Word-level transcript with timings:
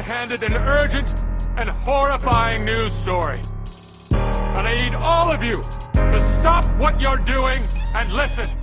handed 0.00 0.42
an 0.42 0.56
urgent 0.56 1.12
and 1.58 1.68
horrifying 1.84 2.64
news 2.64 2.94
story. 2.94 3.40
And 4.14 4.66
I 4.66 4.74
need 4.76 4.94
all 5.02 5.30
of 5.30 5.42
you 5.42 5.56
to 5.56 6.38
stop 6.38 6.64
what 6.78 6.98
you're 6.98 7.18
doing 7.18 7.58
and 7.98 8.10
listen. 8.10 8.61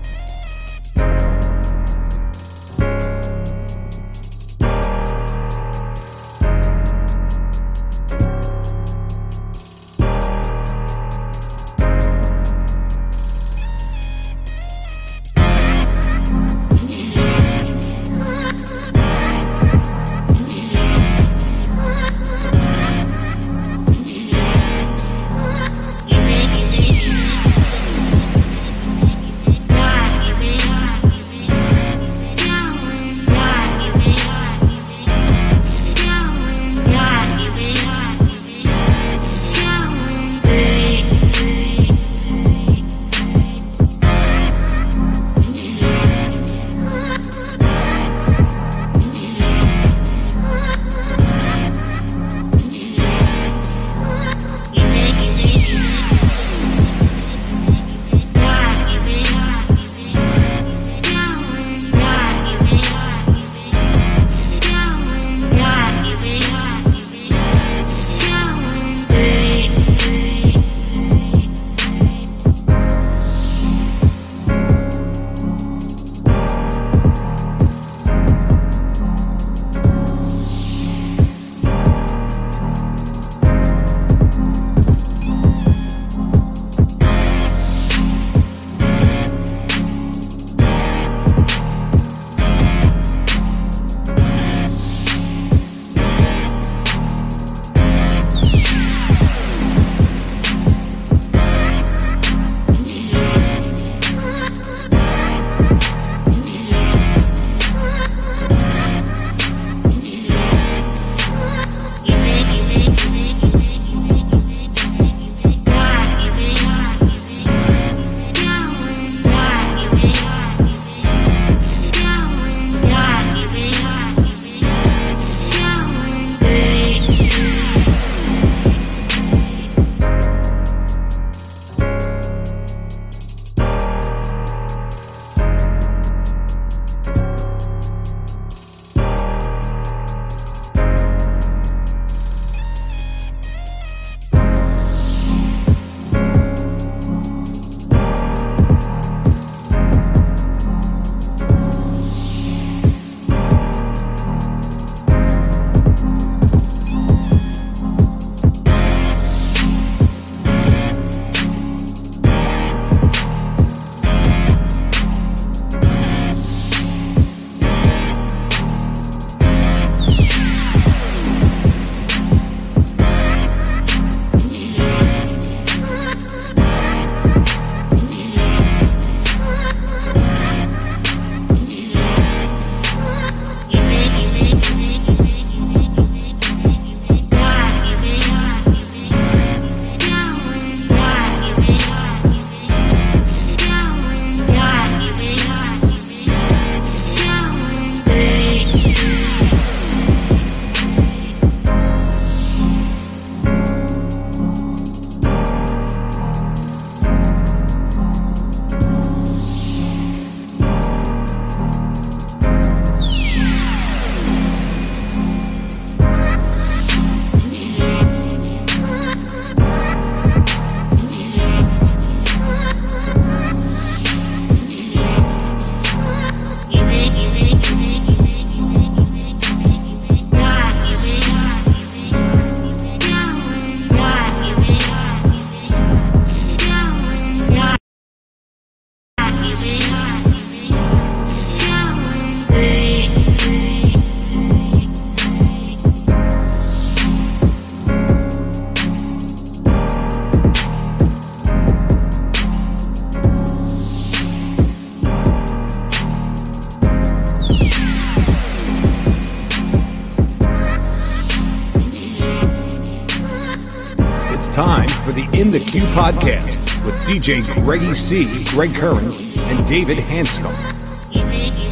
Queue 265.69 265.81
podcast 265.93 266.83
with 266.83 266.95
DJ 267.05 267.45
Greggy 267.63 267.93
C, 267.93 268.43
Greg 268.45 268.73
Curran, 268.73 269.05
and 269.51 269.67
David 269.67 269.99
Hanscom. 269.99 270.49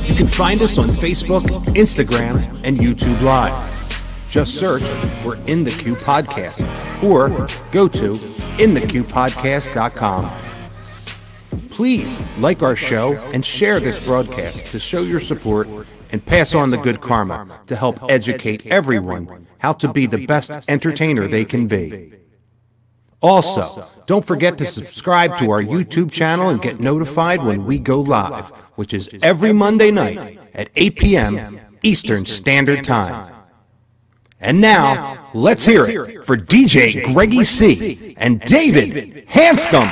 You 0.07 0.13
can 0.13 0.27
find 0.27 0.61
us 0.61 0.77
on 0.77 0.85
Facebook, 0.85 1.41
Instagram, 1.73 2.37
and 2.63 2.77
YouTube 2.77 3.19
Live. 3.23 3.55
Just 4.29 4.59
search 4.59 4.83
for 5.23 5.33
In 5.47 5.63
the 5.63 5.71
Queue 5.71 5.95
podcast 5.95 6.67
or 7.03 7.29
go 7.71 7.87
to 7.87 8.13
intheqpodcast.com. 8.59 10.31
Please 11.71 12.37
like 12.37 12.61
our 12.61 12.75
show 12.75 13.13
and 13.33 13.43
share 13.43 13.79
this 13.79 13.99
broadcast 13.99 14.67
to 14.67 14.79
show 14.79 15.01
your 15.01 15.19
support 15.19 15.67
and 16.11 16.23
pass 16.23 16.53
on 16.53 16.69
the 16.69 16.77
good 16.77 17.01
karma 17.01 17.61
to 17.65 17.75
help 17.75 17.97
educate 18.11 18.67
everyone 18.67 19.47
how 19.57 19.73
to 19.73 19.91
be 19.91 20.05
the 20.05 20.27
best 20.27 20.69
entertainer 20.69 21.27
they 21.27 21.45
can 21.45 21.65
be. 21.65 22.13
Also, 23.21 23.85
don't 24.05 24.25
forget 24.25 24.57
to 24.59 24.65
subscribe 24.65 25.39
to 25.39 25.49
our 25.49 25.61
YouTube 25.61 26.11
channel 26.11 26.49
and 26.49 26.61
get 26.61 26.79
notified 26.79 27.43
when 27.43 27.65
we 27.65 27.79
go 27.79 27.99
live, 27.99 28.49
which 28.75 28.93
is 28.93 29.09
every 29.23 29.51
Monday 29.51 29.89
night 29.89 30.39
at 30.53 30.69
8 30.75 30.95
p.m. 30.97 31.59
Eastern 31.81 32.25
Standard 32.25 32.83
Time. 32.83 33.33
And 34.39 34.61
now, 34.61 35.29
let's 35.33 35.65
hear 35.65 35.87
it 35.87 36.23
for 36.23 36.37
DJ 36.37 37.11
Greggy 37.11 37.43
C. 37.43 38.15
and 38.19 38.39
David 38.41 39.27
Hanscom. 39.27 39.87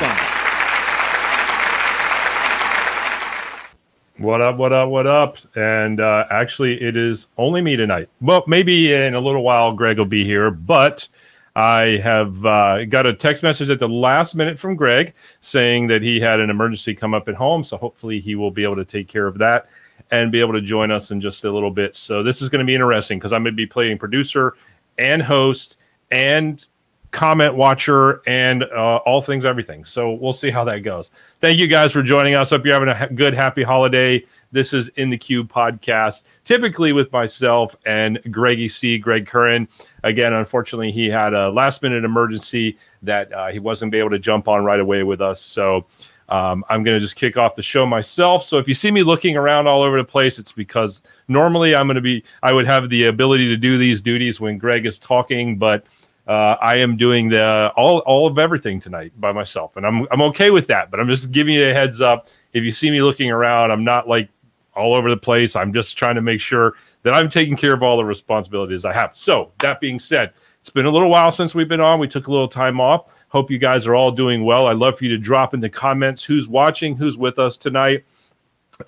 What 4.18 4.40
up, 4.40 4.58
what 4.58 4.72
up, 4.72 4.90
what 4.90 5.08
up? 5.08 5.38
And 5.56 6.00
uh, 6.00 6.26
actually, 6.30 6.82
it 6.82 6.96
is 6.96 7.28
only 7.38 7.62
me 7.62 7.76
tonight. 7.76 8.08
Well, 8.22 8.44
maybe 8.48 8.94
in 8.94 9.16
a 9.16 9.20
little 9.20 9.44
while, 9.44 9.74
Greg 9.74 9.98
will 9.98 10.06
be 10.06 10.24
here, 10.24 10.52
but 10.52 11.08
I 11.56 11.98
have 11.98 12.46
uh, 12.46 12.86
got 12.86 13.06
a 13.06 13.14
text 13.14 13.42
message 13.42 13.70
at 13.70 13.80
the 13.80 13.88
last 13.88 14.36
minute 14.36 14.60
from 14.60 14.76
Greg 14.76 15.14
saying 15.42 15.88
that 15.88 16.02
he 16.02 16.20
had 16.20 16.40
an 16.40 16.50
emergency 16.50 16.94
come 16.94 17.14
up 17.14 17.30
at 17.30 17.36
home. 17.36 17.64
So 17.64 17.78
hopefully, 17.78 18.20
he 18.20 18.36
will 18.36 18.52
be 18.52 18.64
able 18.64 18.76
to 18.76 18.86
take 18.86 19.08
care 19.08 19.28
of 19.28 19.38
that 19.38 19.68
and 20.12 20.32
be 20.32 20.40
able 20.40 20.54
to 20.54 20.62
join 20.62 20.92
us 20.92 21.12
in 21.12 21.22
just 21.22 21.46
a 21.46 21.52
little 21.52 21.72
bit. 21.72 21.96
So 21.96 22.22
this 22.22 22.42
is 22.42 22.50
going 22.50 22.60
to 22.60 22.66
be 22.66 22.76
interesting 22.76 23.18
because 23.18 23.34
I'm 23.34 23.44
going 23.44 23.54
to 23.54 23.58
be 23.58 23.66
playing 23.66 23.98
producer 23.98 24.56
and 24.98 25.22
host 25.22 25.78
and 26.12 26.66
comment 27.12 27.56
watcher 27.56 28.22
and 28.28 28.64
uh, 28.64 28.98
all 29.06 29.22
things 29.22 29.46
everything. 29.46 29.86
So 29.86 30.12
we'll 30.12 30.34
see 30.34 30.52
how 30.52 30.66
that 30.66 30.80
goes. 30.80 31.12
Thank 31.40 31.58
you 31.58 31.68
guys 31.68 31.94
for 31.94 32.04
joining 32.04 32.36
us. 32.36 32.50
Hope 32.50 32.66
you're 32.66 32.74
having 32.74 32.90
a 32.90 33.14
good, 33.16 33.34
happy 33.34 33.64
holiday. 33.64 34.24
This 34.56 34.74
is 34.74 34.88
In 34.96 35.10
the 35.10 35.18
Queue 35.18 35.44
podcast, 35.44 36.24
typically 36.46 36.94
with 36.94 37.12
myself 37.12 37.76
and 37.86 38.22
Greggy 38.32 38.70
C, 38.70 38.98
Greg 38.98 39.28
Curran. 39.28 39.68
Again, 40.06 40.32
unfortunately, 40.32 40.94
he 40.94 41.10
had 41.10 41.34
a 41.34 41.50
last 41.50 41.84
minute 41.84 42.06
emergency 42.06 42.78
that 43.02 43.34
uh, 43.34 43.48
he 43.48 43.60
wasn't 43.60 43.94
able 43.94 44.12
to 44.12 44.18
jump 44.18 44.48
on 44.48 44.64
right 44.64 44.80
away 44.80 45.04
with 45.04 45.20
us. 45.20 45.42
So 45.42 45.88
um, 46.30 46.64
I'm 46.70 46.84
going 46.84 46.96
to 46.96 47.02
just 47.02 47.18
kick 47.18 47.36
off 47.36 47.56
the 47.56 47.62
show 47.62 47.86
myself. 47.86 48.46
So 48.46 48.58
if 48.58 48.66
you 48.66 48.74
see 48.74 48.92
me 48.92 49.04
looking 49.04 49.36
around 49.36 49.68
all 49.68 49.82
over 49.82 49.98
the 49.98 50.06
place, 50.06 50.40
it's 50.40 50.54
because 50.54 51.02
normally 51.28 51.76
I'm 51.76 51.86
going 51.86 51.96
to 51.96 52.02
be, 52.02 52.24
I 52.42 52.54
would 52.54 52.66
have 52.66 52.90
the 52.90 53.08
ability 53.08 53.50
to 53.50 53.58
do 53.58 53.78
these 53.78 54.02
duties 54.02 54.40
when 54.40 54.58
Greg 54.58 54.86
is 54.86 54.98
talking, 54.98 55.58
but 55.58 55.86
uh, 56.28 56.56
I 56.62 56.78
am 56.78 56.98
doing 56.98 57.30
the 57.30 57.72
all 57.76 58.00
all 58.00 58.26
of 58.26 58.40
everything 58.40 58.80
tonight 58.80 59.12
by 59.20 59.32
myself, 59.32 59.78
and 59.78 59.86
I'm 59.86 60.08
I'm 60.10 60.24
okay 60.24 60.50
with 60.50 60.66
that. 60.68 60.90
But 60.90 61.00
I'm 61.00 61.08
just 61.08 61.32
giving 61.32 61.54
you 61.54 61.70
a 61.70 61.74
heads 61.74 62.02
up. 62.02 62.30
If 62.54 62.64
you 62.64 62.72
see 62.72 62.90
me 62.90 63.04
looking 63.04 63.30
around, 63.30 63.70
I'm 63.70 63.84
not 63.84 64.08
like 64.08 64.30
all 64.76 64.96
over 64.96 65.10
the 65.10 65.18
place. 65.18 65.56
I'm 65.56 65.74
just 65.74 65.98
trying 65.98 66.16
to 66.16 66.22
make 66.22 66.42
sure 66.42 66.74
that 67.04 67.14
I'm 67.14 67.30
taking 67.30 67.56
care 67.56 67.74
of 67.74 67.84
all 67.84 67.98
the 67.98 68.06
responsibilities 68.06 68.86
I 68.86 68.94
have. 68.94 69.16
So 69.16 69.52
that 69.60 69.80
being 69.80 70.00
said, 70.00 70.34
it's 70.62 70.70
been 70.70 70.86
a 70.86 70.92
little 70.92 71.10
while 71.10 71.32
since 71.32 71.54
we've 71.54 71.70
been 71.70 71.82
on. 71.82 72.00
We 72.00 72.08
took 72.08 72.28
a 72.28 72.32
little 72.32 72.48
time 72.48 72.82
off. 72.82 73.14
Hope 73.30 73.52
you 73.52 73.58
guys 73.58 73.86
are 73.86 73.96
all 73.96 74.12
doing 74.12 74.44
well. 74.44 74.68
I'd 74.68 74.78
love 74.78 74.98
for 74.98 75.04
you 75.04 75.12
to 75.12 75.18
drop 75.18 75.54
in 75.54 75.60
the 75.60 75.70
comments 75.70 76.24
who's 76.24 76.48
watching, 76.48 76.96
who's 76.96 77.18
with 77.18 77.38
us 77.38 77.58
tonight. 77.58 78.04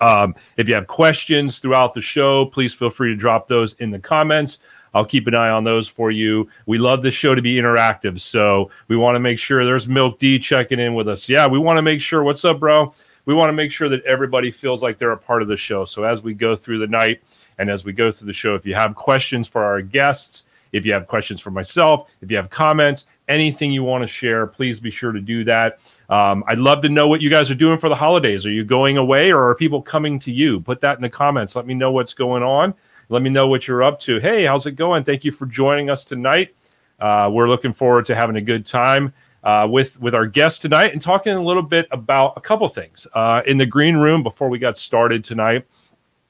Um, 0.00 0.34
if 0.56 0.68
you 0.68 0.74
have 0.74 0.86
questions 0.86 1.60
throughout 1.60 1.94
the 1.94 2.00
show, 2.00 2.46
please 2.46 2.74
feel 2.74 2.90
free 2.90 3.10
to 3.10 3.16
drop 3.16 3.48
those 3.48 3.74
in 3.74 3.90
the 3.90 3.98
comments. 3.98 4.58
I'll 4.94 5.04
keep 5.04 5.26
an 5.26 5.34
eye 5.34 5.50
on 5.50 5.64
those 5.64 5.86
for 5.86 6.10
you. 6.10 6.48
We 6.66 6.78
love 6.78 7.02
this 7.02 7.14
show 7.14 7.34
to 7.34 7.42
be 7.42 7.56
interactive, 7.56 8.18
so 8.20 8.70
we 8.88 8.96
want 8.96 9.16
to 9.16 9.20
make 9.20 9.38
sure 9.38 9.64
there's 9.64 9.86
Milk 9.86 10.18
D 10.18 10.38
checking 10.38 10.80
in 10.80 10.94
with 10.94 11.08
us. 11.08 11.28
Yeah, 11.28 11.46
we 11.46 11.58
want 11.58 11.76
to 11.76 11.82
make 11.82 12.00
sure. 12.00 12.22
What's 12.22 12.44
up, 12.44 12.58
bro? 12.58 12.92
We 13.28 13.34
want 13.34 13.50
to 13.50 13.52
make 13.52 13.70
sure 13.70 13.90
that 13.90 14.02
everybody 14.06 14.50
feels 14.50 14.82
like 14.82 14.96
they're 14.96 15.12
a 15.12 15.18
part 15.18 15.42
of 15.42 15.48
the 15.48 15.56
show. 15.58 15.84
So 15.84 16.02
as 16.02 16.22
we 16.22 16.32
go 16.32 16.56
through 16.56 16.78
the 16.78 16.86
night 16.86 17.20
and 17.58 17.68
as 17.68 17.84
we 17.84 17.92
go 17.92 18.10
through 18.10 18.26
the 18.26 18.32
show, 18.32 18.54
if 18.54 18.64
you 18.64 18.74
have 18.74 18.94
questions 18.94 19.46
for 19.46 19.62
our 19.62 19.82
guests, 19.82 20.44
if 20.72 20.86
you 20.86 20.94
have 20.94 21.06
questions 21.06 21.38
for 21.38 21.50
myself, 21.50 22.10
if 22.22 22.30
you 22.30 22.38
have 22.38 22.48
comments, 22.48 23.04
anything 23.28 23.70
you 23.70 23.84
want 23.84 24.00
to 24.00 24.08
share, 24.08 24.46
please 24.46 24.80
be 24.80 24.90
sure 24.90 25.12
to 25.12 25.20
do 25.20 25.44
that. 25.44 25.78
Um, 26.08 26.42
I'd 26.46 26.58
love 26.58 26.80
to 26.80 26.88
know 26.88 27.06
what 27.06 27.20
you 27.20 27.28
guys 27.28 27.50
are 27.50 27.54
doing 27.54 27.76
for 27.76 27.90
the 27.90 27.94
holidays. 27.94 28.46
Are 28.46 28.50
you 28.50 28.64
going 28.64 28.96
away 28.96 29.30
or 29.30 29.46
are 29.46 29.54
people 29.54 29.82
coming 29.82 30.18
to 30.20 30.32
you? 30.32 30.60
Put 30.60 30.80
that 30.80 30.96
in 30.96 31.02
the 31.02 31.10
comments. 31.10 31.54
Let 31.54 31.66
me 31.66 31.74
know 31.74 31.92
what's 31.92 32.14
going 32.14 32.42
on. 32.42 32.72
Let 33.10 33.20
me 33.20 33.28
know 33.28 33.46
what 33.46 33.68
you're 33.68 33.82
up 33.82 34.00
to. 34.00 34.18
Hey, 34.20 34.46
how's 34.46 34.64
it 34.64 34.72
going? 34.72 35.04
Thank 35.04 35.26
you 35.26 35.32
for 35.32 35.44
joining 35.44 35.90
us 35.90 36.02
tonight. 36.02 36.56
Uh, 36.98 37.28
we're 37.30 37.50
looking 37.50 37.74
forward 37.74 38.06
to 38.06 38.14
having 38.14 38.36
a 38.36 38.40
good 38.40 38.64
time 38.64 39.12
uh, 39.48 39.66
with 39.66 39.98
with 39.98 40.14
our 40.14 40.26
guest 40.26 40.60
tonight 40.60 40.92
and 40.92 41.00
talking 41.00 41.32
a 41.32 41.42
little 41.42 41.62
bit 41.62 41.88
about 41.90 42.34
a 42.36 42.40
couple 42.40 42.68
things 42.68 43.06
uh, 43.14 43.40
in 43.46 43.56
the 43.56 43.64
green 43.64 43.96
room 43.96 44.22
before 44.22 44.50
we 44.50 44.58
got 44.58 44.76
started 44.76 45.24
tonight. 45.24 45.66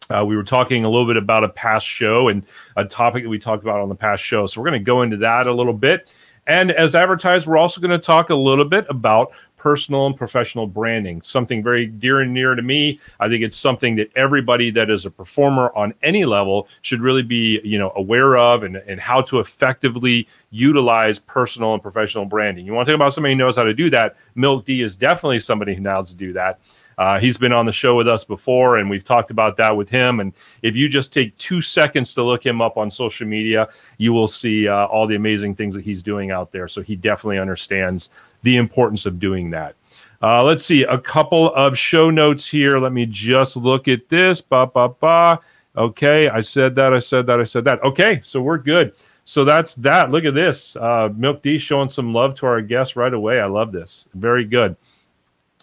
Uh, 0.08 0.24
we 0.24 0.36
were 0.36 0.44
talking 0.44 0.84
a 0.84 0.88
little 0.88 1.06
bit 1.06 1.16
about 1.16 1.42
a 1.42 1.48
past 1.48 1.84
show 1.84 2.28
and 2.28 2.46
a 2.76 2.84
topic 2.84 3.24
that 3.24 3.28
we 3.28 3.36
talked 3.36 3.64
about 3.64 3.80
on 3.80 3.88
the 3.88 3.94
past 3.94 4.22
show. 4.22 4.46
So 4.46 4.60
we're 4.60 4.68
going 4.68 4.80
to 4.80 4.84
go 4.84 5.02
into 5.02 5.16
that 5.16 5.48
a 5.48 5.52
little 5.52 5.72
bit. 5.72 6.14
And 6.46 6.70
as 6.70 6.94
advertised, 6.94 7.48
we're 7.48 7.56
also 7.56 7.80
going 7.80 7.90
to 7.90 7.98
talk 7.98 8.30
a 8.30 8.36
little 8.36 8.64
bit 8.64 8.86
about 8.88 9.32
personal 9.58 10.06
and 10.06 10.16
professional 10.16 10.66
branding, 10.66 11.20
something 11.20 11.62
very 11.62 11.86
dear 11.86 12.20
and 12.20 12.32
near 12.32 12.54
to 12.54 12.62
me. 12.62 12.98
I 13.20 13.28
think 13.28 13.44
it's 13.44 13.56
something 13.56 13.96
that 13.96 14.10
everybody 14.16 14.70
that 14.70 14.88
is 14.88 15.04
a 15.04 15.10
performer 15.10 15.70
on 15.74 15.92
any 16.02 16.24
level 16.24 16.68
should 16.82 17.00
really 17.00 17.22
be, 17.22 17.60
you 17.64 17.78
know, 17.78 17.92
aware 17.96 18.36
of 18.36 18.62
and, 18.62 18.76
and 18.76 19.00
how 19.00 19.20
to 19.22 19.40
effectively 19.40 20.26
utilize 20.50 21.18
personal 21.18 21.74
and 21.74 21.82
professional 21.82 22.24
branding. 22.24 22.64
You 22.64 22.72
want 22.72 22.86
to 22.86 22.92
talk 22.92 22.96
about 22.96 23.12
somebody 23.12 23.34
who 23.34 23.38
knows 23.38 23.56
how 23.56 23.64
to 23.64 23.74
do 23.74 23.90
that? 23.90 24.16
Milk 24.34 24.64
D 24.64 24.80
is 24.80 24.96
definitely 24.96 25.40
somebody 25.40 25.74
who 25.74 25.82
knows 25.82 26.08
to 26.10 26.16
do 26.16 26.32
that. 26.32 26.60
Uh, 26.98 27.20
he's 27.20 27.38
been 27.38 27.52
on 27.52 27.64
the 27.64 27.72
show 27.72 27.94
with 27.94 28.08
us 28.08 28.24
before, 28.24 28.78
and 28.78 28.90
we've 28.90 29.04
talked 29.04 29.30
about 29.30 29.56
that 29.56 29.76
with 29.76 29.88
him. 29.88 30.18
And 30.18 30.32
if 30.62 30.74
you 30.74 30.88
just 30.88 31.12
take 31.12 31.36
two 31.38 31.62
seconds 31.62 32.12
to 32.14 32.24
look 32.24 32.44
him 32.44 32.60
up 32.60 32.76
on 32.76 32.90
social 32.90 33.24
media, 33.24 33.68
you 33.98 34.12
will 34.12 34.26
see 34.26 34.66
uh, 34.66 34.86
all 34.86 35.06
the 35.06 35.14
amazing 35.14 35.54
things 35.54 35.76
that 35.76 35.84
he's 35.84 36.02
doing 36.02 36.32
out 36.32 36.50
there. 36.50 36.66
So 36.66 36.82
he 36.82 36.96
definitely 36.96 37.38
understands 37.38 38.10
the 38.42 38.56
importance 38.56 39.06
of 39.06 39.18
doing 39.18 39.50
that. 39.50 39.74
Uh, 40.20 40.42
let's 40.42 40.64
see 40.64 40.82
a 40.82 40.98
couple 40.98 41.54
of 41.54 41.78
show 41.78 42.10
notes 42.10 42.48
here. 42.48 42.78
Let 42.78 42.92
me 42.92 43.06
just 43.06 43.56
look 43.56 43.86
at 43.88 44.08
this. 44.08 44.40
Ba 44.40 44.66
ba 44.66 44.88
ba. 44.88 45.40
Okay, 45.76 46.28
I 46.28 46.40
said 46.40 46.74
that. 46.74 46.92
I 46.92 46.98
said 46.98 47.26
that. 47.26 47.40
I 47.40 47.44
said 47.44 47.64
that. 47.64 47.82
Okay, 47.84 48.20
so 48.24 48.40
we're 48.40 48.58
good. 48.58 48.92
So 49.24 49.44
that's 49.44 49.74
that. 49.76 50.10
Look 50.10 50.24
at 50.24 50.34
this. 50.34 50.74
Uh, 50.74 51.10
Milk 51.14 51.42
D 51.42 51.58
showing 51.58 51.88
some 51.88 52.12
love 52.12 52.34
to 52.36 52.46
our 52.46 52.60
guests 52.60 52.96
right 52.96 53.12
away. 53.12 53.40
I 53.40 53.46
love 53.46 53.70
this. 53.72 54.06
Very 54.14 54.44
good. 54.44 54.74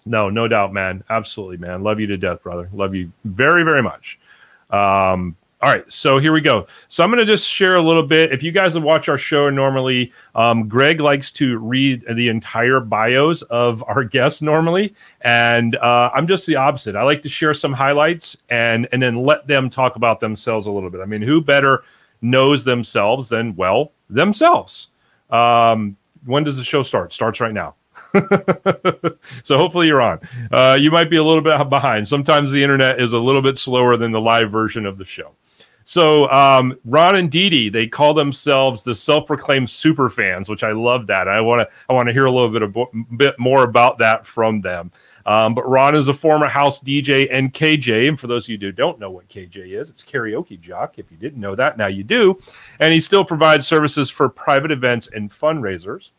No, 0.05 0.29
no 0.29 0.47
doubt, 0.47 0.71
man. 0.71 1.03
Absolutely, 1.09 1.57
man. 1.57 1.83
Love 1.83 1.99
you 1.99 2.07
to 2.07 2.17
death, 2.17 2.43
brother. 2.43 2.69
Love 2.73 2.93
you 2.93 3.11
very, 3.25 3.63
very 3.63 3.81
much. 3.81 4.19
Um, 4.69 5.35
all 5.65 5.71
right, 5.71 5.91
so 5.91 6.19
here 6.19 6.31
we 6.31 6.41
go. 6.41 6.67
So 6.89 7.03
I'm 7.03 7.09
going 7.09 7.25
to 7.25 7.25
just 7.25 7.47
share 7.47 7.75
a 7.75 7.81
little 7.81 8.03
bit. 8.03 8.31
If 8.31 8.43
you 8.43 8.51
guys 8.51 8.75
have 8.75 8.83
watched 8.83 9.09
our 9.09 9.17
show 9.17 9.49
normally, 9.49 10.13
um, 10.35 10.67
Greg 10.67 10.99
likes 10.99 11.31
to 11.31 11.57
read 11.57 12.05
the 12.07 12.27
entire 12.27 12.79
bios 12.79 13.41
of 13.41 13.83
our 13.87 14.03
guests 14.15 14.43
normally, 14.43 14.93
and 15.21 15.75
uh, 15.77 16.11
I'm 16.13 16.27
just 16.27 16.45
the 16.45 16.55
opposite. 16.55 16.95
I 16.95 17.01
like 17.01 17.23
to 17.23 17.29
share 17.29 17.55
some 17.55 17.73
highlights 17.73 18.37
and 18.49 18.87
and 18.91 19.01
then 19.01 19.23
let 19.23 19.47
them 19.47 19.71
talk 19.71 19.95
about 19.95 20.19
themselves 20.19 20.67
a 20.67 20.71
little 20.71 20.91
bit. 20.91 21.01
I 21.01 21.05
mean, 21.05 21.23
who 21.23 21.41
better 21.41 21.83
knows 22.21 22.63
themselves 22.63 23.29
than 23.29 23.55
well 23.55 23.91
themselves? 24.07 24.89
Um, 25.31 25.97
when 26.27 26.43
does 26.43 26.57
the 26.57 26.63
show 26.63 26.83
start? 26.83 27.11
Starts 27.11 27.39
right 27.39 27.55
now. 27.55 27.73
so 29.43 29.57
hopefully 29.57 29.87
you're 29.87 30.01
on. 30.01 30.19
Uh, 30.51 30.77
you 30.79 30.91
might 30.91 31.09
be 31.09 31.17
a 31.17 31.23
little 31.23 31.41
bit 31.41 31.69
behind. 31.69 32.07
Sometimes 32.07 32.51
the 32.51 32.61
internet 32.61 33.01
is 33.01 33.13
a 33.13 33.19
little 33.19 33.41
bit 33.41 33.57
slower 33.57 33.97
than 33.97 34.11
the 34.11 34.21
live 34.21 34.51
version 34.51 34.85
of 34.85 34.99
the 34.99 35.05
show. 35.05 35.31
So 35.87 36.27
um, 36.31 36.77
Ron 36.83 37.15
and 37.15 37.31
Dee 37.31 37.69
they 37.69 37.85
call 37.85 38.15
themselves 38.15 38.81
the 38.81 38.95
self-proclaimed 38.95 39.69
super 39.69 40.09
fans, 40.09 40.49
which 40.49 40.63
I 40.63 40.71
love 40.71 41.05
that. 41.07 41.27
I 41.27 41.39
want 41.41 41.61
to 41.61 41.75
I 41.87 41.93
want 41.93 42.07
to 42.07 42.13
hear 42.13 42.25
a 42.25 42.31
little 42.31 42.49
bit 42.49 42.63
of, 42.63 42.75
bit 43.17 43.37
more 43.37 43.63
about 43.63 43.99
that 43.99 44.25
from 44.25 44.59
them. 44.59 44.91
Um, 45.27 45.53
but 45.53 45.69
Ron 45.69 45.95
is 45.95 46.07
a 46.07 46.13
former 46.13 46.47
house 46.47 46.81
DJ 46.81 47.27
and 47.31 47.53
KJ. 47.53 48.09
And 48.09 48.19
for 48.19 48.25
those 48.25 48.45
of 48.45 48.49
you 48.49 48.57
who 48.57 48.71
don't 48.71 48.99
know 48.99 49.11
what 49.11 49.29
KJ 49.29 49.79
is, 49.79 49.91
it's 49.91 50.03
karaoke 50.03 50.59
jock. 50.59 50.97
If 50.97 51.11
you 51.11 51.17
didn't 51.17 51.39
know 51.39 51.55
that, 51.55 51.77
now 51.77 51.87
you 51.87 52.03
do. 52.03 52.39
And 52.79 52.91
he 52.91 52.99
still 52.99 53.23
provides 53.23 53.67
services 53.67 54.09
for 54.09 54.27
private 54.27 54.71
events 54.71 55.09
and 55.13 55.31
fundraisers. 55.31 56.09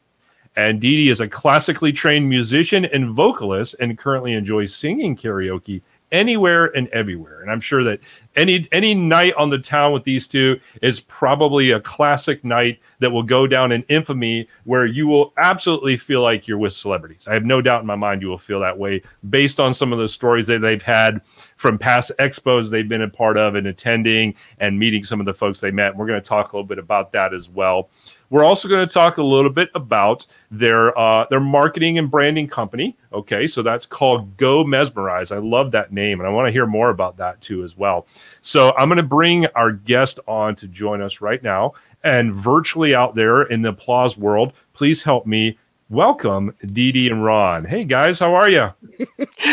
And 0.56 0.80
Dee 0.80 0.96
Dee 0.96 1.10
is 1.10 1.20
a 1.20 1.28
classically 1.28 1.92
trained 1.92 2.28
musician 2.28 2.84
and 2.86 3.10
vocalist 3.10 3.76
and 3.80 3.98
currently 3.98 4.32
enjoys 4.32 4.74
singing 4.74 5.16
karaoke 5.16 5.82
anywhere 6.12 6.66
and 6.66 6.88
everywhere. 6.88 7.42
And 7.42 7.50
I'm 7.50 7.60
sure 7.60 7.82
that 7.84 8.00
any 8.36 8.68
any 8.72 8.94
night 8.94 9.34
on 9.34 9.50
the 9.50 9.58
town 9.58 9.92
with 9.92 10.04
these 10.04 10.28
two 10.28 10.60
is 10.82 11.00
probably 11.00 11.70
a 11.70 11.80
classic 11.80 12.44
night 12.44 12.78
that 13.00 13.10
will 13.10 13.22
go 13.22 13.46
down 13.46 13.72
in 13.72 13.82
infamy 13.84 14.48
where 14.64 14.86
you 14.86 15.06
will 15.06 15.32
absolutely 15.36 15.96
feel 15.96 16.22
like 16.22 16.46
you're 16.46 16.58
with 16.58 16.72
celebrities. 16.72 17.26
I 17.26 17.34
have 17.34 17.44
no 17.44 17.60
doubt 17.60 17.80
in 17.80 17.86
my 17.86 17.96
mind 17.96 18.22
you 18.22 18.28
will 18.28 18.38
feel 18.38 18.60
that 18.60 18.78
way 18.78 19.02
based 19.30 19.58
on 19.58 19.74
some 19.74 19.92
of 19.92 19.98
the 19.98 20.08
stories 20.08 20.46
that 20.46 20.60
they've 20.60 20.82
had 20.82 21.20
from 21.56 21.78
past 21.78 22.12
expos 22.18 22.70
they've 22.70 22.88
been 22.88 23.02
a 23.02 23.08
part 23.08 23.36
of 23.36 23.54
and 23.54 23.66
attending 23.66 24.34
and 24.58 24.78
meeting 24.78 25.04
some 25.04 25.20
of 25.20 25.26
the 25.26 25.34
folks 25.34 25.60
they 25.60 25.70
met. 25.70 25.96
We're 25.96 26.06
going 26.06 26.20
to 26.20 26.28
talk 26.28 26.52
a 26.52 26.56
little 26.56 26.66
bit 26.66 26.78
about 26.78 27.12
that 27.12 27.34
as 27.34 27.48
well. 27.48 27.90
We're 28.30 28.44
also 28.44 28.68
going 28.68 28.86
to 28.86 28.92
talk 28.92 29.18
a 29.18 29.22
little 29.22 29.50
bit 29.50 29.70
about 29.74 30.26
their 30.50 30.96
uh, 30.98 31.26
their 31.30 31.40
marketing 31.40 31.98
and 31.98 32.10
branding 32.10 32.48
company. 32.48 32.96
Okay, 33.12 33.46
so 33.46 33.62
that's 33.62 33.86
called 33.86 34.36
Go 34.36 34.64
Mesmerize. 34.64 35.32
I 35.32 35.38
love 35.38 35.70
that 35.72 35.92
name, 35.92 36.20
and 36.20 36.28
I 36.28 36.32
want 36.32 36.46
to 36.46 36.52
hear 36.52 36.66
more 36.66 36.90
about 36.90 37.16
that 37.18 37.40
too 37.40 37.62
as 37.64 37.76
well. 37.76 38.06
So 38.42 38.72
I'm 38.76 38.88
going 38.88 38.96
to 38.96 39.02
bring 39.02 39.46
our 39.48 39.72
guest 39.72 40.18
on 40.26 40.56
to 40.56 40.68
join 40.68 41.00
us 41.00 41.20
right 41.20 41.42
now, 41.42 41.74
and 42.04 42.34
virtually 42.34 42.94
out 42.94 43.14
there 43.14 43.42
in 43.42 43.62
the 43.62 43.70
applause 43.70 44.16
world, 44.16 44.52
please 44.72 45.02
help 45.02 45.26
me 45.26 45.58
welcome 45.88 46.54
Dee 46.66 46.92
Dee 46.92 47.08
and 47.08 47.24
Ron. 47.24 47.64
Hey 47.64 47.84
guys, 47.84 48.18
how 48.18 48.34
are 48.34 48.50
you? 48.50 48.60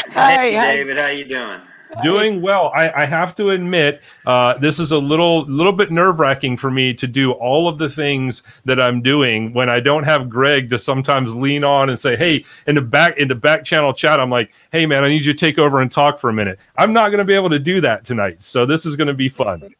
hi, 0.09 0.49
hey, 0.49 0.77
David. 0.77 0.97
How 0.97 1.05
are 1.05 1.11
you 1.11 1.25
doing? 1.25 1.61
Doing 2.01 2.41
well. 2.41 2.71
I, 2.75 3.03
I 3.03 3.05
have 3.05 3.35
to 3.35 3.51
admit, 3.51 4.01
uh, 4.25 4.57
this 4.57 4.79
is 4.79 4.91
a 4.91 4.97
little 4.97 5.45
little 5.45 5.73
bit 5.73 5.91
nerve 5.91 6.19
wracking 6.19 6.57
for 6.57 6.71
me 6.71 6.93
to 6.93 7.07
do 7.07 7.31
all 7.33 7.67
of 7.67 7.77
the 7.77 7.89
things 7.89 8.43
that 8.65 8.79
I'm 8.79 9.01
doing 9.01 9.53
when 9.53 9.69
I 9.69 9.79
don't 9.79 10.03
have 10.03 10.29
Greg 10.29 10.69
to 10.71 10.79
sometimes 10.79 11.35
lean 11.35 11.63
on 11.63 11.89
and 11.89 11.99
say, 11.99 12.15
"Hey," 12.15 12.45
in 12.67 12.75
the 12.75 12.81
back 12.81 13.17
in 13.17 13.27
the 13.27 13.35
back 13.35 13.63
channel 13.63 13.93
chat, 13.93 14.19
I'm 14.19 14.29
like, 14.29 14.51
"Hey, 14.71 14.85
man, 14.85 15.03
I 15.03 15.09
need 15.09 15.25
you 15.25 15.33
to 15.33 15.37
take 15.37 15.59
over 15.59 15.81
and 15.81 15.91
talk 15.91 16.19
for 16.19 16.29
a 16.29 16.33
minute." 16.33 16.59
I'm 16.77 16.93
not 16.93 17.09
going 17.09 17.19
to 17.19 17.25
be 17.25 17.35
able 17.35 17.49
to 17.49 17.59
do 17.59 17.81
that 17.81 18.05
tonight, 18.05 18.41
so 18.43 18.65
this 18.65 18.85
is 18.85 18.95
going 18.95 19.07
to 19.07 19.13
be 19.13 19.29
fun. 19.29 19.73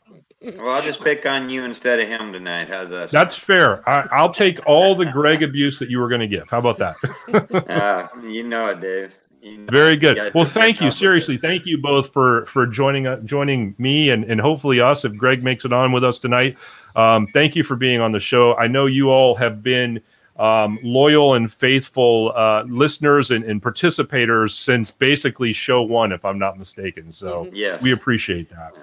Well, 0.44 0.72
I'll 0.72 0.82
just 0.82 1.02
pick 1.02 1.26
on 1.26 1.50
you 1.50 1.64
instead 1.64 2.02
of 2.02 2.08
him 2.10 2.34
tonight. 2.34 2.68
How's 2.68 2.90
that? 2.90 3.12
That's 3.12 3.36
fair. 3.36 3.88
I, 3.88 4.22
will 4.22 4.34
take 4.34 4.60
all 4.66 4.94
the 4.94 5.06
Greg 5.06 5.42
abuse 5.42 5.80
that 5.80 5.90
you 5.90 6.00
were 6.00 6.10
going 6.10 6.20
to 6.20 6.28
give. 6.28 6.50
How 6.50 6.58
about 6.60 6.78
that? 6.80 7.70
uh, 7.70 8.08
you 8.28 8.44
know 8.44 8.68
it, 8.68 8.82
Dave. 8.82 9.18
Very 9.44 9.98
good. 9.98 10.34
Well, 10.34 10.46
thank 10.46 10.80
you. 10.80 10.90
Seriously, 10.90 11.38
thank 11.38 11.66
you 11.66 11.78
both 11.78 12.14
for 12.14 12.46
for 12.46 12.66
joining 12.66 13.08
uh, 13.08 13.18
joining 13.22 13.76
me 13.78 14.10
and 14.10 14.24
and 14.24 14.40
hopefully 14.40 14.80
us 14.80 15.04
if 15.04 15.16
Greg 15.18 15.44
makes 15.44 15.66
it 15.66 15.74
on 15.74 15.92
with 15.92 16.04
us 16.04 16.20
tonight. 16.20 16.58
Um, 16.96 17.28
thank 17.28 17.56
you 17.56 17.64
for 17.64 17.76
being 17.76 18.00
on 18.00 18.12
the 18.12 18.20
show. 18.20 18.56
I 18.56 18.68
know 18.68 18.86
you 18.86 19.10
all 19.10 19.36
have 19.36 19.62
been 19.62 20.02
um, 20.38 20.80
loyal 20.82 21.34
and 21.34 21.52
faithful 21.52 22.32
uh, 22.36 22.64
listeners 22.64 23.32
and, 23.32 23.44
and, 23.44 23.62
participators 23.62 24.52
since 24.52 24.90
basically 24.90 25.54
show 25.54 25.84
one, 25.84 26.12
if 26.12 26.26
I'm 26.26 26.40
not 26.40 26.58
mistaken. 26.58 27.12
So 27.12 27.46
mm-hmm. 27.46 27.56
yes. 27.56 27.82
we 27.84 27.92
appreciate 27.92 28.50
that. 28.50 28.74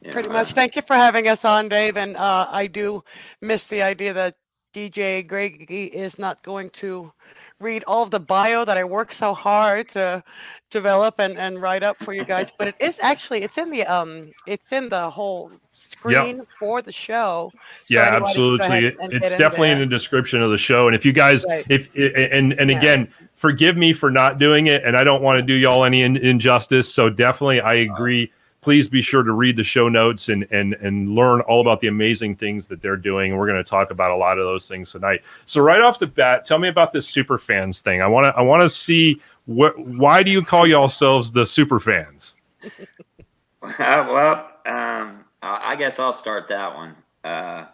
Yeah. 0.00 0.12
Pretty 0.12 0.30
much. 0.30 0.52
Thank 0.52 0.74
you 0.74 0.82
for 0.82 0.94
having 0.94 1.28
us 1.28 1.44
on, 1.44 1.68
Dave. 1.68 1.98
And 1.98 2.16
uh, 2.16 2.48
I 2.50 2.66
do 2.66 3.04
miss 3.42 3.66
the 3.66 3.82
idea 3.82 4.14
that 4.14 4.34
DJ 4.74 5.26
Greg 5.26 5.66
is 5.68 6.18
not 6.18 6.42
going 6.42 6.70
to 6.70 7.12
read 7.62 7.84
all 7.86 8.02
of 8.02 8.10
the 8.10 8.20
bio 8.20 8.64
that 8.64 8.76
I 8.76 8.84
work 8.84 9.12
so 9.12 9.34
hard 9.34 9.88
to 9.90 10.22
develop 10.70 11.18
and, 11.18 11.38
and 11.38 11.60
write 11.60 11.82
up 11.82 11.98
for 11.98 12.12
you 12.12 12.24
guys. 12.24 12.52
But 12.56 12.68
it 12.68 12.74
is 12.80 12.98
actually 13.02 13.42
it's 13.42 13.58
in 13.58 13.70
the 13.70 13.84
um 13.84 14.32
it's 14.46 14.72
in 14.72 14.88
the 14.88 15.08
whole 15.10 15.50
screen 15.74 16.38
yep. 16.38 16.46
for 16.58 16.82
the 16.82 16.92
show. 16.92 17.50
So 17.54 17.94
yeah, 17.94 18.10
absolutely. 18.12 18.86
It, 18.86 18.96
it's 19.00 19.36
definitely 19.36 19.70
in, 19.70 19.78
the 19.78 19.86
description 19.86 20.42
of 20.42 20.50
the 20.50 20.58
show. 20.58 20.86
And 20.86 20.96
if 20.96 21.04
you 21.04 21.12
guys 21.12 21.44
right. 21.48 21.64
if 21.68 21.94
and 21.94 22.52
and 22.54 22.70
yeah. 22.70 22.78
again 22.78 23.12
forgive 23.36 23.76
me 23.76 23.92
for 23.92 24.10
not 24.10 24.38
doing 24.38 24.66
it 24.66 24.84
and 24.84 24.96
I 24.96 25.04
don't 25.04 25.22
want 25.22 25.38
to 25.38 25.42
do 25.42 25.54
y'all 25.54 25.84
any 25.84 26.02
in, 26.02 26.16
injustice. 26.16 26.92
So 26.92 27.08
definitely 27.10 27.60
I 27.60 27.74
agree. 27.74 28.24
Uh, 28.24 28.36
please 28.62 28.88
be 28.88 29.02
sure 29.02 29.22
to 29.22 29.32
read 29.32 29.56
the 29.56 29.64
show 29.64 29.88
notes 29.88 30.30
and 30.30 30.46
and 30.50 30.74
and 30.74 31.14
learn 31.14 31.40
all 31.42 31.60
about 31.60 31.80
the 31.80 31.88
amazing 31.88 32.36
things 32.36 32.66
that 32.68 32.80
they're 32.80 32.96
doing. 32.96 33.36
We're 33.36 33.46
going 33.46 33.62
to 33.62 33.68
talk 33.68 33.90
about 33.90 34.12
a 34.12 34.16
lot 34.16 34.38
of 34.38 34.46
those 34.46 34.66
things 34.66 34.92
tonight. 34.92 35.20
So 35.44 35.60
right 35.60 35.80
off 35.80 35.98
the 35.98 36.06
bat, 36.06 36.46
tell 36.46 36.58
me 36.58 36.68
about 36.68 36.92
this 36.92 37.06
super 37.06 37.38
fans 37.38 37.80
thing. 37.80 38.00
I 38.00 38.06
want 38.06 38.24
to 38.26 38.34
I 38.34 38.40
want 38.40 38.62
to 38.62 38.70
see 38.70 39.20
what 39.44 39.78
why 39.78 40.22
do 40.22 40.30
you 40.30 40.42
call 40.42 40.66
yourselves 40.66 41.30
the 41.30 41.44
super 41.44 41.78
fans? 41.78 42.36
well, 43.78 44.50
um, 44.64 45.24
I 45.42 45.76
guess 45.76 45.98
I'll 45.98 46.12
start 46.12 46.48
that 46.48 46.74
one. 46.74 46.94
Uh, 47.24 47.66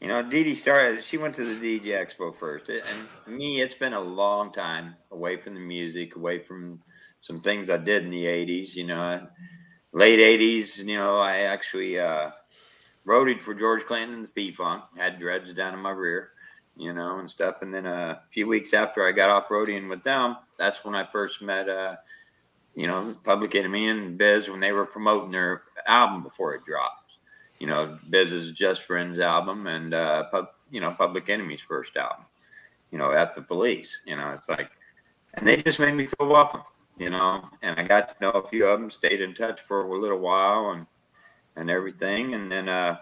you 0.00 0.08
know, 0.08 0.22
Dee 0.22 0.44
Dee 0.44 0.54
started. 0.54 1.04
She 1.04 1.18
went 1.18 1.34
to 1.36 1.44
the 1.44 1.80
DJ 1.80 1.88
Expo 1.88 2.34
first, 2.38 2.70
and 2.70 3.36
me, 3.36 3.60
it's 3.60 3.74
been 3.74 3.92
a 3.92 4.00
long 4.00 4.52
time 4.52 4.96
away 5.10 5.36
from 5.36 5.54
the 5.54 5.60
music, 5.60 6.16
away 6.16 6.38
from 6.38 6.80
some 7.20 7.40
things 7.42 7.68
I 7.68 7.76
did 7.76 8.04
in 8.04 8.10
the 8.10 8.24
'80s. 8.24 8.74
You 8.74 8.86
know, 8.86 9.26
late 9.92 10.18
80s, 10.18 10.78
you 10.78 10.96
know, 10.96 11.18
I 11.18 11.40
actually 11.40 11.98
uh, 11.98 12.30
roaded 13.06 13.40
for 13.40 13.54
George 13.54 13.84
Clinton 13.84 14.14
and 14.14 14.24
the 14.24 14.28
P 14.28 14.52
Funk, 14.52 14.84
had 14.96 15.18
dreads 15.18 15.52
down 15.54 15.74
in 15.74 15.80
my 15.80 15.90
rear, 15.90 16.30
you 16.76 16.92
know, 16.92 17.18
and 17.18 17.30
stuff. 17.30 17.62
And 17.62 17.72
then 17.72 17.86
a 17.86 18.22
few 18.32 18.46
weeks 18.46 18.72
after 18.72 19.06
I 19.06 19.12
got 19.12 19.30
off 19.30 19.48
roading 19.48 19.88
with 19.88 20.02
them, 20.02 20.36
that's 20.58 20.84
when 20.84 20.94
I 20.94 21.04
first 21.04 21.42
met, 21.42 21.68
uh, 21.68 21.96
you 22.74 22.86
know, 22.86 23.14
Public 23.24 23.54
Enemy 23.54 23.88
and 23.88 24.18
Biz 24.18 24.48
when 24.48 24.60
they 24.60 24.72
were 24.72 24.86
promoting 24.86 25.30
their 25.30 25.62
album 25.86 26.22
before 26.22 26.54
it 26.54 26.64
dropped. 26.64 27.12
You 27.58 27.66
know, 27.66 27.98
Biz's 28.08 28.52
Just 28.52 28.82
Friends 28.82 29.18
album 29.18 29.66
and, 29.66 29.92
uh, 29.92 30.24
pub, 30.30 30.48
you 30.70 30.80
know, 30.80 30.92
Public 30.92 31.28
Enemy's 31.28 31.60
first 31.60 31.96
album, 31.96 32.24
you 32.90 32.96
know, 32.96 33.12
at 33.12 33.34
the 33.34 33.42
police. 33.42 33.98
You 34.06 34.16
know, 34.16 34.30
it's 34.30 34.48
like, 34.48 34.70
and 35.34 35.46
they 35.46 35.58
just 35.58 35.78
made 35.78 35.94
me 35.94 36.06
feel 36.06 36.28
welcome 36.28 36.62
you 36.98 37.10
know, 37.10 37.48
and 37.62 37.78
I 37.78 37.84
got 37.84 38.08
to 38.08 38.14
know 38.20 38.30
a 38.30 38.48
few 38.48 38.66
of 38.66 38.80
them, 38.80 38.90
stayed 38.90 39.20
in 39.20 39.34
touch 39.34 39.60
for 39.62 39.82
a 39.82 40.00
little 40.00 40.18
while 40.18 40.70
and 40.70 40.86
and 41.56 41.68
everything, 41.68 42.34
and 42.34 42.50
then 42.50 42.68
uh, 42.68 42.96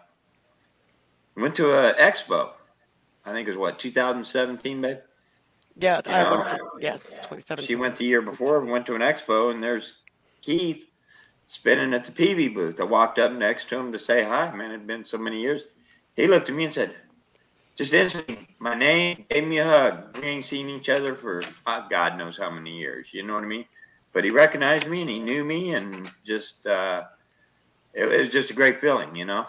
went 1.37 1.54
to 1.57 1.73
a 1.73 1.95
expo. 1.95 2.50
I 3.25 3.33
think 3.33 3.47
it 3.47 3.50
was 3.50 3.59
what 3.59 3.78
2017, 3.78 4.80
babe. 4.80 4.99
Yeah, 5.76 6.00
I 6.07 6.23
know, 6.23 6.37
was, 6.37 6.49
yeah, 6.80 6.92
2017. 6.92 7.66
She 7.66 7.76
went 7.76 7.97
the 7.97 8.04
year 8.04 8.23
before 8.23 8.61
and 8.61 8.71
went 8.71 8.87
to 8.87 8.95
an 8.95 9.02
expo, 9.02 9.52
and 9.52 9.62
there's 9.62 9.92
Keith 10.40 10.85
spinning 11.47 11.95
at 11.95 12.04
the 12.04 12.12
Peavey 12.12 12.52
booth. 12.52 12.80
I 12.80 12.85
walked 12.85 13.18
up 13.18 13.33
next 13.33 13.68
to 13.68 13.76
him 13.76 13.92
to 13.92 13.99
say 13.99 14.25
hi. 14.25 14.50
Man, 14.54 14.71
it'd 14.71 14.87
been 14.87 15.04
so 15.04 15.18
many 15.18 15.40
years. 15.40 15.62
He 16.16 16.26
looked 16.26 16.49
at 16.49 16.54
me 16.54 16.64
and 16.64 16.75
said, 16.75 16.95
just 17.76 17.92
instantly, 17.92 18.49
my 18.59 18.75
name, 18.75 19.25
gave 19.30 19.47
me 19.47 19.59
a 19.59 19.64
hug. 19.64 20.16
We 20.16 20.26
ain't 20.26 20.45
seen 20.45 20.68
each 20.68 20.88
other 20.88 21.14
for 21.14 21.42
God 21.64 22.18
knows 22.18 22.37
how 22.37 22.50
many 22.50 22.76
years. 22.76 23.09
You 23.12 23.25
know 23.25 23.35
what 23.35 23.45
I 23.45 23.47
mean? 23.47 23.66
But 24.18 24.25
he 24.25 24.32
recognized 24.32 24.88
me 24.88 25.00
and 25.00 25.08
he 25.08 25.20
knew 25.20 25.44
me 25.44 25.75
and 25.75 26.10
just 26.26 26.66
uh, 26.66 27.04
it, 27.94 28.02
it, 28.02 28.20
was 28.22 28.28
just 28.30 28.50
a 28.50 28.52
great 28.52 28.80
feeling, 28.80 29.14
you 29.14 29.25
know. 29.25 29.46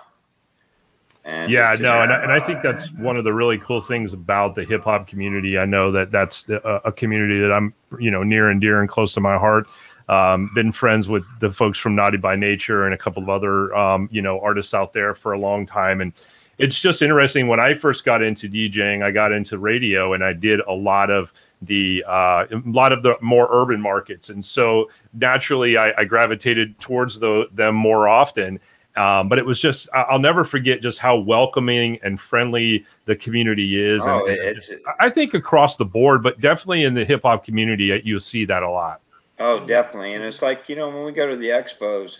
And 1.25 1.51
yeah, 1.51 1.75
no, 1.79 2.03
and 2.03 2.13
I, 2.13 2.21
and 2.21 2.31
I 2.31 2.39
think 2.39 2.61
that's 2.61 2.91
one 2.91 3.17
of 3.17 3.23
the 3.23 3.33
really 3.33 3.57
cool 3.57 3.81
things 3.81 4.13
about 4.13 4.53
the 4.53 4.63
hip 4.63 4.83
hop 4.83 5.07
community. 5.07 5.57
I 5.57 5.65
know 5.65 5.91
that 5.93 6.11
that's 6.11 6.47
a, 6.49 6.81
a, 6.85 6.91
community 6.91 7.39
that 7.39 7.51
I'm, 7.51 7.73
you 7.99 8.11
know, 8.11 8.21
near 8.21 8.51
and 8.51 8.61
dear 8.61 8.79
and 8.79 8.87
close 8.87 9.11
to 9.15 9.19
my 9.19 9.39
heart. 9.39 9.65
Um, 10.07 10.51
been 10.53 10.71
friends 10.71 11.09
with 11.09 11.23
the 11.39 11.51
folks 11.51 11.79
from 11.79 11.95
Naughty 11.95 12.17
by 12.17 12.35
Nature 12.35 12.85
and 12.85 12.93
a 12.93 12.97
couple 12.97 13.23
of 13.23 13.29
other, 13.29 13.75
um, 13.75 14.07
you 14.11 14.21
know, 14.21 14.39
artists 14.39 14.75
out 14.75 14.93
there 14.93 15.15
for 15.15 15.33
a 15.33 15.39
long 15.39 15.65
time, 15.65 15.99
and 15.99 16.13
it's 16.59 16.77
just 16.77 17.01
interesting. 17.01 17.47
When 17.47 17.59
I 17.59 17.73
first 17.73 18.05
got 18.05 18.21
into 18.21 18.47
DJing, 18.47 19.03
I 19.03 19.09
got 19.09 19.31
into 19.31 19.57
radio, 19.57 20.13
and 20.13 20.23
I 20.23 20.33
did 20.33 20.59
a 20.59 20.73
lot 20.73 21.09
of 21.09 21.33
the 21.61 22.03
uh, 22.07 22.45
a 22.51 22.61
lot 22.65 22.91
of 22.91 23.03
the 23.03 23.15
more 23.21 23.47
urban 23.51 23.81
markets, 23.81 24.29
and 24.29 24.43
so 24.43 24.89
naturally 25.13 25.77
I, 25.77 25.93
I 25.97 26.05
gravitated 26.05 26.79
towards 26.79 27.19
the, 27.19 27.47
them 27.51 27.75
more 27.75 28.07
often. 28.07 28.59
Um, 28.95 29.29
but 29.29 29.37
it 29.37 29.45
was 29.45 29.61
just 29.61 29.87
I'll 29.93 30.19
never 30.19 30.43
forget 30.43 30.81
just 30.81 30.99
how 30.99 31.17
welcoming 31.17 31.99
and 32.01 32.19
friendly 32.19 32.85
the 33.05 33.15
community 33.15 33.79
is. 33.79 34.03
Oh, 34.05 34.25
and, 34.27 34.55
just, 34.55 34.73
I 34.99 35.09
think 35.09 35.33
across 35.33 35.77
the 35.77 35.85
board, 35.85 36.23
but 36.23 36.41
definitely 36.41 36.83
in 36.83 36.93
the 36.93 37.05
hip 37.05 37.21
hop 37.23 37.45
community, 37.45 37.93
uh, 37.93 37.99
you 38.03 38.19
see 38.19 38.45
that 38.45 38.63
a 38.63 38.69
lot. 38.69 39.01
Oh, 39.37 39.65
definitely, 39.65 40.15
and 40.15 40.23
it's 40.23 40.41
like 40.41 40.67
you 40.67 40.75
know 40.75 40.89
when 40.89 41.05
we 41.05 41.11
go 41.11 41.29
to 41.29 41.37
the 41.37 41.47
expos, 41.47 42.17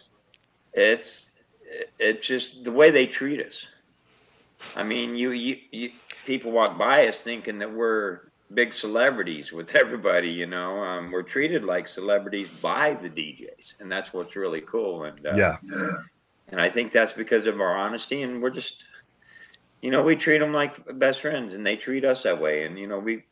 it's 0.74 1.29
it's 1.98 2.25
just 2.25 2.63
the 2.63 2.72
way 2.72 2.91
they 2.91 3.08
treat 3.08 3.46
us. 3.46 3.65
I 4.75 4.84
mean, 4.84 5.15
you, 5.15 5.31
you, 5.31 5.58
you 5.72 5.91
people 6.25 6.51
walk 6.51 6.77
by 6.77 7.08
us 7.08 7.22
thinking 7.22 7.60
that 7.60 7.72
we're 7.72 8.28
big 8.53 8.73
celebrities 8.73 9.51
with 9.51 9.75
everybody. 9.75 10.29
You 10.29 10.45
know, 10.45 10.83
um, 10.83 11.11
we're 11.11 11.23
treated 11.23 11.63
like 11.63 11.87
celebrities 11.87 12.49
by 12.61 12.93
the 12.93 13.09
DJs, 13.09 13.75
and 13.79 13.91
that's 13.91 14.13
what's 14.13 14.35
really 14.35 14.61
cool. 14.61 15.03
And 15.03 15.25
uh, 15.25 15.35
yeah, 15.35 15.57
and 16.49 16.59
I 16.59 16.69
think 16.69 16.91
that's 16.91 17.13
because 17.13 17.45
of 17.45 17.59
our 17.61 17.75
honesty, 17.75 18.21
and 18.23 18.41
we're 18.41 18.49
just, 18.49 18.85
you 19.81 19.91
know, 19.91 20.03
we 20.03 20.15
treat 20.15 20.39
them 20.39 20.53
like 20.53 20.99
best 20.99 21.21
friends, 21.21 21.53
and 21.53 21.65
they 21.65 21.75
treat 21.75 22.05
us 22.05 22.23
that 22.23 22.39
way. 22.39 22.65
And 22.65 22.77
you 22.77 22.87
know, 22.87 22.99
we, 22.99 23.23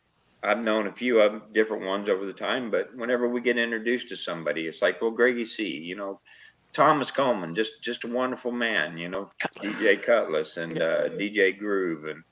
I've 0.42 0.64
known 0.64 0.86
a 0.86 0.92
few 0.92 1.20
of 1.20 1.52
different 1.52 1.84
ones 1.84 2.08
over 2.08 2.26
the 2.26 2.32
time, 2.32 2.70
but 2.70 2.94
whenever 2.96 3.28
we 3.28 3.40
get 3.40 3.58
introduced 3.58 4.08
to 4.10 4.16
somebody, 4.16 4.66
it's 4.66 4.82
like, 4.82 5.00
well, 5.00 5.10
Greggy 5.10 5.44
C, 5.44 5.66
you 5.68 5.96
know. 5.96 6.20
Thomas 6.74 7.10
Coleman, 7.10 7.54
just 7.54 7.80
just 7.80 8.04
a 8.04 8.06
wonderful 8.06 8.52
man, 8.52 8.98
you 8.98 9.08
know. 9.08 9.30
Cutlass. 9.40 9.82
DJ 9.82 10.02
Cutlass 10.02 10.58
and 10.58 10.80
uh, 10.80 11.08
DJ 11.08 11.58
Groove, 11.58 12.04
and 12.04 12.22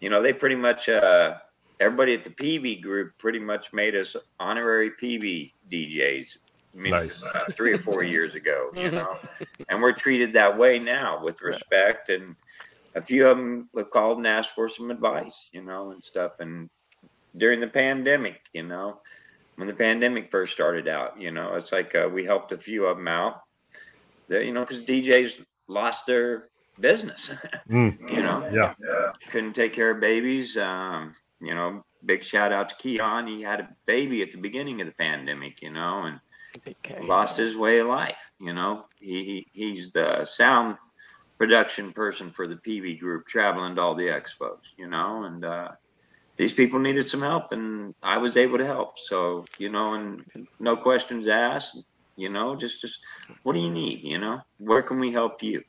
you 0.00 0.10
know 0.10 0.20
they 0.22 0.34
pretty 0.34 0.54
much 0.54 0.90
uh, 0.90 1.38
everybody 1.80 2.14
at 2.14 2.22
the 2.22 2.30
Peavey 2.30 2.80
group 2.80 3.16
pretty 3.18 3.38
much 3.38 3.72
made 3.72 3.96
us 3.96 4.14
honorary 4.38 4.90
Peavey 4.90 5.52
DJs. 5.70 6.36
nice. 6.74 7.24
three 7.52 7.72
or 7.72 7.78
four 7.78 8.04
years 8.04 8.34
ago, 8.34 8.70
you 8.76 8.90
know, 8.90 9.18
and 9.68 9.82
we're 9.82 9.92
treated 9.92 10.32
that 10.34 10.56
way 10.56 10.78
now 10.78 11.20
with 11.24 11.42
respect. 11.42 12.10
And 12.10 12.36
a 12.94 13.02
few 13.02 13.26
of 13.26 13.36
them 13.36 13.68
have 13.76 13.90
called 13.90 14.18
and 14.18 14.26
asked 14.26 14.54
for 14.54 14.68
some 14.68 14.90
advice, 14.90 15.48
you 15.52 15.62
know, 15.62 15.90
and 15.90 16.04
stuff. 16.04 16.32
And 16.38 16.68
during 17.36 17.60
the 17.60 17.66
pandemic, 17.66 18.40
you 18.52 18.62
know, 18.62 19.00
when 19.56 19.66
the 19.66 19.74
pandemic 19.74 20.30
first 20.30 20.52
started 20.52 20.86
out, 20.86 21.20
you 21.20 21.30
know, 21.30 21.54
it's 21.54 21.72
like 21.72 21.94
uh, 21.94 22.08
we 22.12 22.24
helped 22.24 22.52
a 22.52 22.58
few 22.58 22.86
of 22.86 22.98
them 22.98 23.08
out. 23.08 23.42
That 24.28 24.44
you 24.44 24.52
know, 24.52 24.64
because 24.64 24.84
DJs 24.84 25.44
lost 25.66 26.06
their 26.06 26.44
business. 26.78 27.30
Mm. 27.70 28.10
you 28.10 28.20
know, 28.24 28.50
yeah, 28.52 28.74
couldn't 29.28 29.52
take 29.52 29.72
care 29.72 29.90
of 29.90 30.00
babies. 30.00 30.56
Um, 30.56 31.14
you 31.40 31.54
know, 31.54 31.84
big 32.04 32.24
shout 32.24 32.52
out 32.52 32.68
to 32.70 32.74
Keon. 32.76 33.26
He 33.26 33.42
had 33.42 33.60
a 33.60 33.68
baby 33.86 34.22
at 34.22 34.32
the 34.32 34.38
beginning 34.38 34.80
of 34.80 34.86
the 34.86 34.94
pandemic, 34.94 35.62
you 35.62 35.72
know, 35.72 36.04
and 36.04 36.20
lost 37.06 37.36
his 37.36 37.56
way 37.56 37.78
of 37.78 37.86
life. 37.86 38.18
You 38.38 38.52
know, 38.52 38.86
he, 38.98 39.46
he 39.52 39.66
he's 39.66 39.92
the 39.92 40.24
sound 40.24 40.76
production 41.38 41.92
person 41.92 42.30
for 42.30 42.46
the 42.46 42.56
Peavey 42.56 42.98
Group, 42.98 43.26
traveling 43.26 43.76
to 43.76 43.80
all 43.80 43.94
the 43.94 44.08
expos, 44.08 44.58
you 44.76 44.88
know, 44.88 45.24
and 45.24 45.44
uh, 45.44 45.68
these 46.36 46.52
people 46.52 46.78
needed 46.78 47.08
some 47.08 47.22
help, 47.22 47.52
and 47.52 47.94
I 48.02 48.18
was 48.18 48.36
able 48.36 48.58
to 48.58 48.66
help. 48.66 48.98
So, 48.98 49.46
you 49.58 49.70
know, 49.70 49.94
and 49.94 50.24
no 50.58 50.76
questions 50.76 51.28
asked, 51.28 51.78
you 52.16 52.28
know, 52.28 52.56
just 52.56 52.80
just 52.80 52.98
what 53.42 53.54
do 53.54 53.60
you 53.60 53.70
need, 53.70 54.02
you 54.02 54.18
know, 54.18 54.40
where 54.58 54.82
can 54.82 55.00
we 55.00 55.12
help 55.12 55.42
you? 55.42 55.62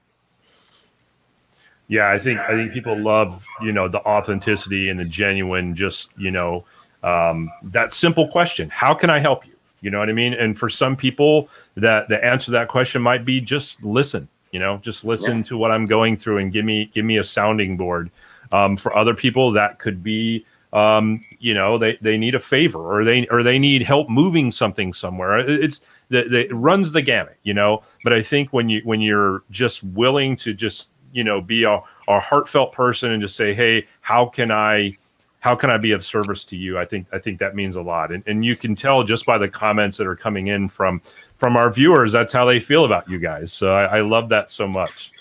Yeah, 1.91 2.09
I 2.09 2.19
think 2.19 2.39
I 2.39 2.51
think 2.55 2.71
people 2.71 2.97
love 2.97 3.45
you 3.61 3.73
know 3.73 3.89
the 3.89 3.99
authenticity 4.05 4.87
and 4.87 4.97
the 4.97 5.03
genuine, 5.03 5.75
just 5.75 6.17
you 6.17 6.31
know 6.31 6.63
um, 7.03 7.51
that 7.63 7.91
simple 7.91 8.29
question: 8.29 8.69
How 8.69 8.93
can 8.93 9.09
I 9.09 9.19
help 9.19 9.45
you? 9.45 9.51
You 9.81 9.91
know 9.91 9.99
what 9.99 10.07
I 10.07 10.13
mean? 10.13 10.33
And 10.33 10.57
for 10.57 10.69
some 10.69 10.95
people, 10.95 11.49
that 11.75 12.07
the 12.07 12.23
answer 12.23 12.45
to 12.45 12.51
that 12.51 12.69
question 12.69 13.01
might 13.01 13.25
be 13.25 13.41
just 13.41 13.83
listen. 13.83 14.29
You 14.53 14.59
know, 14.61 14.77
just 14.77 15.03
listen 15.03 15.39
yeah. 15.39 15.43
to 15.43 15.57
what 15.57 15.73
I'm 15.73 15.85
going 15.85 16.15
through 16.15 16.37
and 16.37 16.53
give 16.53 16.63
me 16.63 16.89
give 16.93 17.03
me 17.03 17.17
a 17.17 17.25
sounding 17.25 17.75
board. 17.75 18.09
Um, 18.53 18.77
for 18.77 18.95
other 18.95 19.13
people, 19.13 19.51
that 19.51 19.79
could 19.79 20.01
be 20.01 20.45
um, 20.71 21.21
you 21.39 21.53
know 21.53 21.77
they, 21.77 21.97
they 21.99 22.15
need 22.15 22.35
a 22.35 22.39
favor 22.39 22.79
or 22.79 23.03
they 23.03 23.27
or 23.27 23.43
they 23.43 23.59
need 23.59 23.81
help 23.81 24.09
moving 24.09 24.49
something 24.53 24.93
somewhere. 24.93 25.39
It's 25.39 25.81
that 26.07 26.33
it 26.33 26.53
runs 26.53 26.93
the 26.93 27.01
gamut, 27.01 27.35
you 27.43 27.53
know. 27.53 27.83
But 28.05 28.13
I 28.13 28.21
think 28.21 28.53
when 28.53 28.69
you 28.69 28.79
when 28.85 29.01
you're 29.01 29.43
just 29.51 29.83
willing 29.83 30.37
to 30.37 30.53
just 30.53 30.87
you 31.13 31.23
know 31.23 31.41
be 31.41 31.63
a, 31.63 31.79
a 32.07 32.19
heartfelt 32.19 32.71
person 32.71 33.11
and 33.11 33.21
just 33.21 33.35
say 33.35 33.53
hey 33.53 33.85
how 34.01 34.25
can 34.25 34.51
i 34.51 34.95
how 35.39 35.55
can 35.55 35.69
i 35.69 35.77
be 35.77 35.91
of 35.91 36.03
service 36.03 36.43
to 36.45 36.55
you 36.55 36.77
i 36.77 36.85
think 36.85 37.07
i 37.11 37.19
think 37.19 37.39
that 37.39 37.55
means 37.55 37.75
a 37.75 37.81
lot 37.81 38.11
and, 38.11 38.23
and 38.27 38.45
you 38.45 38.55
can 38.55 38.75
tell 38.75 39.03
just 39.03 39.25
by 39.25 39.37
the 39.37 39.47
comments 39.47 39.97
that 39.97 40.07
are 40.07 40.15
coming 40.15 40.47
in 40.47 40.67
from 40.67 41.01
from 41.37 41.57
our 41.57 41.71
viewers 41.71 42.11
that's 42.11 42.33
how 42.33 42.45
they 42.45 42.59
feel 42.59 42.85
about 42.85 43.09
you 43.09 43.19
guys 43.19 43.51
so 43.51 43.73
i, 43.73 43.97
I 43.97 44.01
love 44.01 44.29
that 44.29 44.49
so 44.49 44.67
much 44.67 45.11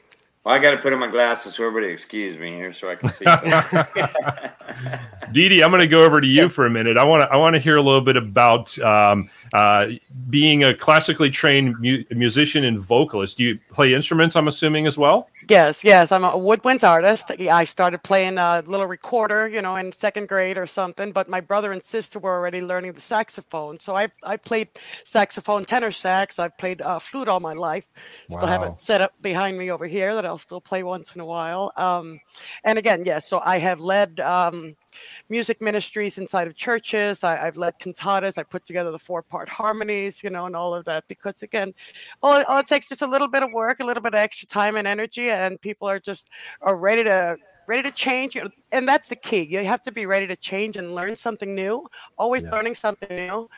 well, 0.44 0.54
I 0.54 0.59
got 0.59 0.70
to 0.70 0.78
put 0.78 0.94
on 0.94 1.00
my 1.00 1.06
glasses 1.06 1.54
so 1.54 1.66
everybody 1.66 1.92
excuse 1.92 2.38
me 2.38 2.52
here 2.52 2.73
so 2.73 2.88
I 2.88 2.94
can 2.94 3.11
see. 3.11 3.26
Dee 5.32 5.50
Dee, 5.50 5.62
I'm 5.62 5.70
going 5.70 5.80
to 5.80 5.87
go 5.87 6.02
over 6.02 6.18
to 6.18 6.26
you 6.26 6.49
for 6.49 6.64
a 6.64 6.70
minute. 6.70 6.97
I 6.97 7.04
want 7.04 7.23
to 7.23 7.30
I 7.30 7.37
want 7.37 7.52
to 7.54 7.61
hear 7.61 7.76
a 7.76 7.82
little 7.82 8.00
bit 8.00 8.16
about 8.16 8.78
um, 8.78 9.28
uh, 9.52 9.88
being 10.30 10.64
a 10.64 10.75
classically 10.75 11.28
trained 11.28 11.76
mu- 11.78 12.04
musician 12.11 12.64
and 12.64 12.80
vocalist. 12.80 13.37
Do 13.37 13.44
you 13.44 13.59
play 13.70 13.92
instruments? 13.92 14.35
I'm 14.35 14.49
assuming 14.49 14.87
as 14.87 14.97
well. 14.97 15.28
Yes, 15.50 15.85
yes. 15.85 16.12
I'm 16.12 16.25
a 16.25 16.33
woodwinds 16.33 16.88
artist. 16.88 17.33
I 17.33 17.64
started 17.64 18.02
playing 18.04 18.38
a 18.38 18.62
little 18.66 18.87
recorder, 18.87 19.49
you 19.49 19.62
know, 19.62 19.76
in 19.76 19.92
second 19.92 20.28
grade 20.28 20.59
or 20.59 20.66
something. 20.66 21.12
But 21.12 21.28
my 21.28 21.42
brother 21.42 21.73
and 21.73 21.85
sister 21.85 22.21
were 22.21 22.33
already 22.33 22.62
learning 22.62 22.95
the 22.95 23.02
saxophone, 23.02 23.80
so 23.80 23.97
I 23.97 24.09
I 24.25 24.38
played 24.38 24.71
saxophone, 25.04 25.66
tenor 25.66 25.92
sax. 25.92 26.38
I've 26.40 26.59
played 26.59 26.83
uh, 26.83 27.00
flute 27.00 27.28
all 27.28 27.40
my 27.40 27.54
life. 27.54 27.88
Wow. 28.28 28.38
Still 28.38 28.49
have 28.49 28.64
it 28.64 28.78
set 28.78 29.02
up 29.02 29.12
behind 29.23 29.59
me 29.59 29.71
over 29.73 29.87
here 29.88 30.14
that 30.16 30.26
I'll 30.26 30.38
still 30.38 30.62
play 30.62 30.85
once 30.85 31.16
in 31.16 31.23
a 31.23 31.26
while. 31.26 31.73
Um, 31.76 32.21
and 32.64 32.78
again, 32.78 33.04
yes. 33.04 33.28
So 33.28 33.42
I 33.45 33.59
have 33.59 33.83
led. 33.83 34.21
Um, 34.21 34.76
music 35.28 35.61
ministries 35.61 36.18
inside 36.18 36.47
of 36.47 36.54
churches. 36.54 37.25
I, 37.25 37.37
have 37.37 37.56
led 37.56 37.78
cantatas. 37.78 38.38
I 38.38 38.42
put 38.42 38.64
together 38.64 38.90
the 38.90 38.99
four 38.99 39.23
part 39.23 39.49
harmonies, 39.49 40.23
you 40.23 40.30
know, 40.30 40.47
and 40.47 40.56
all 40.56 40.75
of 40.75 40.85
that. 40.87 41.04
Because 41.09 41.42
again, 41.42 41.75
all, 42.23 42.42
all 42.49 42.59
it 42.59 42.66
takes 42.66 42.88
just 42.88 43.02
a 43.02 43.06
little 43.06 43.28
bit 43.28 43.42
of 43.42 43.52
work, 43.52 43.80
a 43.80 43.85
little 43.85 44.02
bit 44.02 44.14
of 44.14 44.20
extra 44.20 44.47
time 44.49 44.76
and 44.76 44.87
energy, 44.87 45.30
and 45.30 45.61
people 45.61 45.88
are 45.88 46.00
just 46.00 46.30
are 46.62 46.76
ready 46.76 47.04
to 47.04 47.37
ready 47.66 47.82
to 47.82 47.92
change 47.92 48.37
and 48.73 48.88
that's 48.88 49.09
the 49.09 49.14
key 49.14 49.42
you 49.42 49.64
have 49.64 49.80
to 49.80 49.92
be 49.92 50.04
ready 50.04 50.26
to 50.26 50.35
change 50.35 50.76
and 50.76 50.92
learn 50.92 51.14
something 51.14 51.54
new 51.54 51.87
always 52.18 52.42
yeah. 52.42 52.50
learning 52.50 52.75
something 52.75 53.14
new 53.14 53.49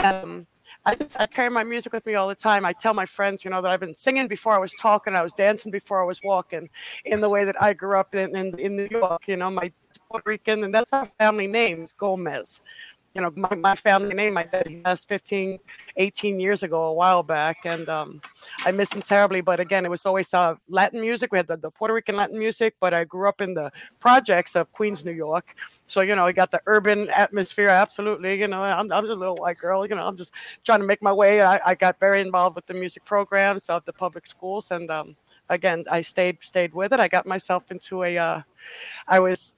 um, 0.00 0.44
I 0.84 0.94
just 0.94 1.18
I 1.20 1.26
carry 1.26 1.50
my 1.50 1.64
music 1.64 1.92
with 1.92 2.06
me 2.06 2.14
all 2.14 2.28
the 2.28 2.34
time. 2.34 2.64
I 2.64 2.72
tell 2.72 2.94
my 2.94 3.04
friends, 3.04 3.44
you 3.44 3.50
know, 3.50 3.60
that 3.60 3.70
I've 3.70 3.80
been 3.80 3.94
singing 3.94 4.28
before 4.28 4.54
I 4.54 4.58
was 4.58 4.72
talking, 4.74 5.14
I 5.14 5.22
was 5.22 5.32
dancing 5.32 5.70
before 5.70 6.00
I 6.00 6.04
was 6.04 6.22
walking, 6.22 6.70
in 7.04 7.20
the 7.20 7.28
way 7.28 7.44
that 7.44 7.60
I 7.60 7.74
grew 7.74 7.96
up 7.96 8.14
in 8.14 8.34
in, 8.36 8.58
in 8.58 8.76
New 8.76 8.88
York. 8.90 9.22
You 9.26 9.36
know, 9.36 9.50
my 9.50 9.72
Puerto 10.10 10.28
Rican, 10.28 10.64
and 10.64 10.74
that's 10.74 10.92
our 10.92 11.06
family 11.18 11.46
name 11.46 11.82
is 11.82 11.92
Gomez. 11.92 12.60
You 13.14 13.22
know, 13.22 13.32
my, 13.34 13.54
my 13.56 13.74
family 13.74 14.14
name, 14.14 14.34
my 14.34 14.44
dad 14.44 14.84
passed 14.84 15.08
15, 15.08 15.58
18 15.96 16.38
years 16.38 16.62
ago, 16.62 16.84
a 16.84 16.92
while 16.92 17.24
back, 17.24 17.64
and 17.64 17.88
um, 17.88 18.20
I 18.64 18.70
miss 18.70 18.92
him 18.92 19.02
terribly. 19.02 19.40
But 19.40 19.58
again, 19.58 19.84
it 19.84 19.88
was 19.88 20.06
always 20.06 20.32
uh, 20.32 20.54
Latin 20.68 21.00
music. 21.00 21.32
We 21.32 21.38
had 21.38 21.48
the, 21.48 21.56
the 21.56 21.70
Puerto 21.70 21.92
Rican 21.92 22.16
Latin 22.16 22.38
music, 22.38 22.74
but 22.78 22.94
I 22.94 23.02
grew 23.02 23.28
up 23.28 23.40
in 23.40 23.54
the 23.54 23.72
projects 23.98 24.54
of 24.54 24.70
Queens, 24.70 25.04
New 25.04 25.12
York. 25.12 25.56
So, 25.86 26.02
you 26.02 26.14
know, 26.14 26.24
I 26.24 26.30
got 26.30 26.52
the 26.52 26.60
urban 26.66 27.10
atmosphere, 27.10 27.68
absolutely. 27.68 28.38
You 28.38 28.46
know, 28.46 28.62
I'm, 28.62 28.92
I'm 28.92 29.02
just 29.02 29.12
a 29.12 29.16
little 29.16 29.36
white 29.36 29.58
girl, 29.58 29.84
you 29.84 29.96
know, 29.96 30.06
I'm 30.06 30.16
just 30.16 30.32
trying 30.64 30.80
to 30.80 30.86
make 30.86 31.02
my 31.02 31.12
way. 31.12 31.42
I, 31.42 31.60
I 31.66 31.74
got 31.74 31.98
very 31.98 32.20
involved 32.20 32.54
with 32.54 32.66
the 32.66 32.74
music 32.74 33.04
programs 33.04 33.68
of 33.68 33.84
the 33.86 33.92
public 33.92 34.28
schools, 34.28 34.70
and 34.70 34.88
um, 34.88 35.16
again, 35.48 35.84
I 35.90 36.00
stayed 36.00 36.38
stayed 36.42 36.72
with 36.74 36.92
it. 36.92 37.00
I 37.00 37.08
got 37.08 37.26
myself 37.26 37.70
into 37.72 38.04
a. 38.04 38.16
Uh, 38.16 38.42
I 39.08 39.18
was 39.18 39.56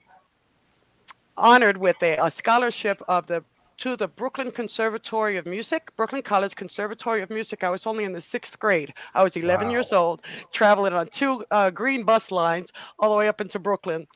honored 1.36 1.76
with 1.76 2.02
a, 2.02 2.16
a 2.16 2.30
scholarship 2.30 3.02
of 3.08 3.26
the 3.26 3.44
to 3.78 3.96
the 3.96 4.06
Brooklyn 4.06 4.52
Conservatory 4.52 5.36
of 5.36 5.46
Music, 5.46 5.90
Brooklyn 5.96 6.22
College 6.22 6.54
Conservatory 6.54 7.20
of 7.20 7.30
Music. 7.30 7.64
I 7.64 7.70
was 7.70 7.84
only 7.84 8.04
in 8.04 8.12
the 8.12 8.20
sixth 8.20 8.58
grade. 8.60 8.94
I 9.14 9.24
was 9.24 9.36
11 9.36 9.66
wow. 9.66 9.72
years 9.72 9.92
old, 9.92 10.22
traveling 10.52 10.92
on 10.92 11.08
two 11.08 11.44
uh, 11.50 11.70
green 11.70 12.04
bus 12.04 12.30
lines 12.30 12.72
all 13.00 13.10
the 13.10 13.16
way 13.16 13.26
up 13.26 13.40
into 13.40 13.58
Brooklyn 13.58 14.06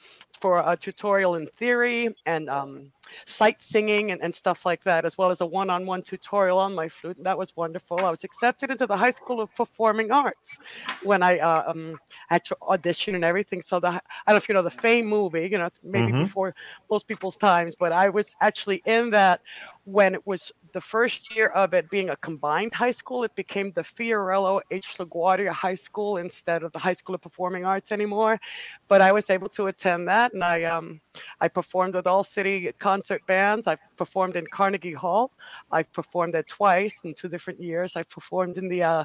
for 0.41 0.63
a 0.65 0.77
tutorial 0.77 1.35
in 1.35 1.47
theory 1.47 2.15
and 2.27 2.49
um, 2.49 2.93
sight 3.25 3.63
singing 3.63 4.11
and, 4.11 4.23
and 4.23 4.35
stuff 4.35 4.67
like 4.67 4.83
that, 4.85 5.05
as 5.05 5.19
well 5.19 5.31
as 5.31 5.41
a 5.41 5.47
one 5.47 5.71
on 5.71 5.87
one 5.87 6.03
tutorial 6.03 6.59
on 6.59 6.75
my 6.75 6.89
flute. 6.89 7.17
And 7.17 7.27
That 7.27 7.39
was 7.39 7.57
wonderful. 7.57 7.99
I 8.01 8.11
was 8.11 8.25
accepted 8.25 8.71
into 8.71 8.87
the 8.87 8.97
High 8.97 9.11
School 9.11 9.41
of 9.41 9.55
Performing 9.55 10.11
Arts 10.11 10.59
when 11.03 11.23
I 11.23 11.39
uh, 11.39 11.71
um, 11.71 11.97
had 12.29 12.45
to 12.47 12.57
audition 12.63 13.15
and 13.15 13.25
everything. 13.25 13.61
So, 13.61 13.81
the, 13.81 13.89
I 13.89 14.01
don't 14.27 14.35
know 14.35 14.37
if 14.37 14.49
you 14.49 14.55
know 14.55 14.63
the 14.63 14.71
Fame 14.71 15.07
movie, 15.07 15.49
you 15.51 15.59
know, 15.59 15.69
maybe 15.83 16.13
mm-hmm. 16.13 16.23
before 16.23 16.55
most 16.91 17.09
people's 17.09 17.37
times, 17.37 17.75
but 17.75 17.93
I 17.93 18.09
was 18.09 18.37
actually 18.41 18.83
in 18.87 19.11
that 19.11 19.41
when 19.87 20.15
it 20.15 20.27
was 20.27 20.51
the 20.73 20.81
first 20.81 21.35
year 21.35 21.47
of 21.49 21.73
it 21.73 21.89
being 21.91 22.11
a 22.11 22.17
combined 22.17 22.75
high 22.75 22.91
school, 22.91 23.23
it 23.23 23.33
became 23.37 23.71
the 23.71 23.83
Fiorello 23.83 24.61
H. 24.73 24.97
LaGuardia 24.99 25.51
High 25.51 25.77
School 25.77 26.17
instead 26.17 26.65
of 26.65 26.73
the 26.73 26.79
High 26.79 26.93
School 26.93 27.15
of 27.15 27.21
Performing 27.21 27.65
Arts 27.65 27.93
anymore. 27.93 28.41
But 28.89 29.01
I 29.01 29.13
was 29.13 29.31
able 29.31 29.49
to 29.51 29.69
attend 29.69 30.09
that, 30.09 30.35
and 30.35 30.43
I 30.43 30.65
um, 30.65 31.01
I 31.41 31.47
performed 31.47 31.95
with 31.95 32.09
all 32.09 32.25
city 32.25 32.73
concert 32.81 33.25
bands. 33.29 33.69
I've 33.69 33.79
performed 33.97 34.35
in 34.35 34.45
Carnegie 34.49 34.93
Hall. 34.93 35.31
I've 35.71 35.91
performed 35.93 36.35
there 36.35 36.43
twice 36.43 37.05
in 37.05 37.15
two 37.15 37.29
different 37.29 37.61
years. 37.61 37.95
I've 37.95 38.11
performed 38.11 38.59
in 38.59 38.69
the 38.69 38.83
uh, 38.83 39.05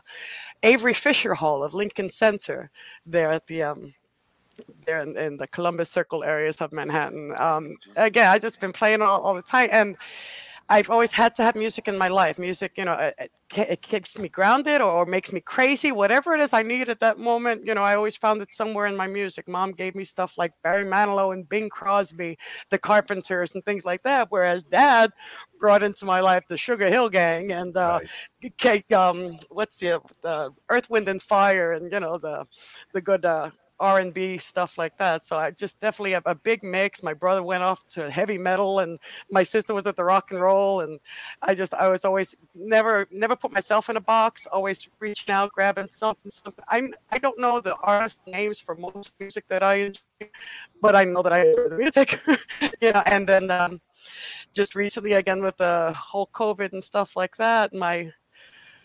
Avery 0.64 0.96
Fisher 0.96 1.36
Hall 1.36 1.64
of 1.64 1.76
Lincoln 1.76 2.10
Center 2.10 2.72
there 3.06 3.30
at 3.30 3.46
the 3.46 3.62
um, 3.62 3.94
there 4.88 5.02
in, 5.02 5.16
in, 5.16 5.38
the 5.38 5.48
Columbus 5.48 5.92
Circle 5.92 6.24
areas 6.24 6.60
of 6.60 6.74
Manhattan. 6.74 7.36
Um, 7.38 7.78
again, 7.96 8.30
I've 8.30 8.42
just 8.42 8.60
been 8.60 8.72
playing 8.72 9.04
all, 9.04 9.22
all 9.22 9.36
the 9.36 9.44
time, 9.44 9.70
and 9.72 9.96
I've 10.72 10.90
always 10.90 11.12
had 11.12 11.36
to 11.36 11.44
have 11.44 11.58
music 11.58 11.90
in 11.90 11.98
my 11.98 12.08
life. 12.08 12.40
Music, 12.40 12.72
you 12.78 12.86
know, 12.86 12.94
it, 12.94 13.30
it, 13.58 13.82
keeps 13.82 14.18
me 14.18 14.30
grounded 14.30 14.80
or, 14.80 14.90
or, 14.90 15.06
makes 15.06 15.34
me 15.34 15.42
crazy. 15.42 15.92
Whatever 15.92 16.34
it 16.34 16.40
is 16.40 16.54
I 16.54 16.64
need 16.64 16.88
at 16.88 17.02
that 17.02 17.20
moment, 17.20 17.66
you 17.66 17.74
know, 17.74 17.84
I 17.84 17.96
always 17.96 18.16
found 18.16 18.42
it 18.42 18.48
somewhere 18.54 18.86
in 18.86 18.96
my 18.96 19.06
music. 19.06 19.50
Mom 19.50 19.74
gave 19.74 19.96
me 19.96 20.06
stuff 20.06 20.38
like 20.38 20.54
Barry 20.64 20.86
Manilow 20.86 21.34
and 21.34 21.48
Bing 21.50 21.68
Crosby, 21.68 22.38
the 22.70 22.78
Carpenters, 22.78 23.54
and 23.54 23.66
things 23.66 23.84
like 23.84 24.02
that. 24.04 24.28
Whereas 24.30 24.64
Dad 24.64 25.12
brought 25.60 25.84
into 25.84 26.06
my 26.06 26.22
life 26.22 26.46
the 26.48 26.56
Sugar 26.56 26.88
Hill 26.88 27.10
Gang 27.10 27.52
and 27.52 27.76
uh, 27.76 28.00
nice. 28.42 28.84
um, 28.94 29.38
what's 29.50 29.78
the 29.78 30.02
uh, 30.24 30.50
Earth, 30.70 30.90
Wind, 30.90 31.10
and 31.10 31.22
Fire, 31.22 31.74
and 31.74 31.92
you 31.92 32.00
know 32.00 32.16
the 32.16 32.48
the 32.94 33.02
good 33.02 33.26
uh, 33.26 33.52
R&B 33.82 34.38
stuff 34.38 34.78
like 34.78 34.96
that. 34.98 35.26
So 35.26 35.38
I 35.38 35.52
just 35.52 35.80
definitely 35.80 36.12
have 36.12 36.24
a 36.26 36.36
big 36.36 36.64
mix. 36.64 37.02
My 37.02 37.14
brother 37.14 37.44
went 37.44 37.64
off 37.64 37.86
to 37.90 38.10
heavy 38.10 38.38
metal 38.38 38.80
and 38.80 39.00
my 39.30 39.44
sister 39.44 39.74
was 39.74 39.86
with 39.86 39.96
the 39.96 40.04
rock 40.04 40.32
and 40.32 40.40
roll 40.40 40.82
and 40.82 41.00
I 41.42 41.56
just 41.56 41.74
I 41.74 41.90
was 41.90 42.06
always 42.06 42.38
never 42.56 43.08
never 43.12 43.36
put 43.36 43.52
myself 43.52 43.90
in 43.90 43.98
a 43.98 44.02
box, 44.02 44.46
always 44.52 44.88
reaching 45.00 45.34
out 45.34 45.52
grabbing 45.52 45.88
something 45.88 46.32
something. 46.32 46.64
I 46.70 46.90
I 47.12 47.18
don't 47.18 47.40
know 47.40 47.60
the 47.60 47.76
artist 47.78 48.22
names 48.28 48.60
for 48.60 48.76
most 48.76 49.12
music 49.20 49.46
that 49.50 49.64
I 49.64 49.76
enjoy, 49.76 50.30
but 50.82 50.96
I 50.96 51.04
know 51.04 51.24
that 51.24 51.34
I 51.34 51.48
enjoy 51.48 51.70
the 51.70 51.78
music. 51.78 52.20
you 52.82 52.92
know, 52.94 53.04
and 53.08 53.28
then 53.28 53.50
um, 53.50 53.82
just 54.54 54.76
recently 54.76 55.14
again 55.14 55.42
with 55.42 55.58
the 55.58 55.94
whole 55.98 56.30
COVID 56.34 56.72
and 56.74 56.84
stuff 56.84 57.16
like 57.16 57.36
that, 57.38 57.74
my 57.74 58.12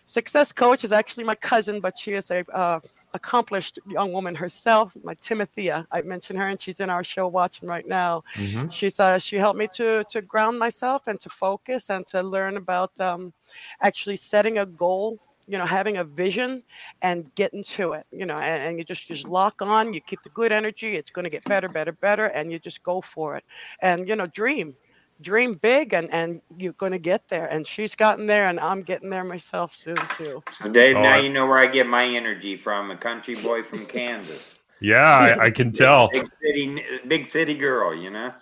success 0.06 0.52
coach 0.52 0.84
is 0.84 0.92
actually 0.92 1.24
my 1.24 1.34
cousin, 1.34 1.80
but 1.80 1.98
she 1.98 2.12
is 2.12 2.30
a 2.30 2.44
uh, 2.54 2.80
accomplished 3.16 3.78
young 3.88 4.12
woman 4.12 4.34
herself, 4.34 4.96
my 5.02 5.14
Timothea. 5.14 5.86
I 5.90 6.02
mentioned 6.02 6.38
her, 6.38 6.46
and 6.46 6.60
she's 6.60 6.80
in 6.80 6.90
our 6.90 7.02
show 7.02 7.26
watching 7.26 7.68
right 7.68 7.86
now. 7.86 8.22
Mm-hmm. 8.34 8.68
She's 8.68 9.00
uh, 9.00 9.18
she 9.18 9.36
helped 9.36 9.58
me 9.58 9.68
to 9.74 10.04
to 10.10 10.22
ground 10.22 10.58
myself 10.58 11.08
and 11.08 11.18
to 11.20 11.28
focus 11.28 11.90
and 11.90 12.06
to 12.06 12.22
learn 12.22 12.56
about 12.56 12.98
um, 13.00 13.32
actually 13.80 14.16
setting 14.16 14.58
a 14.58 14.66
goal. 14.66 15.18
You 15.48 15.58
know, 15.58 15.64
having 15.64 15.98
a 15.98 16.02
vision 16.02 16.64
and 17.02 17.32
getting 17.36 17.62
to 17.62 17.92
it. 17.92 18.04
You 18.10 18.26
know, 18.26 18.36
and, 18.36 18.62
and 18.64 18.78
you 18.78 18.84
just 18.84 19.06
just 19.06 19.28
lock 19.28 19.62
on. 19.62 19.94
You 19.94 20.00
keep 20.00 20.22
the 20.22 20.30
good 20.30 20.50
energy. 20.50 20.96
It's 20.96 21.12
going 21.12 21.22
to 21.22 21.30
get 21.30 21.44
better, 21.44 21.68
better, 21.68 21.92
better, 21.92 22.26
and 22.26 22.50
you 22.50 22.58
just 22.58 22.82
go 22.82 23.00
for 23.00 23.36
it. 23.36 23.44
And 23.80 24.08
you 24.08 24.16
know, 24.16 24.26
dream 24.26 24.74
dream 25.20 25.54
big 25.54 25.94
and 25.94 26.10
and 26.12 26.42
you're 26.58 26.72
going 26.74 26.92
to 26.92 26.98
get 26.98 27.26
there 27.28 27.46
and 27.46 27.66
she's 27.66 27.94
gotten 27.94 28.26
there 28.26 28.44
and 28.46 28.60
i'm 28.60 28.82
getting 28.82 29.08
there 29.08 29.24
myself 29.24 29.74
soon 29.74 29.96
too 30.16 30.42
so 30.58 30.68
dave 30.68 30.96
oh, 30.96 31.02
now 31.02 31.16
you 31.16 31.30
know 31.30 31.46
where 31.46 31.58
i 31.58 31.66
get 31.66 31.86
my 31.86 32.04
energy 32.04 32.56
from 32.56 32.90
a 32.90 32.96
country 32.96 33.34
boy 33.42 33.62
from 33.62 33.86
kansas 33.86 34.52
Yeah, 34.80 35.36
I, 35.40 35.46
I 35.46 35.50
can 35.50 35.72
tell. 35.72 36.08
Big 36.10 36.28
city, 36.42 36.84
big 37.06 37.26
city 37.26 37.54
girl, 37.54 37.94
you 37.94 38.10
know. 38.10 38.32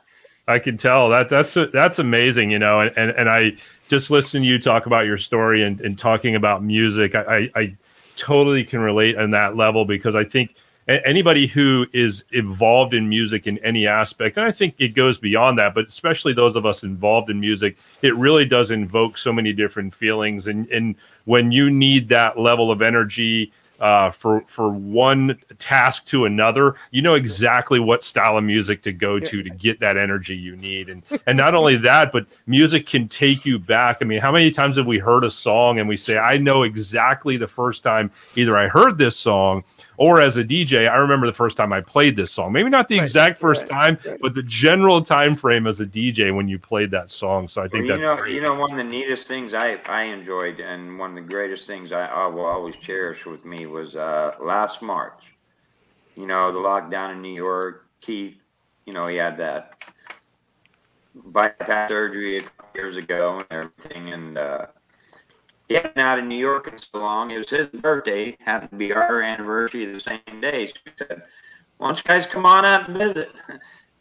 I 0.46 0.58
can 0.58 0.76
tell 0.76 1.08
that 1.08 1.30
that's 1.30 1.56
that's 1.72 1.98
amazing, 1.98 2.50
you 2.50 2.58
know, 2.58 2.80
and, 2.80 2.92
and, 2.98 3.10
and 3.12 3.30
I 3.30 3.52
just 3.88 4.10
listening 4.10 4.42
to 4.42 4.48
you 4.48 4.58
talk 4.58 4.84
about 4.84 5.06
your 5.06 5.16
story 5.16 5.62
and, 5.62 5.80
and 5.80 5.98
talking 5.98 6.34
about 6.34 6.62
music, 6.62 7.14
I, 7.14 7.22
I, 7.36 7.50
I 7.60 7.76
totally 8.16 8.62
can 8.62 8.80
relate 8.80 9.16
on 9.16 9.30
that 9.30 9.56
level 9.56 9.86
because 9.86 10.14
I 10.14 10.24
think 10.24 10.54
anybody 10.88 11.46
who 11.46 11.86
is 11.92 12.24
involved 12.32 12.94
in 12.94 13.08
music 13.08 13.46
in 13.46 13.58
any 13.58 13.86
aspect, 13.86 14.36
and 14.36 14.46
I 14.46 14.50
think 14.50 14.74
it 14.78 14.88
goes 14.88 15.18
beyond 15.18 15.58
that, 15.58 15.74
but 15.74 15.88
especially 15.88 16.32
those 16.32 16.56
of 16.56 16.66
us 16.66 16.82
involved 16.82 17.30
in 17.30 17.40
music, 17.40 17.76
it 18.02 18.14
really 18.16 18.44
does 18.44 18.70
invoke 18.70 19.16
so 19.16 19.32
many 19.32 19.52
different 19.52 19.94
feelings. 19.94 20.46
And, 20.46 20.68
and 20.68 20.94
when 21.24 21.52
you 21.52 21.70
need 21.70 22.08
that 22.10 22.38
level 22.38 22.70
of 22.70 22.82
energy, 22.82 23.52
uh, 23.80 24.10
for 24.10 24.42
for 24.46 24.70
one 24.70 25.38
task 25.58 26.04
to 26.06 26.24
another, 26.24 26.74
you 26.90 27.02
know 27.02 27.14
exactly 27.14 27.80
what 27.80 28.02
style 28.02 28.38
of 28.38 28.44
music 28.44 28.82
to 28.82 28.92
go 28.92 29.18
to 29.18 29.42
to 29.42 29.50
get 29.50 29.80
that 29.80 29.96
energy 29.96 30.36
you 30.36 30.56
need. 30.56 30.88
And 30.88 31.02
and 31.26 31.36
not 31.36 31.54
only 31.54 31.76
that, 31.78 32.12
but 32.12 32.26
music 32.46 32.86
can 32.86 33.08
take 33.08 33.44
you 33.44 33.58
back. 33.58 33.98
I 34.00 34.04
mean, 34.04 34.20
how 34.20 34.32
many 34.32 34.50
times 34.50 34.76
have 34.76 34.86
we 34.86 34.98
heard 34.98 35.24
a 35.24 35.30
song 35.30 35.80
and 35.80 35.88
we 35.88 35.96
say, 35.96 36.18
I 36.18 36.38
know 36.38 36.62
exactly 36.62 37.36
the 37.36 37.48
first 37.48 37.82
time 37.82 38.10
either 38.36 38.56
I 38.56 38.68
heard 38.68 38.96
this 38.96 39.16
song 39.16 39.64
or 39.96 40.20
as 40.20 40.36
a 40.36 40.44
DJ, 40.44 40.88
I 40.88 40.96
remember 40.96 41.26
the 41.26 41.32
first 41.32 41.56
time 41.56 41.72
I 41.72 41.80
played 41.80 42.16
this 42.16 42.32
song. 42.32 42.52
Maybe 42.52 42.68
not 42.68 42.88
the 42.88 42.98
right, 42.98 43.04
exact 43.04 43.38
first 43.38 43.62
right, 43.62 43.70
time, 43.70 43.98
right. 44.04 44.18
but 44.20 44.34
the 44.34 44.42
general 44.42 45.02
time 45.02 45.36
frame 45.36 45.66
as 45.66 45.80
a 45.80 45.86
DJ 45.86 46.34
when 46.34 46.48
you 46.48 46.58
played 46.58 46.90
that 46.92 47.10
song. 47.10 47.48
So 47.48 47.62
I 47.62 47.68
think 47.68 47.72
well, 47.72 47.82
you 47.84 47.88
that's 47.90 48.02
know, 48.02 48.16
great. 48.16 48.34
you 48.34 48.40
know, 48.40 48.54
one 48.54 48.72
of 48.72 48.76
the 48.76 48.84
neatest 48.84 49.28
things 49.28 49.54
I 49.54 49.74
I 49.86 50.02
enjoyed, 50.04 50.60
and 50.60 50.98
one 50.98 51.10
of 51.10 51.16
the 51.16 51.28
greatest 51.28 51.66
things 51.66 51.92
I, 51.92 52.06
I 52.06 52.26
will 52.26 52.46
always 52.46 52.76
cherish 52.76 53.26
with 53.26 53.44
me 53.44 53.66
was 53.66 53.96
uh, 53.96 54.34
last 54.40 54.82
March. 54.82 55.20
You 56.16 56.26
know, 56.26 56.52
the 56.52 56.58
lockdown 56.58 57.12
in 57.12 57.22
New 57.22 57.34
York. 57.34 57.86
Keith, 58.00 58.36
you 58.84 58.92
know, 58.92 59.06
he 59.06 59.16
had 59.16 59.38
that 59.38 59.82
bypass 61.14 61.88
surgery 61.88 62.38
a 62.38 62.42
couple 62.42 62.68
years 62.74 62.96
ago 62.96 63.44
and 63.50 63.70
everything, 63.80 64.12
and. 64.12 64.38
Uh, 64.38 64.66
he 65.68 65.74
hadn't 65.74 65.98
out 65.98 66.18
in 66.18 66.28
New 66.28 66.36
York 66.36 66.68
in 66.68 66.78
so 66.78 66.98
long. 66.98 67.30
It 67.30 67.38
was 67.38 67.50
his 67.50 67.68
birthday, 67.68 68.36
happened 68.40 68.70
to 68.70 68.76
be 68.76 68.92
our 68.92 69.22
anniversary 69.22 69.86
the 69.86 70.00
same 70.00 70.20
day. 70.40 70.66
So 70.66 70.74
said, 70.98 71.22
Why 71.78 71.88
don't 71.88 71.98
you 71.98 72.04
guys 72.04 72.26
come 72.26 72.46
on 72.46 72.64
out 72.64 72.88
and 72.88 72.98
visit? 72.98 73.32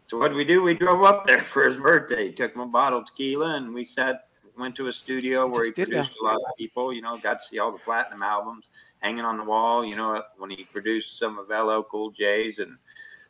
So 0.10 0.20
what 0.20 0.28
did 0.28 0.38
we 0.38 0.46
do? 0.46 0.62
We 0.62 0.76
drove 0.76 1.02
up 1.02 1.26
there 1.26 1.42
for 1.42 1.68
his 1.68 1.78
birthday, 1.78 2.32
took 2.32 2.54
him 2.54 2.62
a 2.62 2.68
bottle 2.68 3.00
of 3.00 3.08
tequila, 3.08 3.56
and 3.56 3.74
we 3.74 3.84
sat, 3.84 4.28
went 4.56 4.76
to 4.76 4.86
a 4.86 4.92
studio 4.92 5.48
where 5.48 5.66
he 5.66 5.72
produced 5.72 6.12
a 6.22 6.24
lot 6.24 6.36
of 6.36 6.56
people, 6.56 6.94
you 6.94 7.02
know, 7.02 7.18
got 7.18 7.42
to 7.42 7.48
see 7.48 7.58
all 7.58 7.72
the 7.72 7.80
platinum 7.80 8.22
albums 8.22 8.70
hanging 9.00 9.26
on 9.26 9.38
the 9.38 9.44
wall, 9.44 9.84
you 9.84 9.96
know, 9.96 10.22
when 10.38 10.52
he 10.52 10.66
produced 10.66 11.18
some 11.18 11.40
of 11.40 11.50
LL 11.50 11.82
Cool 11.82 12.12
J's 12.12 12.60
and 12.60 12.78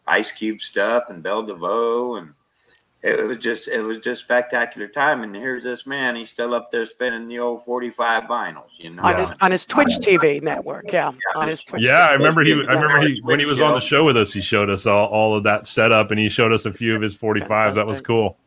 Ice 0.07 0.31
Cube 0.31 0.59
stuff 0.59 1.05
and 1.09 1.23
Belle 1.23 1.43
DeVoe 1.43 2.17
and 2.17 2.33
it 3.03 3.27
was 3.27 3.37
just 3.37 3.67
it 3.67 3.81
was 3.81 3.97
just 3.97 4.21
spectacular 4.21 4.87
time. 4.87 5.23
And 5.23 5.35
here's 5.35 5.63
this 5.63 5.85
man, 5.85 6.15
he's 6.15 6.29
still 6.29 6.53
up 6.53 6.71
there 6.71 6.85
spinning 6.85 7.27
the 7.27 7.37
old 7.39 7.65
45 7.65 8.23
vinyls, 8.23 8.69
you 8.77 8.91
know, 8.91 9.03
on 9.03 9.17
his 9.17 9.33
on 9.41 9.51
his 9.51 9.65
Twitch 9.65 9.89
TV 9.99 10.41
network. 10.41 10.91
Yeah, 10.91 11.11
yeah. 11.11 11.41
on 11.41 11.49
his 11.49 11.63
Twitch. 11.63 11.83
Yeah, 11.83 12.07
TV. 12.07 12.09
I 12.09 12.13
remember 12.13 12.43
he. 12.43 12.53
I 12.53 12.73
remember 12.73 13.05
he 13.05 13.21
when 13.21 13.39
he 13.39 13.45
was 13.45 13.59
on 13.59 13.73
the 13.73 13.81
show 13.81 14.05
with 14.05 14.15
us. 14.15 14.31
He 14.31 14.41
showed 14.41 14.69
us 14.69 14.85
all, 14.85 15.07
all 15.07 15.35
of 15.35 15.43
that 15.43 15.67
setup, 15.67 16.11
and 16.11 16.19
he 16.19 16.29
showed 16.29 16.53
us 16.53 16.65
a 16.65 16.71
few 16.71 16.95
of 16.95 17.01
his 17.01 17.13
45. 17.13 17.75
That 17.75 17.85
was 17.85 17.99
cool. 17.99 18.37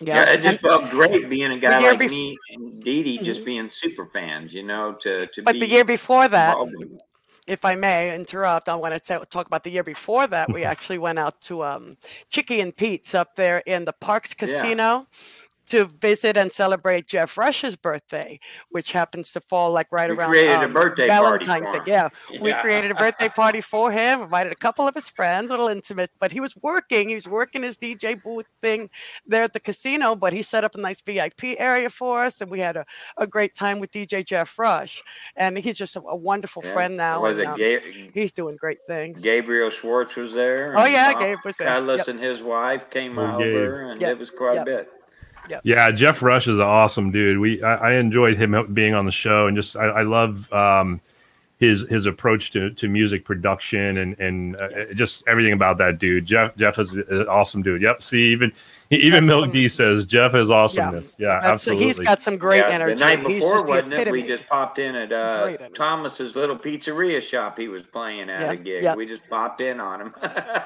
Yeah. 0.00 0.24
yeah, 0.24 0.32
it 0.32 0.42
just 0.42 0.60
felt 0.60 0.90
great 0.90 1.30
being 1.30 1.52
a 1.52 1.58
guy 1.58 1.78
like 1.80 2.10
me 2.10 2.36
and 2.50 2.82
Dee 2.84 3.02
Dee 3.02 3.16
just 3.16 3.40
mm-hmm. 3.40 3.44
being 3.44 3.70
super 3.70 4.04
fans, 4.06 4.52
you 4.52 4.62
know, 4.62 4.92
to 5.00 5.26
to. 5.26 5.42
But 5.42 5.58
the 5.58 5.66
year 5.66 5.84
before 5.84 6.28
that, 6.28 6.54
if 7.46 7.64
I 7.64 7.74
may 7.74 8.14
interrupt, 8.14 8.68
I 8.68 8.74
want 8.74 9.02
to 9.02 9.24
talk 9.30 9.46
about 9.46 9.64
the 9.64 9.70
year 9.70 9.82
before 9.82 10.26
that. 10.26 10.52
We 10.52 10.64
actually 10.72 10.98
went 10.98 11.18
out 11.18 11.40
to 11.42 11.64
um, 11.64 11.96
Chickie 12.28 12.60
and 12.60 12.76
Pete's 12.76 13.14
up 13.14 13.36
there 13.36 13.62
in 13.66 13.84
the 13.84 13.92
Parx 13.92 14.36
Casino. 14.36 14.84
Yeah 14.84 15.02
to 15.66 15.86
visit 16.00 16.36
and 16.36 16.52
celebrate 16.52 17.06
Jeff 17.06 17.36
Rush's 17.36 17.76
birthday, 17.76 18.38
which 18.70 18.92
happens 18.92 19.32
to 19.32 19.40
fall 19.40 19.72
like 19.72 19.88
right 19.90 20.10
we 20.10 20.16
around 20.16 20.30
created 20.30 20.54
um, 20.56 20.70
a 20.70 20.74
birthday 20.74 21.08
Valentine's 21.08 21.70
Day. 21.72 21.80
Yeah. 21.86 22.08
yeah, 22.30 22.40
we 22.40 22.52
created 22.54 22.90
a 22.90 22.94
birthday 22.94 23.28
party 23.28 23.60
for 23.60 23.90
him. 23.90 24.22
Invited 24.22 24.52
a 24.52 24.56
couple 24.56 24.86
of 24.86 24.94
his 24.94 25.08
friends, 25.08 25.50
a 25.50 25.54
little 25.54 25.68
intimate, 25.68 26.10
but 26.20 26.30
he 26.30 26.40
was 26.40 26.56
working. 26.56 27.08
He 27.08 27.14
was 27.14 27.28
working 27.28 27.62
his 27.62 27.78
DJ 27.78 28.20
booth 28.22 28.46
thing 28.62 28.90
there 29.26 29.42
at 29.42 29.52
the 29.52 29.60
casino. 29.60 30.14
But 30.14 30.32
he 30.32 30.42
set 30.42 30.64
up 30.64 30.74
a 30.74 30.78
nice 30.78 31.00
VIP 31.00 31.56
area 31.58 31.90
for 31.90 32.22
us, 32.22 32.40
and 32.40 32.50
we 32.50 32.60
had 32.60 32.76
a, 32.76 32.86
a 33.16 33.26
great 33.26 33.54
time 33.54 33.80
with 33.80 33.90
DJ 33.90 34.24
Jeff 34.24 34.58
Rush. 34.58 35.02
And 35.36 35.58
he's 35.58 35.76
just 35.76 35.96
a, 35.96 36.00
a 36.02 36.16
wonderful 36.16 36.62
yeah. 36.64 36.72
friend 36.72 36.96
now. 36.96 37.22
Was 37.22 37.38
and, 37.38 37.60
it 37.60 37.82
um, 37.82 38.10
he's 38.14 38.32
doing 38.32 38.56
great 38.56 38.78
things. 38.88 39.22
Gabriel 39.22 39.70
Schwartz 39.70 40.16
was 40.16 40.32
there. 40.32 40.74
Oh 40.76 40.84
yeah, 40.84 41.12
Gabe 41.18 41.38
was 41.44 41.56
there. 41.56 41.68
Ellis 41.68 41.98
yep. 41.98 42.08
and 42.08 42.20
his 42.20 42.42
wife 42.42 42.88
came 42.90 43.18
oh, 43.18 43.34
over, 43.34 43.90
and 43.90 44.00
yep. 44.00 44.12
it 44.12 44.18
was 44.18 44.30
quite 44.30 44.54
yep. 44.54 44.62
a 44.62 44.64
bit. 44.64 44.92
Yep. 45.48 45.60
Yeah, 45.64 45.90
Jeff 45.90 46.22
Rush 46.22 46.48
is 46.48 46.58
an 46.58 46.64
awesome 46.64 47.10
dude. 47.10 47.38
We 47.38 47.62
I, 47.62 47.90
I 47.90 47.92
enjoyed 47.94 48.36
him 48.36 48.74
being 48.74 48.94
on 48.94 49.06
the 49.06 49.12
show, 49.12 49.46
and 49.46 49.56
just 49.56 49.76
I, 49.76 49.86
I 49.86 50.02
love 50.02 50.52
um, 50.52 51.00
his 51.58 51.86
his 51.88 52.04
approach 52.04 52.50
to, 52.50 52.70
to 52.70 52.88
music 52.88 53.24
production 53.24 53.98
and 53.98 54.18
and 54.18 54.56
uh, 54.56 54.92
just 54.94 55.24
everything 55.26 55.54
about 55.54 55.78
that 55.78 55.98
dude. 55.98 56.26
Jeff 56.26 56.54
Jeff 56.56 56.78
is 56.78 56.92
an 56.92 57.26
awesome 57.28 57.62
dude. 57.62 57.80
Yep. 57.80 58.02
See, 58.02 58.30
even 58.30 58.52
even 58.90 59.24
Milk 59.26 59.52
D 59.52 59.68
says 59.68 60.04
Jeff 60.04 60.34
is 60.34 60.50
awesomeness. 60.50 61.16
Yeah, 61.18 61.40
yeah 61.42 61.50
absolutely. 61.50 61.86
He's 61.86 61.98
got 61.98 62.20
some 62.20 62.36
great 62.36 62.58
yeah, 62.58 62.68
energy. 62.68 62.94
The 62.94 63.00
night 63.00 63.26
before, 63.26 63.64
wasn't 63.64 63.94
it? 63.94 64.10
We 64.10 64.22
just 64.22 64.46
popped 64.48 64.78
in 64.78 64.94
at 64.94 65.12
uh, 65.12 65.56
Thomas's 65.74 66.34
little 66.34 66.58
pizzeria 66.58 67.22
shop. 67.22 67.58
He 67.58 67.68
was 67.68 67.82
playing 67.84 68.28
at 68.28 68.40
yeah, 68.42 68.52
a 68.52 68.56
gig. 68.56 68.82
Yeah. 68.82 68.94
We 68.94 69.06
just 69.06 69.26
popped 69.28 69.62
in 69.62 69.80
on 69.80 70.00
him. 70.02 70.14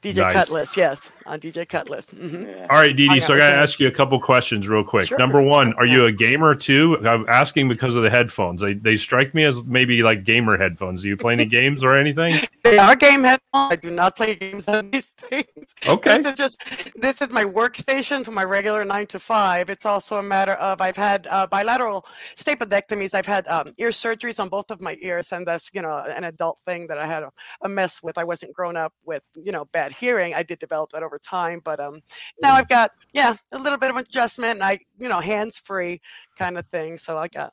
DJ 0.00 0.16
nice. 0.18 0.32
Cutlass, 0.32 0.76
yes, 0.76 1.10
on 1.24 1.38
DJ 1.38 1.68
Cutlass. 1.68 2.06
Mm-hmm. 2.06 2.66
All 2.70 2.78
right, 2.78 2.94
Dee 2.94 3.08
Dee. 3.08 3.20
So 3.20 3.34
I 3.34 3.38
got 3.38 3.50
to 3.50 3.56
ask 3.56 3.80
you 3.80 3.88
a 3.88 3.90
couple 3.90 4.20
questions 4.20 4.68
real 4.68 4.84
quick. 4.84 5.08
Sure. 5.08 5.18
Number 5.18 5.40
one, 5.40 5.72
are 5.74 5.86
you 5.86 6.06
a 6.06 6.12
gamer 6.12 6.54
too? 6.54 6.98
I'm 7.06 7.26
asking 7.28 7.68
because 7.68 7.94
of 7.94 8.02
the 8.02 8.10
headphones. 8.10 8.60
They 8.60 8.74
they 8.74 8.96
strike 8.96 9.34
me 9.34 9.44
as 9.44 9.64
maybe 9.64 10.02
like 10.02 10.24
gamer 10.24 10.58
headphones. 10.58 11.02
Do 11.02 11.08
you 11.08 11.16
play 11.16 11.32
any 11.32 11.44
games 11.58 11.82
or 11.82 11.96
anything? 11.96 12.34
They 12.62 12.78
are 12.78 12.94
game 12.94 13.24
headphones. 13.24 13.72
I 13.72 13.76
do 13.76 13.90
not 13.90 14.16
play 14.16 14.34
games 14.34 14.68
on 14.68 14.90
these 14.90 15.08
things. 15.16 15.74
Okay. 15.86 16.18
This 16.18 16.26
is 16.26 16.34
just 16.34 17.00
this 17.00 17.22
is 17.22 17.30
my 17.30 17.44
workstation 17.44 18.24
for 18.24 18.32
my 18.32 18.44
regular 18.44 18.84
nine 18.84 19.06
to 19.08 19.18
five. 19.18 19.70
It's 19.70 19.86
also 19.86 20.18
a 20.18 20.22
matter 20.22 20.52
of 20.52 20.80
I've 20.80 20.96
had 20.96 21.26
uh, 21.30 21.46
bilateral 21.46 22.06
stapedectomies. 22.36 23.14
I've 23.14 23.26
had 23.26 23.46
um, 23.48 23.72
ear 23.78 23.90
surgeries 23.90 24.40
on 24.40 24.48
both 24.48 24.70
of 24.70 24.80
my 24.80 24.96
ears, 25.00 25.32
and 25.32 25.46
that's 25.46 25.70
you 25.72 25.82
know 25.82 25.90
an 25.90 26.24
adult 26.24 26.60
thing 26.66 26.86
that 26.88 26.98
I 26.98 27.06
had 27.06 27.22
a, 27.22 27.32
a 27.62 27.68
mess 27.68 28.02
with. 28.02 28.18
I 28.18 28.24
wasn't 28.24 28.52
grown 28.52 28.76
up 28.76 28.92
with 29.04 29.22
you 29.34 29.52
know 29.52 29.64
bad 29.66 29.85
hearing. 29.92 30.34
I 30.34 30.42
did 30.42 30.58
develop 30.58 30.90
that 30.90 31.02
over 31.02 31.18
time, 31.18 31.60
but 31.64 31.80
um, 31.80 32.00
now 32.40 32.54
I've 32.54 32.68
got 32.68 32.92
yeah 33.12 33.36
a 33.52 33.58
little 33.58 33.78
bit 33.78 33.90
of 33.90 33.96
adjustment, 33.96 34.54
and 34.54 34.62
I 34.62 34.80
you 34.98 35.08
know 35.08 35.20
hands 35.20 35.58
free 35.58 36.00
kind 36.38 36.58
of 36.58 36.66
thing. 36.66 36.96
So 36.96 37.16
I 37.16 37.28
got 37.28 37.52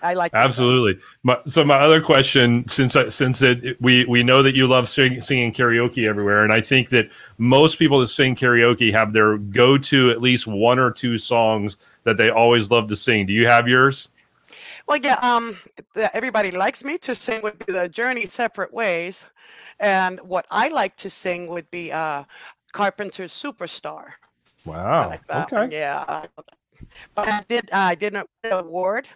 I 0.00 0.14
like 0.14 0.32
absolutely. 0.34 1.00
My, 1.24 1.38
so 1.46 1.64
my 1.64 1.76
other 1.76 2.00
question, 2.00 2.66
since 2.68 2.94
I, 2.94 3.08
since 3.08 3.42
it, 3.42 3.80
we 3.80 4.04
we 4.04 4.22
know 4.22 4.42
that 4.42 4.54
you 4.54 4.66
love 4.66 4.88
sing, 4.88 5.20
singing 5.20 5.52
karaoke 5.52 6.08
everywhere, 6.08 6.44
and 6.44 6.52
I 6.52 6.60
think 6.60 6.90
that 6.90 7.10
most 7.38 7.78
people 7.78 7.98
that 8.00 8.06
sing 8.08 8.36
karaoke 8.36 8.92
have 8.92 9.12
their 9.12 9.38
go 9.38 9.76
to 9.78 10.10
at 10.10 10.22
least 10.22 10.46
one 10.46 10.78
or 10.78 10.92
two 10.92 11.18
songs 11.18 11.78
that 12.04 12.16
they 12.16 12.30
always 12.30 12.70
love 12.70 12.88
to 12.88 12.96
sing. 12.96 13.26
Do 13.26 13.32
you 13.32 13.48
have 13.48 13.66
yours? 13.66 14.10
Well, 14.88 14.98
yeah. 15.02 15.18
Um, 15.20 15.56
the, 15.94 16.14
everybody 16.16 16.50
likes 16.50 16.82
me 16.82 16.98
to 16.98 17.14
sing 17.14 17.42
would 17.42 17.64
be 17.64 17.72
the 17.72 17.88
Journey 17.88 18.26
separate 18.26 18.72
ways. 18.72 19.26
And 19.80 20.18
what 20.20 20.46
I 20.50 20.68
like 20.68 20.96
to 20.96 21.10
sing 21.10 21.46
would 21.48 21.70
be 21.70 21.92
uh, 21.92 22.24
Carpenter's 22.72 23.32
Superstar. 23.32 24.06
Wow. 24.64 25.10
Like 25.10 25.30
okay. 25.30 25.56
One. 25.56 25.70
Yeah. 25.70 26.24
But 27.14 27.28
I 27.28 27.42
did. 27.48 27.70
Uh, 27.72 27.76
I 27.76 27.94
did 27.94 28.14
an 28.14 28.24
award, 28.44 29.08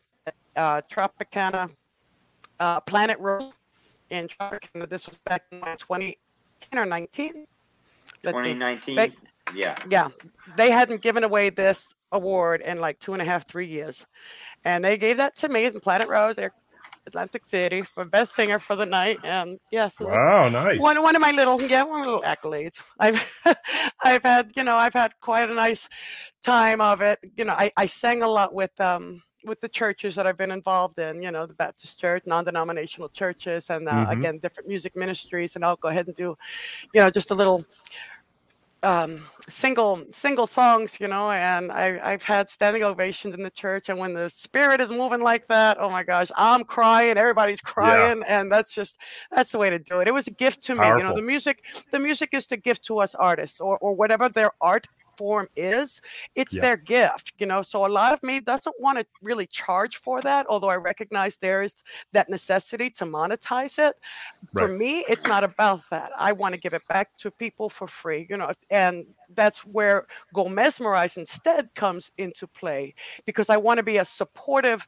uh, 0.57 0.83
Tropicana 0.91 1.71
uh, 2.63 2.81
Planet 2.81 3.19
Rose 3.19 3.53
in 4.11 4.29
Tropicana. 4.29 4.89
This 4.89 5.07
was 5.07 5.19
back 5.25 5.45
in 5.51 5.61
20 5.61 6.17
or 6.75 6.87
19. 6.87 7.47
Let's 8.23 8.35
2019. 8.37 8.97
They, 8.97 9.13
yeah. 9.55 9.77
Yeah. 9.91 10.09
They 10.57 10.71
hadn't 10.71 11.03
given 11.03 11.25
away 11.25 11.51
this 11.51 11.95
award 12.13 12.61
in 12.61 12.79
like 12.79 13.01
two 13.01 13.15
and 13.15 13.23
a 13.23 13.25
half, 13.25 13.49
three 13.49 13.67
years. 13.67 14.07
And 14.65 14.85
they 14.85 14.97
gave 14.97 15.17
that 15.17 15.37
to 15.37 15.49
me 15.49 15.65
in 15.65 15.81
Planet 15.81 16.09
Rose. 16.09 16.39
Atlantic 17.07 17.45
City 17.45 17.83
for 17.83 18.05
best 18.05 18.35
singer 18.35 18.59
for 18.59 18.77
the 18.77 18.87
night. 18.87 19.19
And 19.25 19.59
yes, 19.71 20.01
wow, 20.01 20.49
nice. 20.49 20.79
One 20.79 21.03
one 21.03 21.17
of 21.17 21.23
my 21.23 21.33
little 21.33 21.61
yeah, 21.63 21.83
one 21.83 22.01
little 22.01 22.23
accolades. 22.23 22.83
I've 22.99 23.43
I've 24.05 24.23
had 24.23 24.53
you 24.57 24.65
know 24.65 24.77
I've 24.77 24.95
had 24.95 25.13
quite 25.21 25.51
a 25.51 25.55
nice 25.55 25.89
time 26.43 26.81
of 26.81 27.01
it. 27.01 27.19
You 27.37 27.45
know 27.45 27.55
I, 27.55 27.73
I 27.77 27.87
sang 27.87 28.23
a 28.23 28.29
lot 28.29 28.55
with 28.55 28.79
um 28.81 29.23
with 29.45 29.61
the 29.61 29.69
churches 29.69 30.15
that 30.15 30.27
I've 30.27 30.39
been 30.39 30.53
involved 30.53 30.99
in. 30.99 31.23
You 31.23 31.31
know 31.31 31.47
the 31.47 31.55
Baptist 31.55 31.99
Church, 31.99 32.23
non-denominational 32.27 33.09
churches, 33.09 33.71
and 33.71 33.89
uh, 33.89 33.93
mm-hmm. 33.93 34.13
again 34.13 34.39
different 34.39 34.69
music 34.69 34.97
ministries. 34.97 35.57
And 35.57 35.65
I'll 35.65 35.77
go 35.77 35.89
ahead 35.89 36.07
and 36.07 36.17
do 36.17 36.37
you 36.95 37.01
know 37.01 37.11
just 37.11 37.31
a 37.31 37.35
little 37.35 37.65
um, 38.83 39.25
single 39.49 40.05
single 40.11 40.47
songs, 40.47 40.99
you 41.01 41.09
know, 41.09 41.31
and 41.31 41.71
I, 41.71 42.01
I've 42.03 42.23
had 42.23 42.51
standing 42.51 42.83
ovations 42.83 43.35
in 43.35 43.43
the 43.43 43.51
church. 43.51 43.89
And 43.89 43.99
when 43.99 44.15
the 44.15 44.29
spirit 44.29 44.81
is 44.81 44.91
moving 44.91 45.23
like 45.23 45.47
that, 45.49 45.77
oh 45.81 45.91
my 45.91 46.03
gosh, 46.03 46.31
I'm 46.37 46.65
crying, 46.65 47.17
everybody's 47.17 47.61
crying, 47.61 48.19
yeah. 48.19 48.41
and 48.41 48.51
that's 48.51 48.75
just 48.75 48.99
that's 49.31 49.53
the 49.53 49.59
way 49.59 49.71
to 49.71 49.79
do 49.79 50.01
it. 50.01 50.09
It 50.09 50.15
was 50.15 50.27
a 50.27 50.33
gift 50.33 50.63
to 50.65 50.77
Powerful. 50.77 50.95
me, 50.95 51.03
you 51.03 51.09
know. 51.09 51.15
The 51.15 51.23
music, 51.23 51.65
the 51.91 51.99
music 51.99 52.31
is 52.33 52.47
the 52.47 52.57
gift 52.57 52.85
to 52.87 52.99
us 52.99 53.15
artists, 53.15 53.61
or 53.61 53.79
or 53.79 53.95
whatever 53.95 54.29
their 54.29 54.53
art 54.61 54.87
form 55.17 55.49
is 55.57 56.01
it's 56.35 56.55
yeah. 56.55 56.61
their 56.61 56.77
gift 56.77 57.33
you 57.39 57.47
know 57.47 57.63
so 57.63 57.87
a 57.87 57.89
lot 57.89 58.13
of 58.13 58.23
me 58.23 58.41
doesn't 58.41 58.75
want 58.81 58.99
to 58.99 59.07
really 59.23 59.47
charge 59.47 59.97
for 59.97 60.21
that 60.21 60.47
although 60.49 60.69
i 60.69 60.77
recognize 60.77 61.37
there 61.39 61.63
is 61.63 61.85
that 62.13 62.29
necessity 62.29 62.91
to 62.91 63.05
monetize 63.05 63.79
it 63.79 63.97
right. 64.53 64.67
for 64.67 64.69
me 64.69 65.05
it's 65.09 65.27
not 65.27 65.45
about 65.45 65.83
that 65.91 66.11
i 66.19 66.33
want 66.33 66.55
to 66.55 66.61
give 66.61 66.75
it 66.75 66.87
back 66.89 67.17
to 67.17 67.31
people 67.31 67.69
for 67.69 67.87
free 67.87 68.27
you 68.29 68.37
know 68.37 68.53
and 68.71 69.07
that's 69.35 69.61
where 69.61 70.07
go 70.35 70.49
mesmerize 70.49 71.17
instead 71.17 71.75
comes 71.75 72.13
into 72.19 72.47
play 72.47 72.95
because 73.27 73.51
i 73.51 73.57
want 73.57 73.79
to 73.79 73.83
be 73.83 73.99
a 73.99 74.05
supportive 74.05 74.87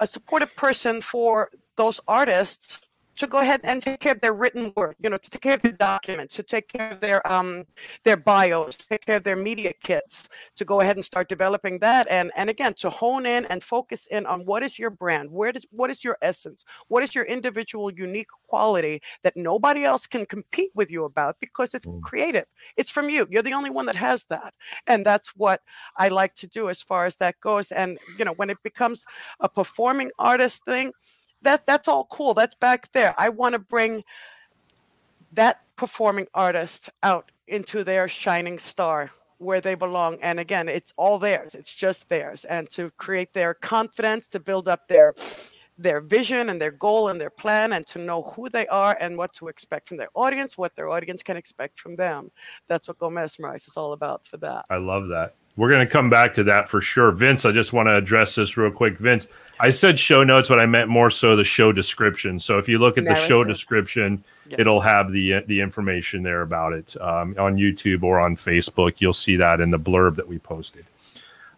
a 0.00 0.06
supportive 0.06 0.54
person 0.56 1.00
for 1.00 1.50
those 1.76 2.00
artists 2.06 2.80
to 3.16 3.26
go 3.26 3.38
ahead 3.38 3.60
and 3.64 3.82
take 3.82 4.00
care 4.00 4.12
of 4.12 4.20
their 4.20 4.34
written 4.34 4.72
work, 4.76 4.96
you 5.02 5.10
know, 5.10 5.16
to 5.16 5.30
take 5.30 5.42
care 5.42 5.54
of 5.54 5.62
their 5.62 5.72
documents, 5.72 6.34
to 6.36 6.42
take 6.42 6.68
care 6.68 6.90
of 6.90 7.00
their 7.00 7.26
um 7.30 7.64
their 8.04 8.16
bios, 8.16 8.76
take 8.76 9.04
care 9.04 9.16
of 9.16 9.24
their 9.24 9.36
media 9.36 9.72
kits, 9.82 10.28
to 10.56 10.64
go 10.64 10.80
ahead 10.80 10.96
and 10.96 11.04
start 11.04 11.28
developing 11.28 11.78
that 11.80 12.06
and 12.10 12.30
and 12.36 12.50
again 12.50 12.74
to 12.74 12.90
hone 12.90 13.26
in 13.26 13.46
and 13.46 13.62
focus 13.62 14.06
in 14.10 14.26
on 14.26 14.44
what 14.44 14.62
is 14.62 14.78
your 14.78 14.90
brand, 14.90 15.30
where 15.30 15.52
does 15.52 15.66
what 15.70 15.90
is 15.90 16.04
your 16.04 16.18
essence, 16.22 16.64
what 16.88 17.02
is 17.02 17.14
your 17.14 17.24
individual 17.24 17.90
unique 17.90 18.28
quality 18.48 19.00
that 19.22 19.36
nobody 19.36 19.84
else 19.84 20.06
can 20.06 20.26
compete 20.26 20.70
with 20.74 20.90
you 20.90 21.04
about 21.04 21.36
because 21.40 21.74
it's 21.74 21.86
mm. 21.86 22.00
creative. 22.02 22.44
It's 22.76 22.90
from 22.90 23.08
you. 23.10 23.26
You're 23.30 23.42
the 23.42 23.52
only 23.52 23.70
one 23.70 23.86
that 23.86 23.96
has 23.96 24.24
that. 24.24 24.54
And 24.86 25.04
that's 25.04 25.30
what 25.36 25.60
I 25.96 26.08
like 26.08 26.34
to 26.36 26.46
do 26.46 26.68
as 26.68 26.82
far 26.82 27.06
as 27.06 27.16
that 27.16 27.40
goes. 27.40 27.72
And 27.72 27.98
you 28.18 28.24
know, 28.24 28.34
when 28.34 28.50
it 28.50 28.62
becomes 28.62 29.04
a 29.40 29.48
performing 29.48 30.10
artist 30.18 30.64
thing, 30.64 30.92
that 31.46 31.66
that's 31.66 31.88
all 31.88 32.06
cool. 32.10 32.34
That's 32.34 32.54
back 32.54 32.92
there. 32.92 33.14
I 33.18 33.28
want 33.28 33.54
to 33.54 33.58
bring 33.58 34.04
that 35.32 35.60
performing 35.76 36.26
artist 36.34 36.90
out 37.02 37.30
into 37.46 37.84
their 37.84 38.08
shining 38.08 38.58
star 38.58 39.10
where 39.38 39.60
they 39.60 39.74
belong. 39.74 40.18
And 40.22 40.40
again, 40.40 40.68
it's 40.68 40.92
all 40.96 41.18
theirs. 41.18 41.54
It's 41.54 41.72
just 41.72 42.08
theirs. 42.08 42.44
And 42.46 42.68
to 42.70 42.90
create 42.92 43.32
their 43.32 43.54
confidence, 43.54 44.28
to 44.28 44.40
build 44.40 44.68
up 44.68 44.88
their 44.88 45.14
their 45.78 46.00
vision 46.00 46.48
and 46.48 46.58
their 46.58 46.70
goal 46.70 47.08
and 47.08 47.20
their 47.20 47.28
plan 47.28 47.74
and 47.74 47.86
to 47.86 47.98
know 47.98 48.22
who 48.34 48.48
they 48.48 48.66
are 48.68 48.96
and 48.98 49.18
what 49.18 49.32
to 49.34 49.48
expect 49.48 49.88
from 49.88 49.98
their 49.98 50.08
audience, 50.14 50.56
what 50.56 50.74
their 50.74 50.88
audience 50.88 51.22
can 51.22 51.36
expect 51.36 51.78
from 51.78 51.96
them. 51.96 52.30
That's 52.66 52.88
what 52.88 52.98
Go 52.98 53.10
Mesmerize 53.10 53.68
is 53.68 53.76
all 53.76 53.92
about 53.92 54.24
for 54.24 54.38
that. 54.38 54.64
I 54.70 54.76
love 54.76 55.08
that. 55.08 55.34
We're 55.56 55.70
going 55.70 55.86
to 55.86 55.90
come 55.90 56.10
back 56.10 56.34
to 56.34 56.44
that 56.44 56.68
for 56.68 56.82
sure. 56.82 57.10
Vince, 57.12 57.46
I 57.46 57.52
just 57.52 57.72
want 57.72 57.88
to 57.88 57.96
address 57.96 58.34
this 58.34 58.56
real 58.56 58.70
quick. 58.70 58.98
Vince, 58.98 59.26
I 59.58 59.70
said 59.70 59.98
show 59.98 60.22
notes, 60.22 60.48
but 60.48 60.60
I 60.60 60.66
meant 60.66 60.88
more 60.88 61.08
so 61.08 61.34
the 61.34 61.44
show 61.44 61.72
description. 61.72 62.38
So 62.38 62.58
if 62.58 62.68
you 62.68 62.78
look 62.78 62.98
at 62.98 63.04
the 63.04 63.14
show 63.14 63.42
description, 63.42 64.22
yep. 64.48 64.60
it'll 64.60 64.80
have 64.80 65.12
the 65.12 65.42
the 65.46 65.60
information 65.60 66.22
there 66.22 66.42
about 66.42 66.74
it 66.74 66.94
um, 67.00 67.34
on 67.38 67.56
YouTube 67.56 68.02
or 68.02 68.20
on 68.20 68.36
Facebook. 68.36 68.94
You'll 68.98 69.14
see 69.14 69.36
that 69.36 69.60
in 69.60 69.70
the 69.70 69.78
blurb 69.78 70.16
that 70.16 70.28
we 70.28 70.38
posted. 70.38 70.84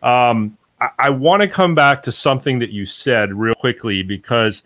Um, 0.02 0.56
I, 0.80 0.90
I 0.98 1.11
want 1.11 1.42
to 1.42 1.48
come 1.48 1.74
back 1.74 2.02
to 2.04 2.12
something 2.12 2.61
that 2.61 2.70
you 2.70 2.87
said 2.87 3.34
real 3.34 3.54
quickly 3.54 4.04
because 4.04 4.62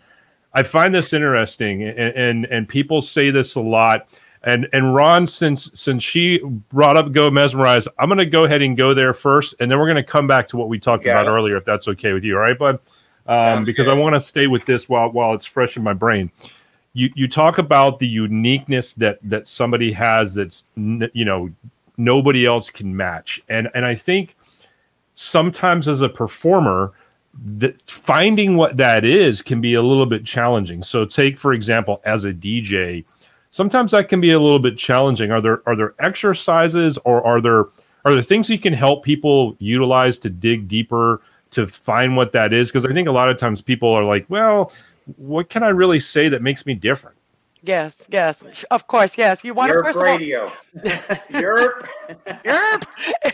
I 0.53 0.61
find 0.61 0.93
this 0.93 1.11
interesting, 1.11 1.83
and, 1.83 1.97
and 1.97 2.45
and 2.45 2.69
people 2.69 3.01
say 3.01 3.31
this 3.31 3.55
a 3.55 3.61
lot 3.61 4.07
and 4.43 4.67
and 4.73 4.93
Ron, 4.93 5.25
since 5.25 5.71
since 5.73 6.03
she 6.03 6.39
brought 6.69 6.97
up 6.97 7.11
Go 7.11 7.29
Mesmerize, 7.29 7.87
I'm 7.97 8.09
going 8.09 8.17
to 8.17 8.25
go 8.25 8.43
ahead 8.43 8.61
and 8.61 8.75
go 8.75 8.93
there 8.93 9.13
first, 9.13 9.55
and 9.59 9.71
then 9.71 9.79
we're 9.79 9.87
going 9.87 9.95
to 9.95 10.03
come 10.03 10.27
back 10.27 10.47
to 10.49 10.57
what 10.57 10.67
we 10.67 10.79
talked 10.79 11.05
about 11.05 11.27
it. 11.27 11.29
earlier, 11.29 11.55
if 11.55 11.65
that's 11.65 11.87
okay 11.87 12.13
with 12.13 12.23
you. 12.23 12.35
All 12.35 12.41
right, 12.41 12.57
bud? 12.57 12.79
Um, 13.25 13.63
because 13.63 13.85
good. 13.85 13.93
I 13.93 13.97
want 13.97 14.15
to 14.15 14.19
stay 14.19 14.47
with 14.47 14.65
this 14.65 14.89
while 14.89 15.09
while 15.11 15.33
it's 15.33 15.45
fresh 15.45 15.77
in 15.77 15.83
my 15.83 15.93
brain. 15.93 16.29
You 16.91 17.09
you 17.15 17.27
talk 17.27 17.57
about 17.57 17.99
the 17.99 18.07
uniqueness 18.07 18.93
that 18.95 19.19
that 19.23 19.47
somebody 19.47 19.93
has 19.93 20.33
that's 20.33 20.65
you 20.75 21.25
know 21.25 21.49
nobody 21.97 22.45
else 22.45 22.69
can 22.69 22.95
match, 22.95 23.41
and 23.47 23.69
and 23.73 23.85
I 23.85 23.95
think 23.95 24.35
sometimes 25.15 25.87
as 25.87 26.01
a 26.01 26.09
performer 26.09 26.91
that 27.45 27.89
finding 27.89 28.57
what 28.57 28.77
that 28.77 29.05
is 29.05 29.41
can 29.41 29.61
be 29.61 29.75
a 29.75 29.81
little 29.81 30.05
bit 30.05 30.25
challenging. 30.25 30.83
So 30.83 31.05
take 31.05 31.37
for 31.37 31.53
example 31.53 32.01
as 32.03 32.25
a 32.25 32.33
DJ 32.33 33.05
sometimes 33.53 33.91
that 33.91 34.09
can 34.09 34.19
be 34.19 34.31
a 34.31 34.39
little 34.39 34.59
bit 34.59 34.77
challenging. 34.77 35.31
Are 35.31 35.39
there 35.39 35.61
are 35.65 35.75
there 35.77 35.93
exercises 35.99 36.97
or 37.05 37.25
are 37.25 37.39
there 37.39 37.65
are 38.03 38.13
there 38.13 38.21
things 38.21 38.49
you 38.49 38.59
can 38.59 38.73
help 38.73 39.05
people 39.05 39.55
utilize 39.59 40.19
to 40.19 40.29
dig 40.29 40.67
deeper 40.67 41.21
to 41.51 41.67
find 41.67 42.17
what 42.17 42.33
that 42.33 42.51
is? 42.51 42.67
Because 42.67 42.85
I 42.85 42.91
think 42.91 43.07
a 43.07 43.11
lot 43.11 43.29
of 43.29 43.37
times 43.37 43.61
people 43.61 43.93
are 43.93 44.03
like, 44.03 44.25
well, 44.27 44.73
what 45.15 45.49
can 45.49 45.63
I 45.63 45.69
really 45.69 45.99
say 45.99 46.27
that 46.27 46.41
makes 46.41 46.65
me 46.65 46.73
different? 46.73 47.15
Yes, 47.65 48.09
yes, 48.11 48.43
of 48.71 48.87
course, 48.87 49.17
yes. 49.17 49.41
You 49.41 49.53
want 49.53 49.69
Europe 49.69 49.85
to 49.85 49.93
first 49.93 50.03
radio. 50.03 50.51
Europe. 51.29 51.87
Europe. 52.43 52.85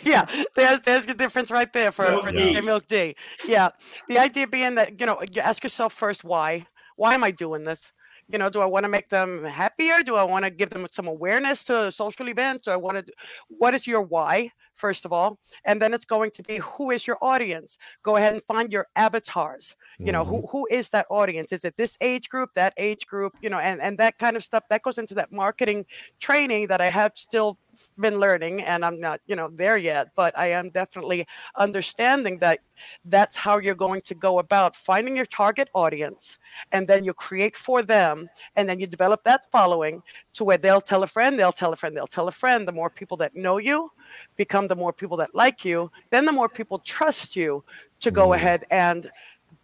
yeah, 0.04 0.26
there's 0.54 0.82
there's 0.82 1.08
a 1.08 1.16
difference 1.16 1.50
right 1.50 1.72
there 1.74 1.92
for, 1.92 2.08
milk 2.08 2.26
for 2.26 2.32
the 2.32 2.62
milk 2.62 2.86
D. 2.88 3.16
Yeah, 3.48 3.70
the 4.08 4.20
idea 4.20 4.46
being 4.46 4.76
that 4.76 5.00
you 5.00 5.08
know 5.08 5.20
you 5.32 5.42
ask 5.42 5.64
yourself 5.64 5.94
first 5.94 6.24
why. 6.24 6.68
Why 6.96 7.16
am 7.16 7.24
I 7.24 7.32
doing 7.32 7.64
this? 7.64 7.92
You 8.32 8.38
know 8.38 8.50
do 8.50 8.62
i 8.62 8.66
want 8.66 8.84
to 8.84 8.90
make 8.90 9.10
them 9.10 9.44
happier? 9.44 10.04
Do 10.04 10.16
i 10.16 10.24
want 10.24 10.46
to 10.46 10.52
give 10.52 10.70
them 10.70 10.86
some 10.92 11.08
awareness 11.08 11.64
to 11.66 11.92
social 11.92 12.30
events? 12.30 12.66
Do 12.66 12.72
i 12.72 12.76
want 12.76 13.06
to 13.06 13.14
what 13.48 13.74
is 13.74 13.88
your 13.88 14.02
why 14.02 14.52
first 14.76 15.04
of 15.04 15.12
all? 15.12 15.38
And 15.66 15.82
then 15.82 15.94
it's 15.94 16.06
going 16.06 16.32
to 16.32 16.44
be 16.44 16.58
who 16.58 16.92
is 16.92 17.06
your 17.06 17.18
audience? 17.22 17.78
Go 18.02 18.16
ahead 18.16 18.32
and 18.32 18.42
find 18.44 18.72
your 18.72 18.88
avatars. 18.96 19.76
You 20.00 20.14
know 20.14 20.24
mm-hmm. 20.24 20.30
who, 20.30 20.48
who 20.48 20.68
is 20.72 20.90
that 20.90 21.06
audience? 21.10 21.52
Is 21.52 21.66
it 21.66 21.76
this 21.76 21.98
age 22.00 22.30
group 22.30 22.52
that 22.56 22.74
age 22.78 23.06
group? 23.06 23.34
You 23.42 23.50
know 23.50 23.60
and, 23.60 23.82
and 23.82 23.98
that 23.98 24.18
kind 24.18 24.38
of 24.38 24.44
stuff 24.44 24.64
that 24.70 24.84
goes 24.84 24.98
into 24.98 25.14
that 25.16 25.32
marketing 25.32 25.86
training 26.20 26.68
that 26.68 26.82
i 26.82 26.90
have 26.90 27.12
still 27.16 27.58
been 28.00 28.20
learning 28.20 28.62
and 28.62 28.86
i'm 28.86 29.00
not 29.00 29.20
you 29.28 29.36
know 29.36 29.50
there 29.54 29.78
yet 29.78 30.10
but 30.16 30.38
i 30.38 30.48
am 30.48 30.70
definitely 30.70 31.26
understanding 31.56 32.38
that 32.40 32.60
that's 33.06 33.36
how 33.36 33.58
you're 33.58 33.76
going 33.76 34.02
to 34.02 34.16
go 34.16 34.40
about 34.40 34.76
finding 34.76 35.16
your 35.16 35.26
target 35.26 35.70
audience 35.74 36.40
and 36.72 36.88
then 36.88 37.04
you 37.04 37.14
create 37.14 37.56
for 37.56 37.82
them 37.84 38.30
and 38.56 38.70
then 38.70 38.80
you 38.80 38.88
develop 38.88 39.24
that 39.24 39.50
following 39.52 40.02
to 40.34 40.44
where 40.44 40.58
they'll 40.58 40.82
tell 40.82 41.04
a 41.04 41.08
friend 41.08 41.38
they'll 41.38 41.52
tell 41.52 41.74
a 41.74 41.76
friend 41.76 41.96
they'll 41.96 42.08
tell 42.08 42.28
a 42.28 42.32
friend 42.32 42.68
the 42.68 42.72
more 42.72 42.90
people 42.90 43.18
that 43.18 43.36
know 43.36 43.58
you 43.58 43.90
become 44.36 44.68
the 44.68 44.76
more 44.76 44.94
people 44.94 45.18
that 45.18 45.34
like 45.36 45.66
you 45.66 45.92
then 46.10 46.26
the 46.26 46.32
more 46.32 46.50
people 46.50 46.80
trust 46.80 47.36
you 47.36 47.64
to 48.00 48.12
go 48.12 48.30
mm. 48.30 48.36
ahead 48.36 48.66
and 48.72 49.10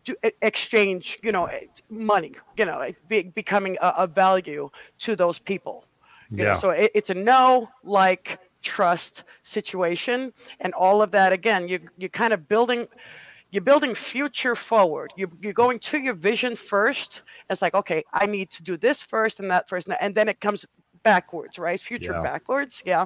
to 0.04 0.16
exchange 0.42 1.18
you 1.24 1.32
know 1.32 1.50
money 1.90 2.34
you 2.58 2.66
know 2.66 2.92
be, 3.08 3.24
becoming 3.24 3.78
a, 3.82 3.94
a, 4.00 4.08
value 4.08 4.70
to 5.00 5.16
those 5.16 5.40
people 5.40 5.86
you 6.32 6.38
yeah. 6.38 6.44
know 6.46 6.54
so 6.54 6.70
it, 6.72 6.92
it's 6.94 7.10
a 7.10 7.14
no 7.16 7.70
like 7.84 8.40
trust 8.62 9.26
situation. 9.44 10.34
And 10.60 10.74
all 10.74 11.02
of 11.02 11.12
that 11.12 11.32
again 11.32 11.68
you 11.68 11.80
you're 11.98 12.10
kind 12.10 12.34
of 12.34 12.48
building 12.48 12.88
you're 13.52 13.62
building 13.62 13.96
future 13.96 14.56
forward. 14.56 15.14
You, 15.16 15.32
you're 15.40 15.54
going 15.54 15.80
to 15.80 16.00
your 16.00 16.16
vision 16.16 16.56
first. 16.56 17.22
It's 17.50 17.62
like 17.62 17.76
okay 17.76 18.04
i 18.14 18.26
need 18.26 18.50
to 18.52 18.64
do 18.64 18.76
this 18.76 19.02
first 19.02 19.40
and 19.40 19.50
that 19.52 19.70
first 19.70 19.88
and 20.02 20.16
then 20.16 20.28
it 20.28 20.40
comes 20.40 20.66
backwards, 21.06 21.60
right? 21.60 21.80
Future 21.80 22.14
yeah. 22.14 22.24
backwards, 22.24 22.82
yeah. 22.84 23.06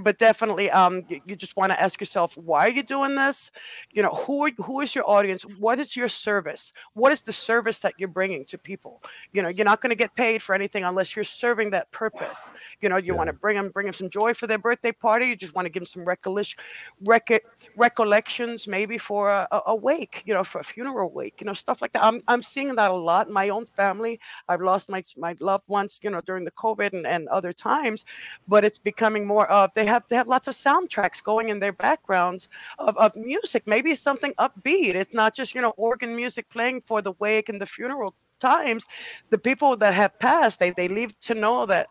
But 0.00 0.16
definitely, 0.16 0.70
um, 0.70 1.02
you, 1.08 1.20
you 1.26 1.36
just 1.36 1.56
want 1.56 1.72
to 1.72 1.82
ask 1.82 2.00
yourself, 2.00 2.36
why 2.36 2.60
are 2.66 2.70
you 2.70 2.84
doing 2.84 3.16
this? 3.16 3.50
You 3.92 4.04
know, 4.04 4.10
who 4.10 4.46
are, 4.46 4.50
who 4.64 4.80
is 4.80 4.94
your 4.94 5.10
audience? 5.10 5.42
What 5.58 5.80
is 5.80 5.96
your 5.96 6.08
service? 6.08 6.72
What 6.94 7.12
is 7.12 7.22
the 7.22 7.32
service 7.32 7.80
that 7.80 7.94
you're 7.98 8.08
bringing 8.08 8.44
to 8.46 8.56
people? 8.56 9.02
You 9.32 9.42
know, 9.42 9.48
you're 9.48 9.64
not 9.64 9.80
going 9.82 9.90
to 9.90 9.96
get 9.96 10.14
paid 10.14 10.40
for 10.40 10.54
anything 10.54 10.84
unless 10.84 11.16
you're 11.16 11.24
serving 11.24 11.70
that 11.70 11.90
purpose. 11.90 12.52
You 12.80 12.88
know, 12.88 12.96
you 12.96 13.12
yeah. 13.12 13.18
want 13.18 13.26
to 13.26 13.32
bring 13.32 13.56
them 13.56 13.70
bring 13.70 13.86
them 13.86 13.92
some 13.92 14.08
joy 14.08 14.32
for 14.32 14.46
their 14.46 14.58
birthday 14.58 14.92
party. 14.92 15.26
You 15.26 15.36
just 15.36 15.54
want 15.56 15.66
to 15.66 15.70
give 15.70 15.80
them 15.80 15.86
some 15.86 16.04
recollection, 16.04 16.60
rec- 17.04 17.44
recollections, 17.76 18.68
maybe 18.68 18.98
for 18.98 19.30
a, 19.30 19.48
a, 19.66 19.74
wake. 19.74 20.22
You 20.26 20.34
know, 20.34 20.44
for 20.44 20.60
a 20.60 20.64
funeral 20.64 21.10
wake. 21.10 21.40
You 21.40 21.46
know, 21.46 21.54
stuff 21.54 21.82
like 21.82 21.92
that. 21.94 22.04
I'm 22.04 22.22
I'm 22.28 22.42
seeing 22.42 22.76
that 22.76 22.92
a 22.92 22.94
lot 22.94 23.26
in 23.26 23.32
my 23.32 23.48
own 23.48 23.66
family. 23.66 24.20
I've 24.48 24.62
lost 24.62 24.88
my 24.88 25.02
my 25.16 25.34
loved 25.40 25.66
ones. 25.66 25.98
You 26.04 26.10
know, 26.10 26.20
during 26.20 26.44
the 26.44 26.52
COVID 26.52 26.92
and 26.92 27.04
and 27.16 27.28
other 27.28 27.52
times, 27.52 28.04
but 28.46 28.64
it's 28.64 28.78
becoming 28.78 29.26
more 29.26 29.50
of 29.50 29.70
they 29.74 29.86
have 29.86 30.04
they 30.08 30.16
have 30.16 30.28
lots 30.28 30.48
of 30.48 30.54
soundtracks 30.54 31.22
going 31.22 31.48
in 31.48 31.60
their 31.60 31.72
backgrounds 31.72 32.48
of, 32.78 32.96
of 32.96 33.14
music. 33.16 33.64
Maybe 33.66 33.94
something 33.94 34.32
upbeat. 34.38 34.94
It's 34.94 35.14
not 35.14 35.34
just 35.34 35.54
you 35.54 35.60
know 35.60 35.74
organ 35.76 36.14
music 36.14 36.48
playing 36.48 36.82
for 36.86 37.02
the 37.02 37.12
wake 37.18 37.48
and 37.48 37.60
the 37.60 37.66
funeral 37.66 38.14
times. 38.38 38.86
The 39.30 39.38
people 39.38 39.76
that 39.78 39.94
have 39.94 40.18
passed, 40.18 40.60
they 40.60 40.70
they 40.70 40.88
leave 40.88 41.18
to 41.20 41.34
know 41.34 41.66
that 41.66 41.88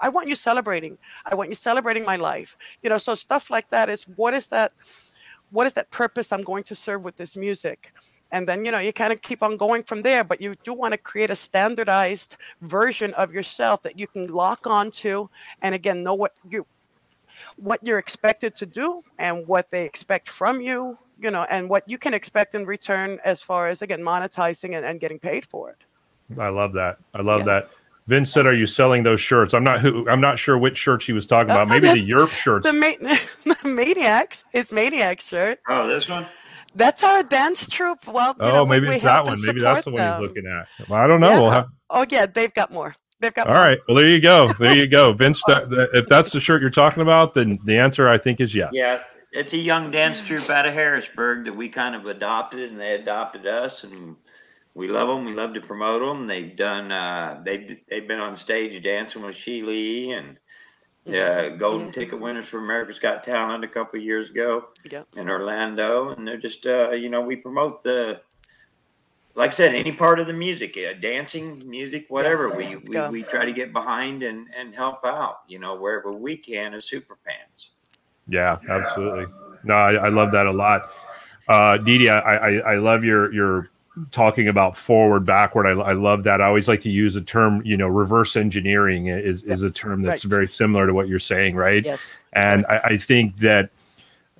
I 0.00 0.08
want 0.08 0.28
you 0.28 0.34
celebrating. 0.34 0.98
I 1.26 1.34
want 1.34 1.48
you 1.48 1.54
celebrating 1.54 2.04
my 2.04 2.16
life. 2.16 2.56
You 2.82 2.90
know, 2.90 2.98
so 2.98 3.14
stuff 3.14 3.50
like 3.50 3.68
that 3.70 3.88
is 3.88 4.04
what 4.16 4.34
is 4.34 4.46
that 4.48 4.72
what 5.50 5.66
is 5.66 5.72
that 5.74 5.90
purpose 5.90 6.32
I'm 6.32 6.42
going 6.42 6.64
to 6.64 6.74
serve 6.74 7.04
with 7.04 7.16
this 7.16 7.36
music? 7.36 7.92
And 8.30 8.46
then 8.46 8.64
you 8.64 8.70
know 8.70 8.78
you 8.78 8.92
kind 8.92 9.12
of 9.12 9.22
keep 9.22 9.42
on 9.42 9.56
going 9.56 9.82
from 9.82 10.02
there 10.02 10.22
but 10.24 10.40
you 10.40 10.54
do 10.64 10.74
want 10.74 10.92
to 10.92 10.98
create 10.98 11.30
a 11.30 11.36
standardized 11.36 12.36
version 12.62 13.14
of 13.14 13.32
yourself 13.32 13.82
that 13.82 13.98
you 13.98 14.06
can 14.06 14.26
lock 14.28 14.66
onto 14.66 15.28
and 15.62 15.74
again 15.74 16.02
know 16.02 16.14
what 16.14 16.34
you 16.48 16.66
what 17.56 17.84
you're 17.84 17.98
expected 17.98 18.54
to 18.56 18.66
do 18.66 19.02
and 19.18 19.46
what 19.46 19.70
they 19.70 19.84
expect 19.84 20.28
from 20.28 20.60
you, 20.60 20.96
you 21.20 21.30
know, 21.30 21.46
and 21.50 21.68
what 21.68 21.88
you 21.88 21.98
can 21.98 22.14
expect 22.14 22.54
in 22.54 22.66
return 22.66 23.18
as 23.24 23.42
far 23.42 23.68
as 23.68 23.82
again 23.82 24.00
monetizing 24.00 24.76
and, 24.76 24.84
and 24.84 25.00
getting 25.00 25.18
paid 25.18 25.46
for 25.46 25.70
it. 25.70 26.40
I 26.40 26.48
love 26.48 26.72
that. 26.74 26.98
I 27.14 27.22
love 27.22 27.40
yeah. 27.40 27.44
that. 27.46 27.70
Vince 28.06 28.32
said, 28.32 28.46
"Are 28.46 28.54
you 28.54 28.66
selling 28.66 29.02
those 29.02 29.20
shirts?" 29.20 29.52
I'm 29.52 29.64
not 29.64 29.80
who. 29.80 30.08
I'm 30.08 30.20
not 30.20 30.38
sure 30.38 30.56
which 30.56 30.78
shirts 30.78 31.04
he 31.04 31.12
was 31.12 31.26
talking 31.26 31.50
oh, 31.50 31.54
about. 31.54 31.68
Maybe 31.68 31.88
the 31.88 32.00
Europe 32.00 32.30
shirts. 32.30 32.66
The, 32.66 32.72
ma- 32.72 33.16
the 33.62 33.68
Maniacs. 33.68 34.44
It's 34.52 34.72
Maniac 34.72 35.20
shirt. 35.20 35.60
Oh, 35.68 35.86
this 35.86 36.08
one. 36.08 36.26
That's 36.74 37.02
our 37.02 37.22
dance 37.22 37.66
troupe. 37.68 38.06
Well, 38.06 38.36
oh, 38.40 38.52
know, 38.52 38.66
maybe 38.66 38.88
it's 38.88 39.02
that 39.02 39.24
one. 39.24 39.38
Maybe 39.44 39.60
that's 39.60 39.84
the 39.84 39.90
one 39.90 39.98
them. 39.98 40.20
he's 40.20 40.28
looking 40.28 40.46
at. 40.46 40.88
Well, 40.88 41.00
I 41.00 41.06
don't 41.06 41.20
know. 41.20 41.30
Yeah. 41.30 41.40
We'll 41.40 41.50
have... 41.50 41.66
Oh 41.90 42.06
yeah, 42.08 42.26
they've 42.26 42.52
got 42.52 42.72
more. 42.72 42.94
They've 43.20 43.34
got. 43.34 43.46
All 43.46 43.54
more. 43.54 43.62
right. 43.62 43.78
Well, 43.88 43.96
there 43.96 44.08
you 44.08 44.20
go. 44.20 44.52
There 44.58 44.74
you 44.74 44.86
go, 44.86 45.12
Vince. 45.14 45.42
That, 45.46 45.70
that, 45.70 45.88
if 45.94 46.08
that's 46.08 46.32
the 46.32 46.40
shirt 46.40 46.60
you're 46.60 46.70
talking 46.70 47.02
about, 47.02 47.34
then 47.34 47.58
the 47.64 47.78
answer 47.78 48.08
I 48.08 48.18
think 48.18 48.40
is 48.40 48.54
yes. 48.54 48.70
Yeah, 48.72 49.02
it's 49.32 49.52
a 49.52 49.58
young 49.58 49.90
dance 49.90 50.20
troupe 50.20 50.48
out 50.50 50.66
of 50.66 50.74
Harrisburg 50.74 51.44
that 51.44 51.56
we 51.56 51.68
kind 51.68 51.94
of 51.94 52.06
adopted, 52.06 52.70
and 52.70 52.78
they 52.78 52.94
adopted 52.94 53.46
us, 53.46 53.84
and 53.84 54.16
we 54.74 54.88
love 54.88 55.08
them. 55.08 55.24
We 55.24 55.34
love 55.34 55.54
to 55.54 55.60
promote 55.60 56.00
them. 56.00 56.26
They've 56.26 56.54
done. 56.54 56.92
Uh, 56.92 57.40
they've 57.44 57.78
they've 57.88 58.06
been 58.06 58.20
on 58.20 58.36
stage 58.36 58.82
dancing 58.84 59.22
with 59.22 59.34
Sheely 59.34 60.10
and 60.10 60.38
uh, 61.08 61.48
golden 61.56 61.92
ticket 61.92 62.20
winners 62.20 62.46
for 62.46 62.58
America's 62.58 62.98
Got 62.98 63.24
Talent 63.24 63.64
a 63.64 63.68
couple 63.68 63.98
years 64.00 64.30
ago 64.30 64.68
yeah. 64.90 65.02
in 65.16 65.28
Orlando, 65.28 66.10
and 66.10 66.26
they're 66.26 66.36
just 66.36 66.66
uh, 66.66 66.90
you 66.90 67.08
know 67.08 67.20
we 67.20 67.36
promote 67.36 67.82
the 67.82 68.20
like 69.38 69.50
I 69.50 69.54
said 69.54 69.74
any 69.74 69.92
part 69.92 70.18
of 70.18 70.26
the 70.26 70.32
music, 70.32 70.76
uh, 70.76 70.98
dancing, 71.00 71.62
music, 71.64 72.06
whatever. 72.08 72.50
We 72.50 72.76
we, 72.88 73.08
we 73.08 73.22
try 73.22 73.44
to 73.44 73.52
get 73.52 73.72
behind 73.72 74.22
and 74.22 74.48
and 74.56 74.74
help 74.74 75.04
out, 75.04 75.42
you 75.46 75.58
know, 75.58 75.76
wherever 75.76 76.12
we 76.12 76.36
can 76.36 76.74
as 76.74 76.86
super 76.86 77.16
fans. 77.24 77.70
Yeah, 78.28 78.58
absolutely. 78.68 79.26
No, 79.64 79.74
I, 79.74 79.92
I 79.94 80.08
love 80.08 80.32
that 80.32 80.46
a 80.46 80.52
lot. 80.52 80.90
Uh, 81.48 81.78
Didi, 81.78 82.10
I, 82.10 82.18
I, 82.18 82.50
I 82.72 82.76
love 82.76 83.04
your 83.04 83.32
your 83.32 83.70
talking 84.10 84.48
about 84.48 84.76
forward 84.76 85.24
backward 85.24 85.66
I, 85.66 85.70
I 85.70 85.92
love 85.92 86.22
that 86.24 86.40
i 86.40 86.46
always 86.46 86.68
like 86.68 86.80
to 86.82 86.90
use 86.90 87.14
the 87.14 87.20
term 87.20 87.62
you 87.64 87.76
know 87.76 87.88
reverse 87.88 88.36
engineering 88.36 89.06
is 89.06 89.42
is 89.44 89.62
a 89.62 89.70
term 89.70 90.02
that's 90.02 90.24
right. 90.24 90.30
very 90.30 90.48
similar 90.48 90.86
to 90.86 90.94
what 90.94 91.08
you're 91.08 91.18
saying 91.18 91.56
right 91.56 91.84
yes 91.84 92.16
and 92.32 92.66
I, 92.66 92.80
I, 92.84 92.96
think 92.98 93.36
that 93.38 93.70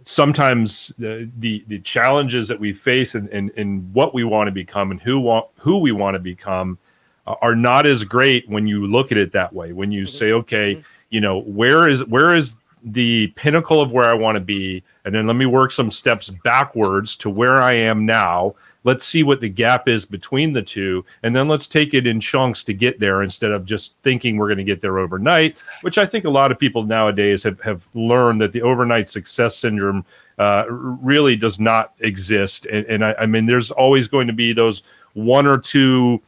sometimes 0.04 0.92
the, 0.98 1.28
the, 1.38 1.64
the 1.68 1.78
challenges 1.80 2.48
that 2.48 2.58
we 2.58 2.72
face 2.72 3.14
and 3.14 3.28
in, 3.28 3.50
in, 3.50 3.58
in, 3.58 3.90
what 3.92 4.14
we 4.14 4.24
want 4.24 4.48
to 4.48 4.52
become 4.52 4.90
and 4.90 5.00
who 5.00 5.18
want 5.18 5.46
who 5.56 5.78
we 5.78 5.92
want 5.92 6.14
to 6.14 6.18
become 6.18 6.78
uh, 7.26 7.34
are 7.42 7.54
not 7.54 7.86
as 7.86 8.04
great 8.04 8.48
when 8.48 8.66
you 8.66 8.86
look 8.86 9.12
at 9.12 9.18
it 9.18 9.32
that 9.32 9.52
way 9.52 9.72
when 9.72 9.92
you 9.92 10.02
mm-hmm. 10.02 10.16
say 10.16 10.32
okay 10.32 10.74
mm-hmm. 10.74 10.82
you 11.10 11.20
know 11.20 11.40
where 11.40 11.88
is 11.88 12.04
where 12.06 12.34
is 12.34 12.56
the 12.84 13.26
pinnacle 13.28 13.80
of 13.80 13.92
where 13.92 14.08
i 14.08 14.14
want 14.14 14.36
to 14.36 14.40
be 14.40 14.82
and 15.04 15.14
then 15.14 15.26
let 15.26 15.36
me 15.36 15.46
work 15.46 15.72
some 15.72 15.90
steps 15.90 16.30
backwards 16.30 17.16
to 17.16 17.28
where 17.28 17.56
i 17.56 17.72
am 17.72 18.06
now 18.06 18.54
let's 18.88 19.04
see 19.04 19.22
what 19.22 19.38
the 19.38 19.48
gap 19.50 19.86
is 19.86 20.06
between 20.06 20.50
the 20.50 20.62
two 20.62 21.04
and 21.22 21.36
then 21.36 21.46
let's 21.46 21.66
take 21.66 21.92
it 21.92 22.06
in 22.06 22.18
chunks 22.18 22.64
to 22.64 22.72
get 22.72 22.98
there 22.98 23.22
instead 23.22 23.52
of 23.52 23.66
just 23.66 23.94
thinking 24.02 24.38
we're 24.38 24.46
going 24.46 24.56
to 24.56 24.64
get 24.64 24.80
there 24.80 24.98
overnight 24.98 25.58
which 25.82 25.98
i 25.98 26.06
think 26.06 26.24
a 26.24 26.30
lot 26.30 26.50
of 26.50 26.58
people 26.58 26.82
nowadays 26.82 27.42
have, 27.42 27.60
have 27.60 27.86
learned 27.92 28.40
that 28.40 28.50
the 28.52 28.62
overnight 28.62 29.06
success 29.06 29.58
syndrome 29.58 30.02
uh, 30.38 30.64
really 30.68 31.36
does 31.36 31.60
not 31.60 31.92
exist 32.00 32.64
and, 32.66 32.86
and 32.86 33.04
I, 33.04 33.12
I 33.20 33.26
mean 33.26 33.44
there's 33.44 33.70
always 33.70 34.08
going 34.08 34.26
to 34.26 34.32
be 34.32 34.54
those 34.54 34.84
one 35.12 35.46
or 35.46 35.58
two 35.58 36.22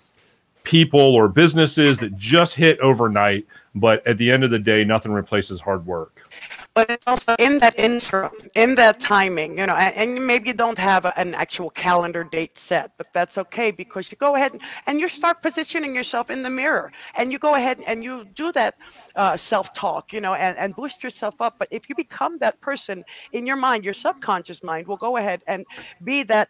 people 0.63 1.01
or 1.01 1.29
businesses 1.29 1.99
that 2.01 2.15
just 2.19 2.55
hit 2.55 2.79
overnight 2.81 3.47
but 3.75 4.07
at 4.07 4.19
the 4.19 4.31
end 4.31 4.45
of 4.45 4.51
the 4.51 4.59
day 4.59 4.85
nothing 4.85 5.13
replaces 5.13 5.61
hard 5.61 5.87
work 5.87 6.20
but 6.81 6.91
it's 6.91 7.07
also 7.07 7.35
in 7.39 7.59
that 7.59 7.79
interim, 7.79 8.31
in 8.55 8.75
that 8.77 8.99
timing, 8.99 9.59
you 9.59 9.67
know, 9.67 9.75
and, 9.75 9.95
and 9.97 10.27
maybe 10.27 10.49
you 10.49 10.55
don't 10.55 10.79
have 10.79 11.05
a, 11.05 11.13
an 11.19 11.35
actual 11.35 11.69
calendar 11.69 12.25
date 12.25 12.59
set, 12.59 12.93
but 12.97 13.13
that's 13.13 13.37
okay 13.37 13.71
because 13.71 14.11
you 14.11 14.17
go 14.17 14.35
ahead 14.35 14.53
and, 14.53 14.63
and 14.87 14.99
you 14.99 15.07
start 15.07 15.43
positioning 15.43 15.95
yourself 15.95 16.31
in 16.31 16.43
the 16.43 16.49
mirror 16.49 16.91
and 17.17 17.31
you 17.33 17.39
go 17.39 17.55
ahead 17.55 17.83
and 17.87 18.03
you 18.03 18.25
do 18.35 18.51
that 18.53 18.77
uh, 19.17 19.37
self 19.37 19.75
talk, 19.75 20.11
you 20.15 20.23
know, 20.23 20.33
and, 20.33 20.57
and 20.57 20.75
boost 20.75 21.05
yourself 21.05 21.43
up. 21.43 21.57
But 21.59 21.69
if 21.71 21.87
you 21.91 21.95
become 21.95 22.39
that 22.39 22.59
person 22.63 23.05
in 23.33 23.47
your 23.47 23.57
mind, 23.57 23.85
your 23.85 23.93
subconscious 23.93 24.63
mind 24.63 24.87
will 24.87 24.97
go 24.97 25.19
ahead 25.19 25.43
and 25.47 25.67
be 26.03 26.23
that 26.25 26.49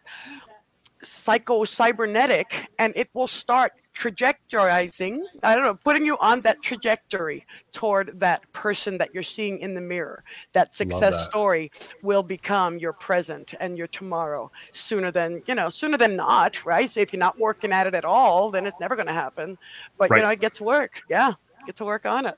psycho 1.03 1.65
cybernetic 1.65 2.67
and 2.79 2.93
it 2.95 3.09
will 3.13 3.27
start 3.27 3.73
trajectorizing 3.93 5.19
i 5.43 5.53
don't 5.53 5.63
know 5.63 5.75
putting 5.75 6.05
you 6.05 6.17
on 6.19 6.41
that 6.41 6.61
trajectory 6.61 7.45
toward 7.71 8.19
that 8.19 8.51
person 8.53 8.97
that 8.97 9.13
you're 9.13 9.23
seeing 9.23 9.59
in 9.59 9.73
the 9.73 9.81
mirror. 9.81 10.23
That 10.53 10.75
success 10.75 11.13
that. 11.13 11.25
story 11.29 11.71
will 12.01 12.23
become 12.23 12.77
your 12.77 12.93
present 12.93 13.53
and 13.59 13.77
your 13.77 13.87
tomorrow. 13.87 14.51
Sooner 14.71 15.11
than 15.11 15.41
you 15.47 15.55
know 15.55 15.69
sooner 15.69 15.97
than 15.97 16.15
not 16.15 16.63
right? 16.65 16.89
So 16.89 16.99
if 16.99 17.13
you're 17.13 17.19
not 17.19 17.39
working 17.39 17.71
at 17.71 17.87
it 17.87 17.95
at 17.95 18.05
all 18.05 18.51
then 18.51 18.65
it's 18.65 18.79
never 18.79 18.95
going 18.95 19.07
to 19.07 19.13
happen. 19.13 19.57
But 19.97 20.09
right. 20.09 20.17
you 20.17 20.23
know 20.23 20.35
get 20.35 20.53
to 20.55 20.63
work. 20.63 21.01
Yeah 21.09 21.33
get 21.65 21.75
to 21.77 21.85
work 21.85 22.05
on 22.05 22.25
it. 22.25 22.35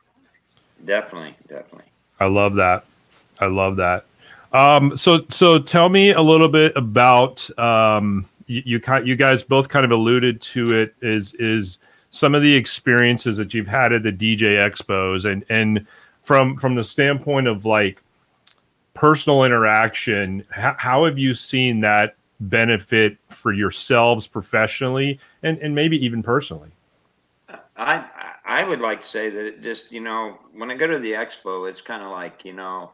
Definitely 0.85 1.35
definitely. 1.47 1.89
I 2.19 2.27
love 2.27 2.55
that. 2.55 2.85
I 3.39 3.47
love 3.47 3.75
that. 3.77 4.05
Um, 4.53 4.95
so 4.95 5.25
so 5.29 5.59
tell 5.59 5.89
me 5.89 6.11
a 6.11 6.21
little 6.21 6.49
bit 6.49 6.73
about 6.75 7.49
um, 7.59 8.25
you, 8.47 8.61
you 8.65 8.81
you 9.03 9.15
guys 9.15 9.43
both 9.43 9.69
kind 9.69 9.85
of 9.85 9.91
alluded 9.91 10.41
to 10.41 10.73
it 10.73 10.95
is 11.01 11.33
is 11.35 11.79
some 12.11 12.35
of 12.35 12.41
the 12.41 12.53
experiences 12.53 13.37
that 13.37 13.53
you've 13.53 13.67
had 13.67 13.91
at 13.91 14.03
the 14.03 14.11
DJ 14.11 14.55
expos 14.55 15.29
and 15.29 15.43
and 15.49 15.85
from 16.23 16.57
from 16.57 16.75
the 16.75 16.83
standpoint 16.83 17.47
of 17.47 17.65
like 17.65 18.01
personal 18.93 19.43
interaction 19.43 20.45
how, 20.51 20.75
how 20.77 21.05
have 21.05 21.17
you 21.17 21.33
seen 21.33 21.79
that 21.81 22.15
benefit 22.39 23.17
for 23.29 23.51
yourselves 23.53 24.27
professionally 24.27 25.19
and 25.41 25.57
and 25.59 25.73
maybe 25.73 26.03
even 26.03 26.21
personally? 26.21 26.69
I 27.75 28.05
i 28.45 28.63
would 28.63 28.81
like 28.81 29.01
to 29.01 29.07
say 29.07 29.29
that 29.29 29.61
just 29.63 29.91
you 29.91 30.01
know 30.01 30.37
when 30.53 30.69
i 30.69 30.75
go 30.75 30.85
to 30.87 30.99
the 30.99 31.11
expo 31.11 31.67
it's 31.67 31.81
kind 31.81 32.03
of 32.03 32.11
like 32.11 32.45
you 32.45 32.53
know 32.53 32.91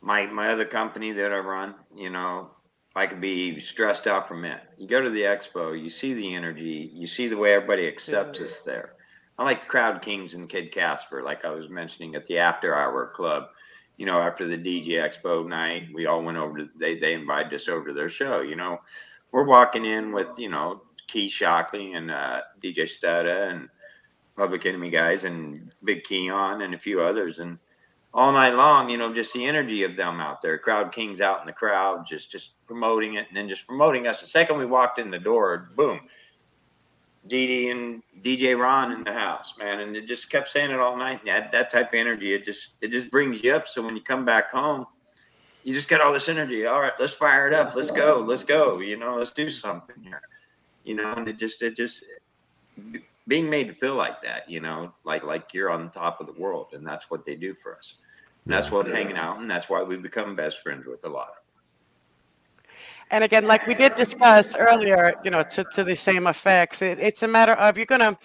my 0.00 0.26
my 0.26 0.52
other 0.52 0.64
company 0.64 1.12
that 1.12 1.32
i 1.32 1.38
run 1.38 1.74
you 1.96 2.10
know 2.10 2.50
I 2.96 3.06
could 3.06 3.20
be 3.20 3.60
stressed 3.60 4.06
out 4.06 4.26
from 4.26 4.44
it. 4.44 4.60
You 4.76 4.88
go 4.88 5.00
to 5.00 5.10
the 5.10 5.22
expo, 5.22 5.80
you 5.80 5.90
see 5.90 6.14
the 6.14 6.34
energy, 6.34 6.90
you 6.92 7.06
see 7.06 7.28
the 7.28 7.36
way 7.36 7.54
everybody 7.54 7.86
accepts 7.86 8.40
yeah. 8.40 8.46
us 8.46 8.62
there. 8.62 8.94
I 9.38 9.44
like 9.44 9.60
the 9.60 9.66
Crowd 9.66 10.02
Kings 10.02 10.34
and 10.34 10.48
Kid 10.48 10.72
Casper, 10.72 11.22
like 11.22 11.44
I 11.44 11.50
was 11.50 11.70
mentioning 11.70 12.14
at 12.14 12.26
the 12.26 12.38
After 12.38 12.74
Hour 12.74 13.12
Club. 13.14 13.44
You 13.96 14.06
know, 14.06 14.18
after 14.20 14.46
the 14.46 14.58
DJ 14.58 14.92
Expo 14.92 15.46
night, 15.46 15.88
we 15.94 16.06
all 16.06 16.22
went 16.22 16.38
over 16.38 16.58
to 16.58 16.70
they 16.78 16.98
they 16.98 17.14
invited 17.14 17.54
us 17.54 17.68
over 17.68 17.88
to 17.88 17.94
their 17.94 18.08
show. 18.08 18.40
You 18.40 18.56
know, 18.56 18.80
we're 19.30 19.44
walking 19.44 19.84
in 19.84 20.12
with 20.12 20.38
you 20.38 20.48
know 20.48 20.82
Key 21.06 21.28
Shockley 21.28 21.94
and 21.94 22.10
uh, 22.10 22.42
DJ 22.62 22.88
Studda 22.88 23.50
and 23.50 23.68
Public 24.36 24.66
Enemy 24.66 24.90
guys 24.90 25.24
and 25.24 25.72
Big 25.84 26.04
Keon 26.04 26.62
and 26.62 26.74
a 26.74 26.78
few 26.78 27.00
others, 27.00 27.38
and 27.38 27.58
all 28.12 28.32
night 28.32 28.54
long, 28.54 28.90
you 28.90 28.96
know, 28.96 29.14
just 29.14 29.32
the 29.32 29.46
energy 29.46 29.84
of 29.84 29.96
them 29.96 30.20
out 30.20 30.42
there. 30.42 30.58
Crowd 30.58 30.92
Kings 30.92 31.20
out 31.20 31.40
in 31.40 31.46
the 31.46 31.52
crowd, 31.52 32.06
just 32.06 32.30
just 32.30 32.52
promoting 32.66 33.14
it 33.14 33.26
and 33.28 33.36
then 33.36 33.48
just 33.48 33.66
promoting 33.66 34.06
us. 34.06 34.20
The 34.20 34.26
second 34.26 34.58
we 34.58 34.66
walked 34.66 34.98
in 34.98 35.10
the 35.10 35.18
door, 35.18 35.68
boom, 35.76 36.00
Didi 37.26 37.70
and 37.70 38.02
DJ 38.22 38.58
Ron 38.58 38.92
in 38.92 39.04
the 39.04 39.12
house, 39.12 39.54
man, 39.58 39.80
and 39.80 39.96
it 39.96 40.06
just 40.06 40.30
kept 40.30 40.48
saying 40.48 40.70
it 40.70 40.80
all 40.80 40.96
night. 40.96 41.24
That 41.24 41.52
that 41.52 41.70
type 41.70 41.92
of 41.92 41.98
energy, 41.98 42.34
it 42.34 42.44
just 42.44 42.68
it 42.80 42.90
just 42.90 43.10
brings 43.10 43.42
you 43.42 43.54
up. 43.54 43.68
So 43.68 43.82
when 43.82 43.94
you 43.94 44.02
come 44.02 44.24
back 44.24 44.50
home, 44.50 44.86
you 45.62 45.72
just 45.72 45.88
got 45.88 46.00
all 46.00 46.12
this 46.12 46.28
energy. 46.28 46.66
All 46.66 46.80
right, 46.80 46.92
let's 46.98 47.14
fire 47.14 47.46
it 47.46 47.54
up. 47.54 47.76
Let's 47.76 47.90
go. 47.90 48.24
Let's 48.26 48.42
go. 48.42 48.80
You 48.80 48.96
know, 48.96 49.16
let's 49.16 49.30
do 49.30 49.48
something 49.48 49.96
here. 50.02 50.22
You 50.84 50.96
know, 50.96 51.12
and 51.12 51.28
it 51.28 51.36
just 51.38 51.62
it 51.62 51.76
just 51.76 52.02
being 53.30 53.48
made 53.48 53.68
to 53.68 53.72
feel 53.72 53.94
like 53.94 54.20
that, 54.22 54.50
you 54.50 54.60
know, 54.60 54.92
like 55.04 55.22
like 55.22 55.54
you're 55.54 55.70
on 55.70 55.88
top 55.92 56.20
of 56.20 56.26
the 56.26 56.32
world, 56.32 56.66
and 56.72 56.84
that's 56.84 57.08
what 57.10 57.24
they 57.24 57.36
do 57.36 57.54
for 57.54 57.76
us. 57.76 57.94
And 58.44 58.52
that's 58.52 58.72
what 58.72 58.88
hanging 58.88 59.16
out, 59.16 59.38
and 59.38 59.48
that's 59.48 59.70
why 59.70 59.82
we 59.84 59.96
become 59.96 60.34
best 60.34 60.62
friends 60.62 60.84
with 60.84 61.04
a 61.04 61.08
lot 61.08 61.28
of. 61.28 61.34
Them. 61.34 62.74
And 63.12 63.24
again, 63.24 63.46
like 63.46 63.66
we 63.68 63.74
did 63.74 63.94
discuss 63.94 64.56
earlier, 64.56 65.14
you 65.24 65.30
know, 65.30 65.44
to, 65.44 65.64
to 65.74 65.84
the 65.84 65.94
same 65.94 66.26
effects, 66.26 66.82
it, 66.82 66.98
it's 66.98 67.22
a 67.22 67.28
matter 67.28 67.52
of 67.52 67.76
you're 67.76 67.86
gonna 67.86 68.18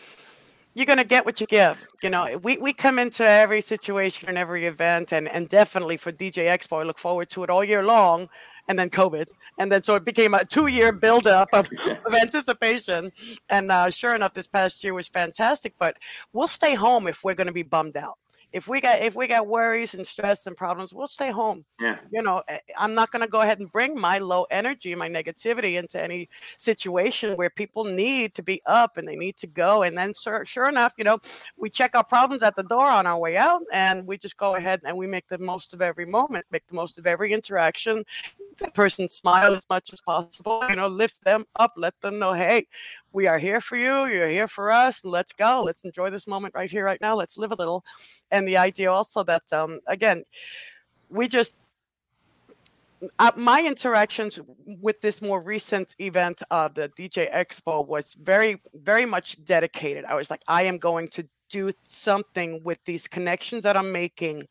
you're 0.73 0.87
gonna 0.87 1.03
get 1.03 1.23
what 1.23 1.39
you 1.39 1.45
give. 1.45 1.87
You 2.01 2.09
know, 2.09 2.39
we, 2.41 2.57
we 2.57 2.73
come 2.73 2.97
into 2.97 3.23
every 3.23 3.61
situation 3.61 4.27
and 4.27 4.39
every 4.39 4.65
event, 4.65 5.13
and 5.13 5.29
and 5.29 5.47
definitely 5.47 5.97
for 5.97 6.11
DJ 6.11 6.47
Expo, 6.55 6.81
I 6.81 6.83
look 6.83 6.97
forward 6.97 7.29
to 7.29 7.43
it 7.43 7.51
all 7.51 7.63
year 7.63 7.83
long 7.83 8.27
and 8.67 8.77
then 8.77 8.89
COVID, 8.89 9.29
and 9.59 9.71
then 9.71 9.83
so 9.83 9.95
it 9.95 10.05
became 10.05 10.33
a 10.33 10.43
two-year 10.45 10.91
buildup 10.91 11.49
of, 11.53 11.69
of 12.05 12.13
anticipation. 12.21 13.11
And 13.49 13.71
uh, 13.71 13.89
sure 13.89 14.15
enough, 14.15 14.33
this 14.33 14.47
past 14.47 14.83
year 14.83 14.93
was 14.93 15.07
fantastic. 15.07 15.73
But 15.79 15.97
we'll 16.33 16.47
stay 16.47 16.75
home 16.75 17.07
if 17.07 17.23
we're 17.23 17.35
going 17.35 17.47
to 17.47 17.53
be 17.53 17.63
bummed 17.63 17.97
out. 17.97 18.17
If 18.55 18.69
we 18.69 18.79
got 18.79 19.01
if 19.01 19.15
we 19.15 19.27
got 19.27 19.47
worries 19.47 19.95
and 19.95 20.07
stress 20.07 20.47
and 20.47 20.55
problems, 20.55 20.93
we'll 20.93 21.07
stay 21.07 21.29
home. 21.29 21.65
Yeah. 21.77 21.97
You 22.09 22.23
know, 22.23 22.41
eh, 22.47 22.59
I'm 22.77 22.93
not 22.93 23.11
going 23.11 23.21
to 23.21 23.27
go 23.27 23.41
ahead 23.41 23.59
and 23.59 23.69
bring 23.69 23.99
my 23.99 24.17
low 24.17 24.45
energy, 24.49 24.95
my 24.95 25.09
negativity 25.09 25.77
into 25.77 26.01
any 26.01 26.29
situation 26.57 27.35
where 27.35 27.49
people 27.49 27.83
need 27.83 28.33
to 28.35 28.41
be 28.41 28.61
up 28.65 28.95
and 28.95 29.05
they 29.05 29.17
need 29.17 29.35
to 29.37 29.47
go. 29.47 29.83
And 29.83 29.97
then, 29.97 30.13
sure, 30.13 30.45
sure 30.45 30.69
enough, 30.69 30.93
you 30.97 31.03
know, 31.03 31.19
we 31.57 31.69
check 31.69 31.95
our 31.95 32.03
problems 32.05 32.43
at 32.43 32.55
the 32.55 32.63
door 32.63 32.87
on 32.87 33.05
our 33.05 33.19
way 33.19 33.35
out, 33.35 33.61
and 33.73 34.07
we 34.07 34.17
just 34.17 34.37
go 34.37 34.55
ahead 34.55 34.79
and 34.85 34.95
we 34.95 35.05
make 35.05 35.27
the 35.27 35.37
most 35.37 35.73
of 35.73 35.81
every 35.81 36.05
moment, 36.05 36.45
make 36.49 36.65
the 36.67 36.75
most 36.75 36.97
of 36.97 37.05
every 37.05 37.33
interaction. 37.33 38.05
The 38.57 38.71
person 38.71 39.09
smile 39.09 39.53
as 39.53 39.65
much 39.69 39.91
as 39.91 39.99
possible. 39.99 40.63
You 40.69 40.77
know, 40.77 40.87
lift 40.87 41.21
them 41.25 41.45
up, 41.57 41.73
let 41.75 41.99
them 41.99 42.19
know, 42.19 42.31
hey, 42.31 42.67
we 43.15 43.27
are 43.27 43.37
here 43.37 43.61
for 43.61 43.77
you. 43.77 44.05
You're 44.07 44.27
here 44.27 44.47
for 44.47 44.69
us. 44.69 45.05
Let's 45.05 45.31
go. 45.31 45.63
Let's 45.65 45.85
enjoy 45.85 46.09
this 46.09 46.27
moment 46.27 46.53
right 46.53 46.69
here, 46.69 46.83
right 46.83 46.99
now. 46.99 47.15
Let's 47.15 47.37
live 47.37 47.53
a 47.53 47.55
little. 47.55 47.85
And 48.29 48.45
the 48.45 48.57
idea 48.57 48.91
also 48.91 49.23
that, 49.23 49.51
um, 49.53 49.79
again, 49.87 50.25
we 51.09 51.29
just 51.29 51.55
uh, 53.19 53.31
my 53.37 53.63
interactions 53.65 54.39
with 54.81 54.99
this 54.99 55.21
more 55.21 55.41
recent 55.41 55.95
event 55.99 56.43
of 56.51 56.73
the 56.73 56.89
DJ 56.89 57.33
Expo 57.33 57.85
was 57.87 58.15
very, 58.15 58.61
very 58.73 59.05
much 59.05 59.43
dedicated. 59.45 60.05
I 60.05 60.15
was 60.15 60.29
like, 60.29 60.41
I 60.47 60.63
am 60.63 60.77
going 60.77 61.07
to 61.09 61.27
do 61.49 61.71
something 61.85 62.63
with 62.63 62.83
these 62.85 63.07
connections 63.07 63.63
that 63.63 63.77
I'm 63.77 63.91
making. 63.91 64.47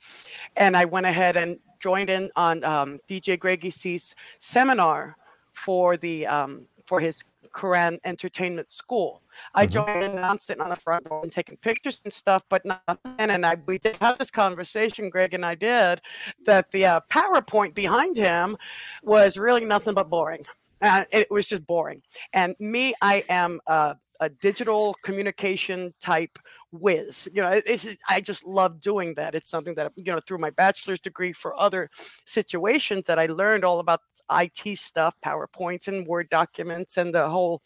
And 0.57 0.77
I 0.77 0.85
went 0.85 1.07
ahead 1.07 1.37
and 1.37 1.59
joined 1.81 2.09
in 2.09 2.31
on 2.37 2.65
um, 2.65 2.99
DJ 3.11 3.39
Greg 3.39 3.71
C's 3.71 4.15
seminar 4.39 5.17
for 5.53 5.97
the 5.97 6.27
um, 6.27 6.67
for 6.87 7.01
his 7.01 7.25
Quran 7.53 7.99
Entertainment 8.05 8.71
School. 8.71 9.23
I 9.55 9.65
mm-hmm. 9.65 9.73
joined 9.73 10.05
and 10.05 10.19
announced 10.19 10.51
it 10.51 10.61
on 10.61 10.71
the 10.71 10.77
front 10.77 11.07
row 11.11 11.23
and 11.23 11.33
taking 11.33 11.57
pictures 11.57 12.01
and 12.05 12.13
stuff, 12.13 12.45
but 12.49 12.65
nothing. 12.65 12.99
And 13.19 13.45
I 13.45 13.57
we 13.67 13.79
did 13.79 13.97
have 13.97 14.19
this 14.19 14.31
conversation, 14.31 15.11
Greg 15.11 15.35
and 15.35 15.45
I 15.45 15.55
did, 15.55 16.01
that 16.45 16.71
the 16.71 16.87
uh, 16.87 17.01
PowerPoint 17.11 17.75
behind 17.75 18.17
him 18.17 18.57
was 19.03 19.39
really 19.39 19.65
nothing 19.65 19.95
but 19.95 20.11
boring. 20.11 20.45
Uh, 20.83 21.05
it 21.11 21.31
was 21.31 21.47
just 21.47 21.67
boring. 21.67 22.03
And 22.33 22.55
me, 22.61 22.95
I 23.01 23.25
am 23.29 23.61
uh, 23.67 23.95
a 24.21 24.29
digital 24.29 24.95
communication 25.03 25.95
type 26.01 26.39
whiz. 26.75 27.29
You 27.33 27.43
know, 27.43 27.61
it's, 27.65 27.87
I 28.09 28.21
just 28.21 28.45
love 28.45 28.81
doing 28.81 29.15
that. 29.15 29.35
It's 29.35 29.51
something 29.51 29.75
that, 29.77 29.93
you 29.97 30.13
know, 30.13 30.21
through 30.21 30.39
my 30.39 30.51
bachelor's 30.51 31.01
degree 31.01 31.33
for 31.33 31.59
other 31.59 31.91
situations 32.25 33.05
that 33.07 33.19
I 33.19 33.27
learned 33.27 33.65
all 33.65 33.79
about 33.79 34.01
IT 34.31 34.79
stuff, 34.79 35.15
PowerPoints 35.25 35.89
and 35.89 36.07
Word 36.07 36.29
documents 36.31 36.97
and 36.97 37.15
the 37.15 37.29
whole, 37.29 37.63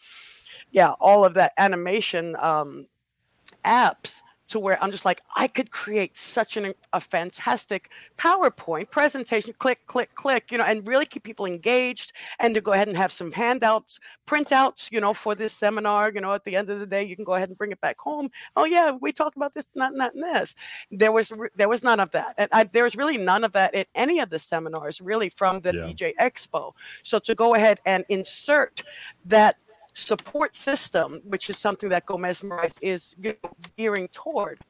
yeah, 0.70 0.92
all 1.00 1.24
of 1.24 1.34
that 1.34 1.52
animation 1.58 2.36
um, 2.38 2.86
apps 3.64 4.20
to 4.48 4.58
where 4.58 4.82
I'm 4.82 4.90
just 4.90 5.04
like, 5.04 5.20
I 5.36 5.46
could 5.46 5.70
create 5.70 6.16
such 6.16 6.56
an, 6.56 6.74
a 6.92 7.00
fantastic 7.00 7.90
PowerPoint 8.16 8.90
presentation, 8.90 9.54
click, 9.58 9.86
click, 9.86 10.14
click, 10.14 10.50
you 10.50 10.58
know, 10.58 10.64
and 10.64 10.86
really 10.86 11.06
keep 11.06 11.22
people 11.22 11.46
engaged 11.46 12.12
and 12.40 12.54
to 12.54 12.60
go 12.60 12.72
ahead 12.72 12.88
and 12.88 12.96
have 12.96 13.12
some 13.12 13.30
handouts, 13.30 14.00
printouts, 14.26 14.90
you 14.90 15.00
know, 15.00 15.12
for 15.12 15.34
this 15.34 15.52
seminar, 15.52 16.10
you 16.12 16.20
know, 16.20 16.32
at 16.32 16.44
the 16.44 16.56
end 16.56 16.70
of 16.70 16.80
the 16.80 16.86
day, 16.86 17.04
you 17.04 17.14
can 17.14 17.24
go 17.24 17.34
ahead 17.34 17.48
and 17.48 17.58
bring 17.58 17.72
it 17.72 17.80
back 17.80 17.98
home. 17.98 18.30
Oh 18.56 18.64
yeah, 18.64 18.92
we 18.92 19.12
talked 19.12 19.36
about 19.36 19.54
this, 19.54 19.68
not, 19.74 19.94
not, 19.94 20.14
and 20.14 20.22
this. 20.22 20.54
There 20.90 21.12
was, 21.12 21.32
there 21.56 21.68
was 21.68 21.84
none 21.84 22.00
of 22.00 22.10
that. 22.12 22.34
And 22.38 22.48
I, 22.52 22.64
there 22.64 22.84
was 22.84 22.96
really 22.96 23.18
none 23.18 23.44
of 23.44 23.52
that 23.52 23.74
at 23.74 23.88
any 23.94 24.18
of 24.20 24.30
the 24.30 24.38
seminars 24.38 25.00
really 25.00 25.28
from 25.28 25.60
the 25.60 25.74
yeah. 25.74 25.80
DJ 25.80 26.14
Expo. 26.20 26.72
So 27.02 27.18
to 27.18 27.34
go 27.34 27.54
ahead 27.54 27.80
and 27.84 28.04
insert 28.08 28.82
that 29.26 29.56
support 29.98 30.54
system, 30.54 31.20
which 31.24 31.50
is 31.50 31.58
something 31.58 31.88
that 31.88 32.06
Gomez 32.06 32.42
Mesmerize 32.42 32.78
is 32.80 33.16
you 33.20 33.34
know, 33.42 33.50
gearing 33.76 34.08
toward, 34.08 34.60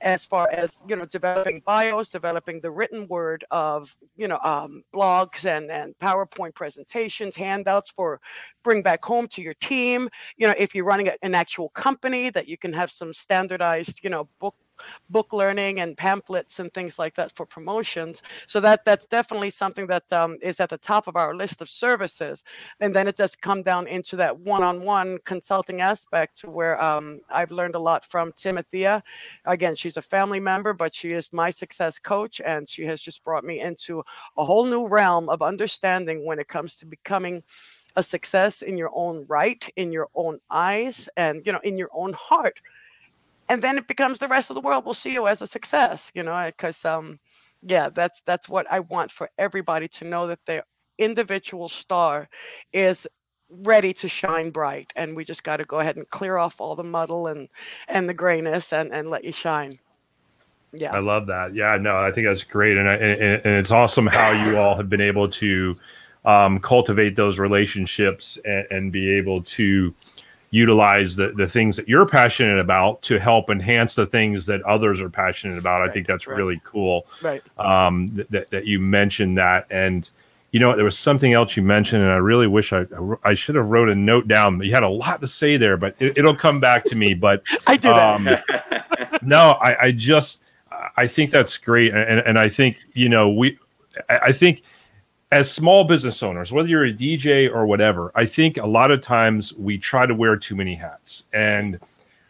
as 0.00 0.24
far 0.24 0.48
as 0.50 0.82
you 0.88 0.96
know, 0.96 1.04
developing 1.04 1.62
bios, 1.64 2.08
developing 2.08 2.60
the 2.60 2.70
written 2.70 3.06
word 3.08 3.44
of 3.50 3.94
you 4.16 4.28
know 4.28 4.38
um, 4.42 4.80
blogs 4.94 5.44
and 5.44 5.70
and 5.70 5.96
PowerPoint 5.98 6.54
presentations, 6.54 7.36
handouts 7.36 7.90
for 7.90 8.20
bring 8.64 8.82
back 8.82 9.04
home 9.04 9.28
to 9.28 9.42
your 9.42 9.54
team. 9.54 10.08
You 10.36 10.48
know, 10.48 10.54
if 10.56 10.74
you're 10.74 10.84
running 10.84 11.10
an 11.22 11.34
actual 11.34 11.68
company, 11.70 12.30
that 12.30 12.48
you 12.48 12.56
can 12.56 12.72
have 12.72 12.90
some 12.90 13.12
standardized 13.12 14.00
you 14.02 14.10
know 14.10 14.28
book 14.40 14.54
book 15.10 15.32
learning 15.32 15.80
and 15.80 15.96
pamphlets 15.96 16.60
and 16.60 16.72
things 16.72 16.98
like 16.98 17.14
that 17.14 17.32
for 17.32 17.46
promotions. 17.46 18.22
So 18.46 18.60
that 18.60 18.84
that's 18.84 19.06
definitely 19.06 19.50
something 19.50 19.86
that 19.88 20.12
um, 20.12 20.36
is 20.42 20.60
at 20.60 20.70
the 20.70 20.78
top 20.78 21.06
of 21.06 21.16
our 21.16 21.34
list 21.34 21.60
of 21.62 21.68
services. 21.68 22.44
And 22.80 22.94
then 22.94 23.08
it 23.08 23.16
does 23.16 23.34
come 23.36 23.62
down 23.62 23.86
into 23.86 24.16
that 24.16 24.38
one-on-one 24.38 25.18
consulting 25.24 25.80
aspect 25.80 26.40
where 26.44 26.82
um, 26.82 27.20
I've 27.30 27.50
learned 27.50 27.74
a 27.74 27.78
lot 27.80 28.04
from 28.04 28.32
Timothea. 28.32 29.02
Again, 29.44 29.74
she's 29.74 29.96
a 29.96 30.02
family 30.02 30.40
member, 30.40 30.72
but 30.72 30.94
she 30.94 31.12
is 31.12 31.32
my 31.32 31.50
success 31.50 31.98
coach, 31.98 32.40
and 32.44 32.68
she 32.68 32.84
has 32.84 33.00
just 33.00 33.24
brought 33.24 33.44
me 33.44 33.60
into 33.60 34.02
a 34.36 34.44
whole 34.44 34.64
new 34.64 34.86
realm 34.86 35.28
of 35.28 35.42
understanding 35.42 36.24
when 36.24 36.38
it 36.38 36.48
comes 36.48 36.76
to 36.76 36.86
becoming 36.86 37.42
a 37.96 38.02
success 38.02 38.62
in 38.62 38.76
your 38.76 38.90
own 38.94 39.24
right, 39.28 39.68
in 39.76 39.92
your 39.92 40.08
own 40.14 40.38
eyes, 40.50 41.08
and 41.16 41.44
you 41.44 41.52
know, 41.52 41.60
in 41.64 41.76
your 41.76 41.90
own 41.92 42.12
heart 42.12 42.60
and 43.48 43.62
then 43.62 43.78
it 43.78 43.86
becomes 43.86 44.18
the 44.18 44.28
rest 44.28 44.50
of 44.50 44.54
the 44.54 44.60
world. 44.60 44.84
Will 44.84 44.94
see 44.94 45.12
you 45.12 45.26
as 45.26 45.42
a 45.42 45.46
success 45.46 46.10
you 46.14 46.22
know 46.22 46.44
because 46.46 46.84
um 46.84 47.18
yeah 47.62 47.88
that's 47.88 48.22
that's 48.22 48.48
what 48.48 48.70
i 48.70 48.80
want 48.80 49.10
for 49.10 49.30
everybody 49.38 49.88
to 49.88 50.04
know 50.04 50.26
that 50.26 50.44
their 50.46 50.62
individual 50.98 51.68
star 51.68 52.28
is 52.72 53.06
ready 53.50 53.92
to 53.94 54.08
shine 54.08 54.50
bright 54.50 54.92
and 54.96 55.16
we 55.16 55.24
just 55.24 55.42
got 55.42 55.56
to 55.56 55.64
go 55.64 55.80
ahead 55.80 55.96
and 55.96 56.08
clear 56.10 56.36
off 56.36 56.60
all 56.60 56.76
the 56.76 56.84
muddle 56.84 57.26
and 57.26 57.48
and 57.88 58.08
the 58.08 58.14
grayness 58.14 58.72
and 58.72 58.92
and 58.92 59.08
let 59.08 59.24
you 59.24 59.32
shine. 59.32 59.74
Yeah. 60.72 60.94
I 60.94 60.98
love 60.98 61.26
that. 61.28 61.54
Yeah 61.54 61.78
no 61.80 61.96
i 61.96 62.12
think 62.12 62.26
that's 62.26 62.44
great 62.44 62.76
and, 62.76 62.88
I, 62.88 62.94
and, 62.94 63.22
and 63.44 63.54
it's 63.54 63.70
awesome 63.70 64.06
how 64.06 64.30
you 64.30 64.58
all 64.58 64.76
have 64.76 64.90
been 64.90 65.00
able 65.00 65.28
to 65.30 65.76
um, 66.24 66.58
cultivate 66.60 67.16
those 67.16 67.38
relationships 67.38 68.36
and, 68.44 68.66
and 68.70 68.92
be 68.92 69.10
able 69.10 69.40
to 69.42 69.94
utilize 70.50 71.16
the, 71.16 71.32
the 71.36 71.46
things 71.46 71.76
that 71.76 71.88
you're 71.88 72.06
passionate 72.06 72.58
about 72.58 73.02
to 73.02 73.18
help 73.18 73.50
enhance 73.50 73.94
the 73.94 74.06
things 74.06 74.46
that 74.46 74.62
others 74.62 75.00
are 75.00 75.10
passionate 75.10 75.58
about. 75.58 75.80
Right, 75.80 75.90
I 75.90 75.92
think 75.92 76.06
that's 76.06 76.26
right. 76.26 76.36
really 76.36 76.60
cool. 76.64 77.06
Right. 77.22 77.42
Um, 77.58 78.24
that, 78.30 78.50
that 78.50 78.66
you 78.66 78.80
mentioned 78.80 79.36
that. 79.38 79.66
And, 79.70 80.08
you 80.52 80.60
know, 80.60 80.74
there 80.74 80.84
was 80.84 80.98
something 80.98 81.34
else 81.34 81.56
you 81.56 81.62
mentioned, 81.62 82.02
and 82.02 82.10
I 82.10 82.16
really 82.16 82.46
wish 82.46 82.72
I 82.72 82.86
I 83.22 83.34
should 83.34 83.54
have 83.54 83.66
wrote 83.66 83.90
a 83.90 83.94
note 83.94 84.28
down. 84.28 84.62
You 84.62 84.72
had 84.72 84.82
a 84.82 84.88
lot 84.88 85.20
to 85.20 85.26
say 85.26 85.58
there, 85.58 85.76
but 85.76 85.94
it, 85.98 86.24
will 86.24 86.34
come 86.34 86.58
back 86.58 86.84
to 86.84 86.94
me. 86.94 87.12
But 87.12 87.42
I 87.66 87.76
do 87.76 87.90
um, 87.90 88.26
no, 89.22 89.58
I, 89.60 89.82
I 89.82 89.92
just 89.92 90.42
I 90.96 91.06
think 91.06 91.32
that's 91.32 91.58
great, 91.58 91.92
and 91.92 92.20
and 92.20 92.38
I 92.38 92.48
think 92.48 92.78
you 92.94 93.10
know 93.10 93.28
we 93.28 93.58
I, 94.08 94.18
I 94.18 94.32
think– 94.32 94.62
as 95.30 95.50
small 95.50 95.84
business 95.84 96.22
owners, 96.22 96.52
whether 96.52 96.68
you're 96.68 96.86
a 96.86 96.92
DJ 96.92 97.52
or 97.52 97.66
whatever, 97.66 98.10
I 98.14 98.24
think 98.24 98.56
a 98.56 98.66
lot 98.66 98.90
of 98.90 99.02
times 99.02 99.52
we 99.54 99.76
try 99.76 100.06
to 100.06 100.14
wear 100.14 100.36
too 100.36 100.56
many 100.56 100.74
hats. 100.74 101.24
And 101.32 101.78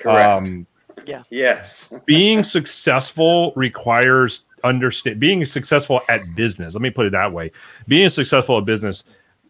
um, 0.05 0.66
yeah, 1.07 1.22
yes, 1.30 1.92
being 2.07 2.42
successful 2.42 3.53
requires 3.57 4.44
understand 4.64 5.20
being 5.20 5.44
successful 5.44 6.01
at 6.09 6.20
business. 6.34 6.74
Let 6.74 6.82
me 6.82 6.90
put 6.90 7.07
it 7.07 7.12
that 7.12 7.32
way: 7.32 7.53
being 7.86 8.09
successful 8.09 8.59
at 8.59 8.64
business 8.64 9.05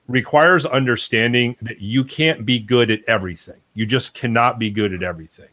requires 0.09 0.65
understanding 0.67 1.57
that 1.63 1.81
you 1.81 2.03
can't 2.05 2.45
be 2.45 2.59
good 2.59 2.91
at 2.91 3.01
everything. 3.07 3.61
You 3.75 3.87
just 3.87 4.15
cannot 4.15 4.59
be 4.59 4.71
good 4.71 4.93
at 4.93 5.03
everything. 5.03 5.49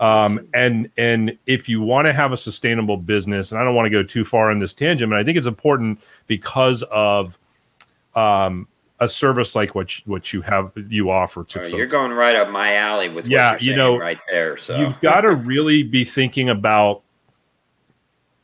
Um, 0.00 0.48
and 0.54 0.90
and 0.96 1.38
if 1.46 1.68
you 1.68 1.80
want 1.80 2.06
to 2.06 2.12
have 2.12 2.32
a 2.32 2.36
sustainable 2.36 2.96
business, 2.96 3.52
and 3.52 3.60
I 3.60 3.64
don't 3.64 3.74
want 3.74 3.86
to 3.86 3.90
go 3.90 4.02
too 4.02 4.24
far 4.24 4.50
on 4.50 4.58
this 4.58 4.74
tangent, 4.74 5.10
but 5.10 5.18
I 5.18 5.24
think 5.24 5.38
it's 5.38 5.46
important 5.46 6.00
because 6.26 6.82
of 6.90 7.38
um, 8.16 8.66
a 9.00 9.08
service 9.08 9.54
like 9.54 9.74
what 9.74 9.96
you, 9.98 10.02
what 10.06 10.32
you 10.32 10.42
have 10.42 10.72
you 10.88 11.10
offer 11.10 11.44
to. 11.44 11.68
you're 11.76 11.86
going 11.86 12.12
right 12.12 12.34
up 12.34 12.50
my 12.50 12.74
alley 12.74 13.08
with 13.08 13.26
yeah, 13.26 13.56
you 13.60 13.76
know, 13.76 13.96
right 13.96 14.18
there. 14.28 14.56
So 14.56 14.76
you've 14.76 15.00
got 15.00 15.20
to 15.22 15.34
really 15.34 15.82
be 15.82 16.04
thinking 16.04 16.48
about 16.48 17.02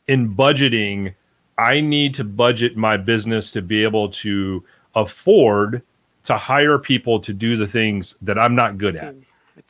in 0.07 0.33
budgeting. 0.33 1.13
I 1.57 1.81
need 1.81 2.13
to 2.15 2.23
budget 2.23 2.77
my 2.77 2.95
business 2.97 3.51
to 3.51 3.61
be 3.61 3.83
able 3.83 4.09
to 4.09 4.63
afford 4.95 5.81
to 6.23 6.37
hire 6.37 6.77
people 6.77 7.19
to 7.19 7.33
do 7.33 7.57
the 7.57 7.67
things 7.67 8.15
that 8.21 8.39
I'm 8.39 8.55
not 8.55 8.77
good 8.77 8.95
at. 8.95 9.15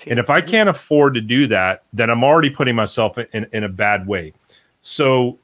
And 0.07 0.19
if 0.19 0.29
I 0.29 0.41
can't 0.41 0.69
afford 0.69 1.13
to 1.15 1.21
do 1.21 1.47
that, 1.47 1.83
then 1.93 2.09
I'm 2.09 2.23
already 2.23 2.49
putting 2.49 2.75
myself 2.75 3.17
in, 3.17 3.47
in 3.51 3.63
a 3.63 3.69
bad 3.69 4.07
way. 4.07 4.33
So 4.81 5.37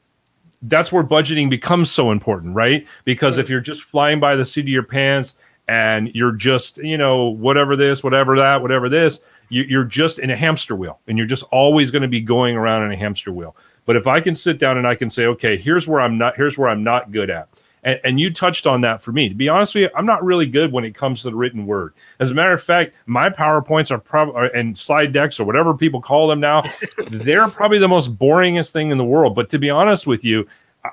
that's 0.62 0.90
where 0.90 1.04
budgeting 1.04 1.50
becomes 1.50 1.90
so 1.90 2.10
important, 2.10 2.54
right? 2.54 2.86
Because 3.04 3.36
right. 3.36 3.44
if 3.44 3.50
you're 3.50 3.60
just 3.60 3.82
flying 3.82 4.20
by 4.20 4.34
the 4.34 4.44
seat 4.44 4.62
of 4.62 4.68
your 4.68 4.82
pants 4.82 5.34
and 5.68 6.14
you're 6.14 6.32
just, 6.32 6.78
you 6.78 6.98
know, 6.98 7.26
whatever 7.26 7.76
this, 7.76 8.02
whatever 8.02 8.36
that, 8.36 8.60
whatever 8.60 8.88
this, 8.88 9.20
you, 9.50 9.78
are 9.78 9.84
just 9.84 10.18
in 10.18 10.30
a 10.30 10.36
hamster 10.36 10.74
wheel 10.74 10.98
and 11.06 11.16
you're 11.16 11.26
just 11.26 11.44
always 11.44 11.90
going 11.90 12.02
to 12.02 12.08
be 12.08 12.20
going 12.20 12.56
around 12.56 12.84
in 12.84 12.92
a 12.92 12.96
hamster 12.96 13.32
wheel. 13.32 13.54
But 13.86 13.96
if 13.96 14.06
I 14.06 14.20
can 14.20 14.34
sit 14.34 14.58
down 14.58 14.76
and 14.76 14.86
I 14.86 14.94
can 14.94 15.08
say, 15.08 15.26
okay, 15.26 15.56
here's 15.56 15.88
where 15.88 16.00
I'm 16.00 16.18
not, 16.18 16.36
here's 16.36 16.58
where 16.58 16.68
I'm 16.68 16.84
not 16.84 17.12
good 17.12 17.30
at. 17.30 17.48
And, 17.84 18.00
and, 18.04 18.20
you 18.20 18.32
touched 18.32 18.66
on 18.66 18.80
that 18.82 19.02
for 19.02 19.12
me. 19.12 19.28
To 19.28 19.34
be 19.34 19.48
honest 19.48 19.74
with 19.74 19.82
you, 19.82 19.90
I'm 19.96 20.06
not 20.06 20.24
really 20.24 20.46
good 20.46 20.72
when 20.72 20.84
it 20.84 20.94
comes 20.94 21.22
to 21.22 21.30
the 21.30 21.36
written 21.36 21.66
word. 21.66 21.94
As 22.18 22.30
a 22.30 22.34
matter 22.34 22.52
of 22.52 22.62
fact, 22.62 22.94
my 23.06 23.30
PowerPoints 23.30 23.90
are 23.90 23.98
probably 23.98 24.48
and 24.54 24.76
slide 24.76 25.12
decks 25.12 25.38
or 25.38 25.44
whatever 25.44 25.74
people 25.74 26.00
call 26.00 26.28
them 26.28 26.40
now, 26.40 26.62
they're 27.08 27.48
probably 27.48 27.78
the 27.78 27.88
most 27.88 28.16
boringest 28.16 28.72
thing 28.72 28.90
in 28.90 28.98
the 28.98 29.04
world. 29.04 29.34
But 29.34 29.50
to 29.50 29.58
be 29.58 29.70
honest 29.70 30.06
with 30.06 30.24
you, 30.24 30.46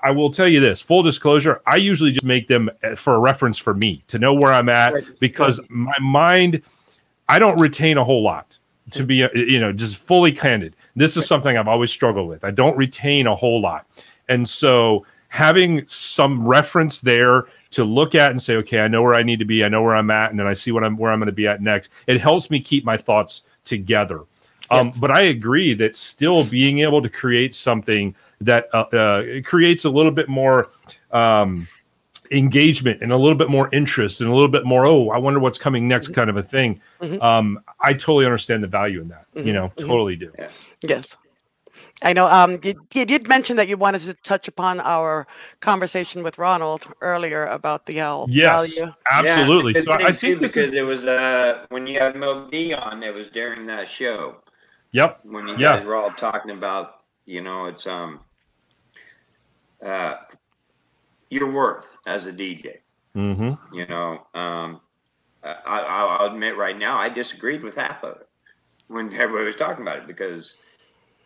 I 0.04 0.12
will 0.12 0.32
tell 0.32 0.48
you 0.48 0.60
this 0.60 0.82
full 0.82 1.04
disclosure, 1.04 1.62
I 1.68 1.78
usually 1.78 2.12
just 2.12 2.26
make 2.26 2.48
them 2.48 2.70
uh, 2.84 2.96
for 2.96 3.16
a 3.16 3.20
reference 3.20 3.58
for 3.58 3.74
me 3.74 4.04
to 4.08 4.20
know 4.20 4.34
where 4.34 4.52
I'm 4.52 4.70
at 4.70 4.94
because 5.20 5.62
my 5.70 5.98
mind, 6.02 6.62
I 7.30 7.40
don't 7.40 7.60
retain 7.60 7.98
a 7.98 8.04
whole 8.04 8.24
lot 8.24 8.58
to 8.92 9.04
be, 9.04 9.24
uh, 9.24 9.30
you 9.34 9.60
know, 9.60 9.72
just 9.72 9.98
fully 9.98 10.32
candid. 10.32 10.76
This 10.96 11.18
is 11.18 11.26
something 11.26 11.58
I've 11.58 11.68
always 11.68 11.92
struggled 11.92 12.28
with. 12.28 12.44
I 12.44 12.52
don't 12.52 12.78
retain 12.78 13.28
a 13.28 13.36
whole 13.36 13.62
lot. 13.62 13.86
And 14.28 14.48
so 14.48 15.06
having 15.36 15.86
some 15.86 16.48
reference 16.48 17.02
there 17.02 17.44
to 17.70 17.84
look 17.84 18.16
at 18.16 18.32
and 18.32 18.42
say, 18.42 18.56
okay, 18.56 18.80
I 18.80 18.88
know 18.88 19.04
where 19.04 19.16
I 19.16 19.22
need 19.22 19.40
to 19.40 19.46
be, 19.46 19.66
I 19.66 19.68
know 19.68 19.84
where 19.84 19.94
I'm 19.94 20.10
at, 20.10 20.32
and 20.32 20.40
then 20.40 20.48
I 20.48 20.54
see 20.54 20.72
what 20.72 20.82
I'm 20.82 20.96
where 20.96 21.12
I'm 21.12 21.20
going 21.20 21.28
to 21.28 21.34
be 21.34 21.46
at 21.46 21.62
next. 21.62 21.92
It 22.08 22.22
helps 22.22 22.50
me 22.50 22.62
keep 22.62 22.86
my 22.86 22.96
thoughts 22.96 23.44
together. 23.66 24.22
Um, 24.72 24.94
but 24.98 25.12
I 25.12 25.24
agree 25.24 25.74
that 25.76 25.98
still 25.98 26.46
being 26.46 26.80
able 26.80 27.02
to 27.02 27.10
create 27.10 27.54
something 27.54 28.16
that 28.42 28.70
uh, 28.74 28.78
uh, 28.78 29.24
creates 29.44 29.84
a 29.84 29.90
little 29.90 30.12
bit 30.12 30.30
more 30.30 30.70
um, 31.12 31.68
engagement 32.32 33.02
and 33.02 33.12
a 33.12 33.18
little 33.18 33.38
bit 33.38 33.50
more 33.50 33.70
interest 33.74 34.22
and 34.22 34.30
a 34.30 34.34
little 34.34 34.50
bit 34.50 34.66
more 34.66 34.84
oh 34.88 35.12
i 35.12 35.18
wonder 35.18 35.40
what's 35.40 35.60
coming 35.60 35.88
next 35.88 36.08
mm-hmm. 36.08 36.16
kind 36.16 36.30
of 36.32 36.38
a 36.38 36.42
thing 36.42 36.82
mm-hmm. 37.00 37.22
um, 37.22 37.60
i 37.80 37.94
totally 37.94 38.26
understand 38.26 38.64
the 38.64 38.68
value 38.68 39.00
in 39.00 39.10
that 39.10 39.28
mm-hmm. 39.36 39.46
you 39.46 39.54
know 39.54 39.68
mm-hmm. 39.68 39.88
totally 39.88 40.16
do 40.16 40.34
yeah. 40.40 40.48
yes 40.82 41.16
I 42.02 42.12
know 42.12 42.28
um, 42.28 42.60
you, 42.62 42.76
you 42.94 43.06
did 43.06 43.28
mention 43.28 43.56
that 43.56 43.70
you 43.70 43.78
wanted 43.78 44.02
to 44.02 44.14
touch 44.16 44.48
upon 44.48 44.82
our 44.82 45.26
conversation 45.62 46.24
with 46.24 46.38
Ronald 46.38 46.86
earlier 47.02 47.46
about 47.46 47.86
the 47.86 48.00
L. 48.00 48.26
yes, 48.30 48.76
value. 48.76 48.94
absolutely. 49.10 49.74
Yeah, 49.76 49.82
so 49.82 49.92
I 49.94 50.12
think 50.12 50.40
because 50.42 50.58
is... 50.58 50.74
it 50.74 50.82
was 50.82 51.06
uh, 51.06 51.66
when 51.70 51.88
you 51.88 52.00
had 52.00 52.18
Milk 52.18 52.52
D 52.52 52.74
on, 52.74 53.02
it 53.02 53.14
was 53.14 53.30
during 53.30 53.66
that 53.68 53.88
show. 53.88 54.38
Yep. 54.92 55.22
When 55.24 55.48
you 55.48 55.56
yeah. 55.58 55.78
guys 55.78 55.86
were 55.86 55.96
all 55.96 56.12
talking 56.12 56.52
about, 56.52 57.02
you 57.26 57.42
know, 57.42 57.66
it's 57.66 57.88
um, 57.88 58.20
uh, 59.84 60.16
your 61.30 61.52
worth 61.52 61.88
as 62.06 62.26
a 62.26 62.32
DJ. 62.32 62.80
Mm-hmm. 63.16 63.74
You 63.74 63.88
know, 63.88 64.28
um, 64.34 64.82
I, 65.44 66.20
will 66.20 66.34
admit 66.34 66.58
right 66.58 66.78
now, 66.78 66.98
I 66.98 67.08
disagreed 67.08 67.64
with 67.64 67.76
half 67.76 68.04
of 68.04 68.18
it 68.18 68.28
when 68.88 69.14
everybody 69.14 69.46
was 69.46 69.56
talking 69.56 69.82
about 69.82 70.00
it 70.00 70.08
because 70.08 70.54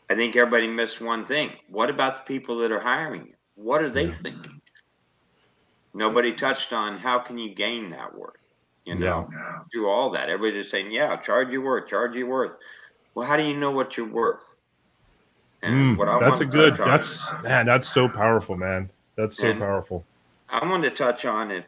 I 0.09 0.15
think 0.15 0.35
everybody 0.35 0.67
missed 0.67 1.01
one 1.01 1.25
thing. 1.25 1.51
What 1.69 1.89
about 1.89 2.15
the 2.17 2.33
people 2.33 2.57
that 2.59 2.71
are 2.71 2.79
hiring 2.79 3.27
you? 3.27 3.33
What 3.55 3.81
are 3.81 3.89
they 3.89 4.05
yeah. 4.05 4.13
thinking? 4.13 4.61
Nobody 5.93 6.33
touched 6.33 6.73
on 6.73 6.97
how 6.97 7.19
can 7.19 7.37
you 7.37 7.53
gain 7.53 7.89
that 7.91 8.17
worth? 8.17 8.35
You 8.85 8.95
know, 8.95 9.29
yeah. 9.31 9.59
do 9.71 9.87
all 9.87 10.09
that. 10.11 10.29
Everybody's 10.29 10.63
just 10.63 10.71
saying, 10.71 10.91
yeah, 10.91 11.15
charge 11.17 11.49
your 11.49 11.61
worth, 11.61 11.87
charge 11.89 12.15
your 12.15 12.27
worth. 12.27 12.53
Well, 13.13 13.27
how 13.27 13.37
do 13.37 13.43
you 13.43 13.55
know 13.55 13.69
what 13.69 13.97
you're 13.97 14.07
worth? 14.07 14.43
And 15.61 15.75
mm, 15.75 15.97
what 15.97 16.07
I 16.07 16.19
that's 16.19 16.39
a 16.39 16.45
good. 16.45 16.77
That's 16.77 17.23
man. 17.43 17.65
That's 17.65 17.87
so 17.87 18.07
powerful, 18.07 18.55
man. 18.55 18.89
That's 19.15 19.37
so 19.37 19.53
powerful. 19.53 20.05
I 20.49 20.65
wanted 20.65 20.89
to 20.89 20.95
touch 20.95 21.25
on 21.25 21.51
it. 21.51 21.65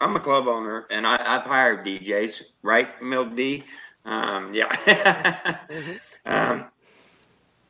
I'm 0.00 0.16
a 0.16 0.20
club 0.20 0.48
owner, 0.48 0.86
and 0.90 1.06
I, 1.06 1.16
have 1.22 1.42
hired 1.42 1.86
DJs, 1.86 2.42
right, 2.62 3.00
Milk 3.02 3.34
D? 3.34 3.62
Um, 4.04 4.52
yeah. 4.52 4.68
mm-hmm. 5.70 5.92
um, 6.26 6.64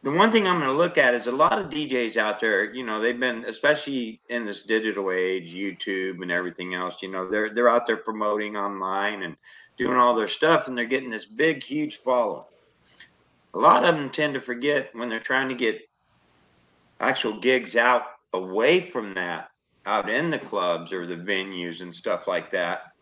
the 0.05 0.11
one 0.11 0.31
thing 0.31 0.47
I'm 0.47 0.61
going 0.61 0.71
to 0.71 0.77
look 0.77 0.99
at 0.99 1.15
is 1.15 1.29
a 1.29 1.33
lot 1.33 1.59
of 1.59 1.71
DJs 1.71 2.19
out 2.19 2.39
there. 2.39 2.73
You 2.75 2.85
know, 2.85 3.01
they've 3.01 3.19
been, 3.19 3.47
especially 3.47 4.21
in 4.29 4.45
this 4.45 4.61
digital 4.61 5.11
age, 5.11 5.45
YouTube 5.45 6.21
and 6.21 6.31
everything 6.31 6.75
else. 6.75 6.97
You 7.01 7.11
know, 7.11 7.27
they're 7.27 7.55
they're 7.55 7.71
out 7.71 7.87
there 7.87 7.97
promoting 7.97 8.55
online 8.55 9.23
and 9.23 9.35
doing 9.79 9.97
all 9.97 10.15
their 10.15 10.29
stuff, 10.29 10.69
and 10.69 10.77
they're 10.77 10.85
getting 10.85 11.09
this 11.09 11.25
big, 11.25 11.65
huge 11.65 12.03
following. 12.03 12.45
A 13.55 13.59
lot 13.59 13.85
of 13.85 13.95
them 13.95 14.11
tend 14.11 14.35
to 14.35 14.43
forget 14.43 14.91
when 14.95 15.09
they're 15.09 15.21
trying 15.21 15.49
to 15.49 15.55
get 15.55 15.81
actual 17.01 17.41
gigs 17.41 17.75
out 17.75 18.03
away 18.35 18.81
from 18.81 19.15
that, 19.15 19.49
out 19.87 20.11
in 20.11 20.29
the 20.29 20.39
clubs 20.39 20.93
or 20.93 21.07
the 21.07 21.17
venues 21.17 21.81
and 21.81 21.97
stuff 21.97 22.29
like 22.29 22.51
that. 22.51 22.93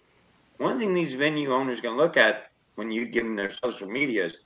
One 0.58 0.78
thing 0.78 0.94
these 0.94 1.14
venue 1.14 1.52
owners 1.52 1.80
going 1.80 1.96
to 1.96 2.02
look 2.02 2.16
at 2.16 2.52
when 2.76 2.92
you 2.92 3.06
give 3.06 3.24
them 3.24 3.34
their 3.34 3.52
social 3.64 3.88
media 3.88 4.26
is 4.26 4.36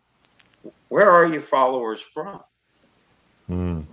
where 0.88 1.10
are 1.10 1.26
your 1.26 1.42
followers 1.42 2.00
from? 2.14 2.40
Mm. 3.50 3.84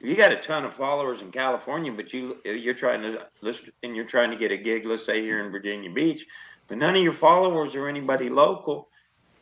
You 0.00 0.16
got 0.16 0.32
a 0.32 0.36
ton 0.36 0.64
of 0.64 0.74
followers 0.74 1.22
in 1.22 1.30
California, 1.30 1.90
but 1.90 2.12
you 2.12 2.36
you're 2.44 2.74
trying 2.74 3.02
to 3.02 3.26
list 3.40 3.60
and 3.82 3.96
you're 3.96 4.04
trying 4.04 4.30
to 4.30 4.36
get 4.36 4.52
a 4.52 4.56
gig, 4.56 4.84
let's 4.84 5.06
say 5.06 5.22
here 5.22 5.44
in 5.44 5.50
Virginia 5.50 5.90
Beach, 5.90 6.26
but 6.68 6.78
none 6.78 6.94
of 6.94 7.02
your 7.02 7.12
followers 7.12 7.74
are 7.74 7.88
anybody 7.88 8.28
local. 8.28 8.88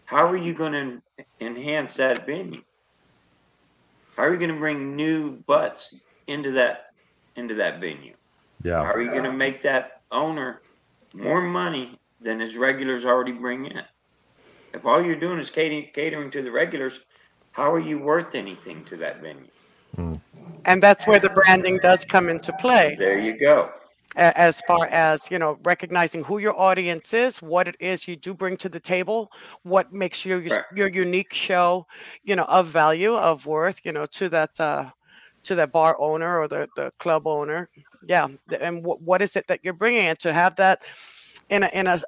How 0.04 0.26
are 0.26 0.36
you 0.36 0.52
going 0.54 0.72
to 0.72 1.24
enhance 1.40 1.94
that 1.94 2.26
venue? 2.26 2.62
How 4.16 4.24
are 4.24 4.32
you 4.32 4.38
going 4.38 4.52
to 4.52 4.58
bring 4.58 4.94
new 4.94 5.32
butts 5.32 5.94
into 6.26 6.52
that 6.52 6.92
into 7.34 7.54
that 7.54 7.80
venue? 7.80 8.14
Yeah. 8.62 8.84
How 8.84 8.92
are 8.92 9.02
you 9.02 9.10
going 9.10 9.24
to 9.24 9.32
make 9.32 9.62
that 9.62 10.02
owner 10.12 10.60
more 11.14 11.40
money 11.40 11.98
than 12.20 12.38
his 12.38 12.56
regulars 12.56 13.04
already 13.04 13.32
bring 13.32 13.66
in? 13.66 13.82
If 14.74 14.86
all 14.86 15.04
you're 15.04 15.16
doing 15.16 15.38
is 15.38 15.50
catering, 15.50 15.88
catering 15.92 16.30
to 16.30 16.42
the 16.42 16.50
regulars, 16.50 16.94
how 17.52 17.72
are 17.72 17.80
you 17.80 17.98
worth 17.98 18.34
anything 18.34 18.84
to 18.86 18.96
that 18.96 19.20
venue? 19.20 19.48
Mm. 19.96 20.20
And 20.64 20.82
that's 20.82 21.06
where 21.06 21.20
the 21.20 21.30
branding 21.30 21.78
does 21.78 22.04
come 22.04 22.28
into 22.28 22.52
play. 22.54 22.96
There 22.98 23.18
you 23.18 23.38
go. 23.38 23.70
As 24.14 24.60
far 24.62 24.86
as 24.86 25.30
you 25.30 25.38
know, 25.38 25.58
recognizing 25.64 26.22
who 26.22 26.36
your 26.36 26.58
audience 26.58 27.14
is, 27.14 27.40
what 27.40 27.66
it 27.66 27.76
is 27.80 28.06
you 28.06 28.14
do 28.14 28.34
bring 28.34 28.58
to 28.58 28.68
the 28.68 28.80
table, 28.80 29.32
what 29.62 29.90
makes 29.90 30.26
your 30.26 30.40
right. 30.40 30.64
your 30.74 30.88
unique 30.88 31.32
show, 31.32 31.86
you 32.22 32.36
know, 32.36 32.44
of 32.44 32.66
value, 32.66 33.14
of 33.14 33.46
worth, 33.46 33.80
you 33.84 33.92
know, 33.92 34.04
to 34.06 34.28
that 34.28 34.60
uh, 34.60 34.90
to 35.44 35.54
that 35.54 35.72
bar 35.72 35.96
owner 35.98 36.38
or 36.38 36.46
the 36.46 36.66
the 36.76 36.92
club 36.98 37.26
owner. 37.26 37.68
Yeah, 38.06 38.28
and 38.60 38.84
what 38.84 39.00
what 39.00 39.22
is 39.22 39.34
it 39.34 39.46
that 39.46 39.60
you're 39.62 39.72
bringing, 39.72 40.06
and 40.06 40.18
to 40.18 40.32
have 40.32 40.56
that 40.56 40.82
in 41.48 41.62
a 41.62 41.70
in 41.72 41.86
a 41.86 41.98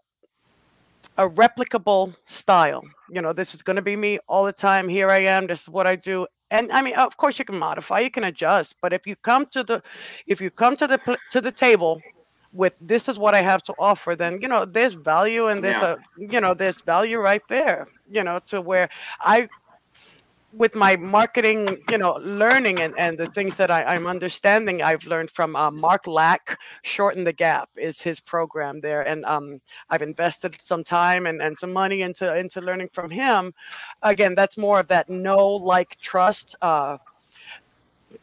a 1.17 1.29
replicable 1.29 2.15
style. 2.25 2.85
You 3.11 3.23
know, 3.23 3.33
this 3.33 3.55
is 3.55 3.63
going 3.63 3.77
to 3.77 3.83
be 3.83 3.97
me 3.97 4.19
all 4.29 4.45
the 4.45 4.53
time. 4.53 4.89
Here 4.89 5.11
I 5.11 5.19
am. 5.19 5.47
This 5.47 5.63
is 5.63 5.69
what 5.69 5.87
I 5.87 5.97
do. 5.97 6.27
And 6.51 6.71
I 6.73 6.83
mean, 6.83 6.95
of 6.95 7.17
course, 7.17 7.39
you 7.39 7.45
can 7.45 7.59
modify, 7.59 8.01
you 8.01 8.11
can 8.11 8.25
adjust. 8.25 8.77
But 8.81 8.93
if 8.93 9.07
you 9.07 9.17
come 9.17 9.47
to 9.47 9.65
the, 9.65 9.83
if 10.27 10.41
you 10.41 10.51
come 10.51 10.77
to 10.77 10.87
the 10.87 11.19
to 11.31 11.41
the 11.41 11.53
table 11.53 12.01
with 12.53 12.75
this 12.81 13.09
is 13.09 13.19
what 13.19 13.35
I 13.35 13.43
have 13.43 13.63
to 13.65 13.75
offer, 13.79 14.15
then 14.15 14.41
you 14.41 14.49
know 14.49 14.65
there's 14.65 14.95
value 14.95 15.49
and 15.49 15.65
there's 15.65 15.81
yeah. 15.83 15.97
a 15.97 16.33
you 16.33 16.41
know 16.41 16.55
there's 16.55 16.81
value 16.83 17.19
right 17.19 17.43
there. 17.49 17.87
You 18.11 18.23
know, 18.23 18.39
to 18.47 18.61
where 18.61 18.89
I 19.21 19.49
with 20.57 20.75
my 20.75 20.97
marketing, 20.97 21.83
you 21.91 21.99
know, 21.99 22.15
learning 22.23 22.81
and, 22.81 22.95
and 22.99 23.19
the 23.19 23.27
things 23.27 23.57
that 23.57 23.71
I, 23.71 23.95
am 23.95 24.07
understanding, 24.07 24.83
I've 24.83 25.05
learned 25.07 25.31
from 25.31 25.57
uh, 25.57 25.71
Mark 25.71 26.07
Lack, 26.07 26.59
Shorten 26.83 27.25
the 27.25 27.33
Gap 27.33 27.69
is 27.77 28.01
his 28.01 28.21
program 28.21 28.81
there. 28.81 29.03
And 29.03 29.25
um, 29.25 29.61
I've 29.91 30.03
invested 30.03 30.61
some 30.61 30.85
time 30.85 31.27
and, 31.27 31.43
and 31.43 31.59
some 31.59 31.73
money 31.73 32.03
into, 32.03 32.35
into 32.37 32.61
learning 32.61 32.89
from 32.93 33.11
him. 33.11 33.53
Again, 34.03 34.35
that's 34.35 34.57
more 34.57 34.81
of 34.81 34.89
that 34.89 35.09
know, 35.09 35.47
like, 35.49 35.99
trust 35.99 36.55
uh, 36.63 36.99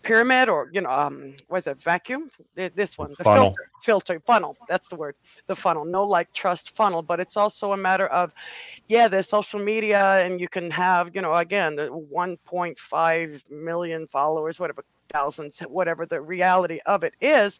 pyramid 0.03 0.49
or 0.49 0.69
you 0.71 0.81
know 0.81 0.89
um 0.89 1.33
what 1.47 1.59
is 1.59 1.67
it 1.67 1.81
vacuum 1.81 2.29
this 2.55 2.97
one 2.97 3.13
the 3.17 3.23
funnel. 3.23 3.45
filter 3.45 3.69
filter 3.81 4.19
funnel 4.25 4.57
that's 4.67 4.87
the 4.87 4.95
word 4.95 5.15
the 5.47 5.55
funnel 5.55 5.85
no 5.85 6.03
like 6.03 6.31
trust 6.33 6.75
funnel 6.75 7.01
but 7.01 7.19
it's 7.19 7.37
also 7.37 7.73
a 7.73 7.77
matter 7.77 8.07
of 8.07 8.33
yeah 8.87 9.07
there's 9.07 9.27
social 9.27 9.59
media 9.59 10.25
and 10.25 10.39
you 10.39 10.47
can 10.47 10.69
have 10.69 11.13
you 11.15 11.21
know 11.21 11.35
again 11.35 11.75
the 11.75 11.87
1.5 11.87 13.51
million 13.51 14.07
followers 14.07 14.59
whatever 14.59 14.83
thousands 15.09 15.59
whatever 15.61 16.05
the 16.05 16.21
reality 16.21 16.79
of 16.85 17.03
it 17.03 17.13
is 17.21 17.59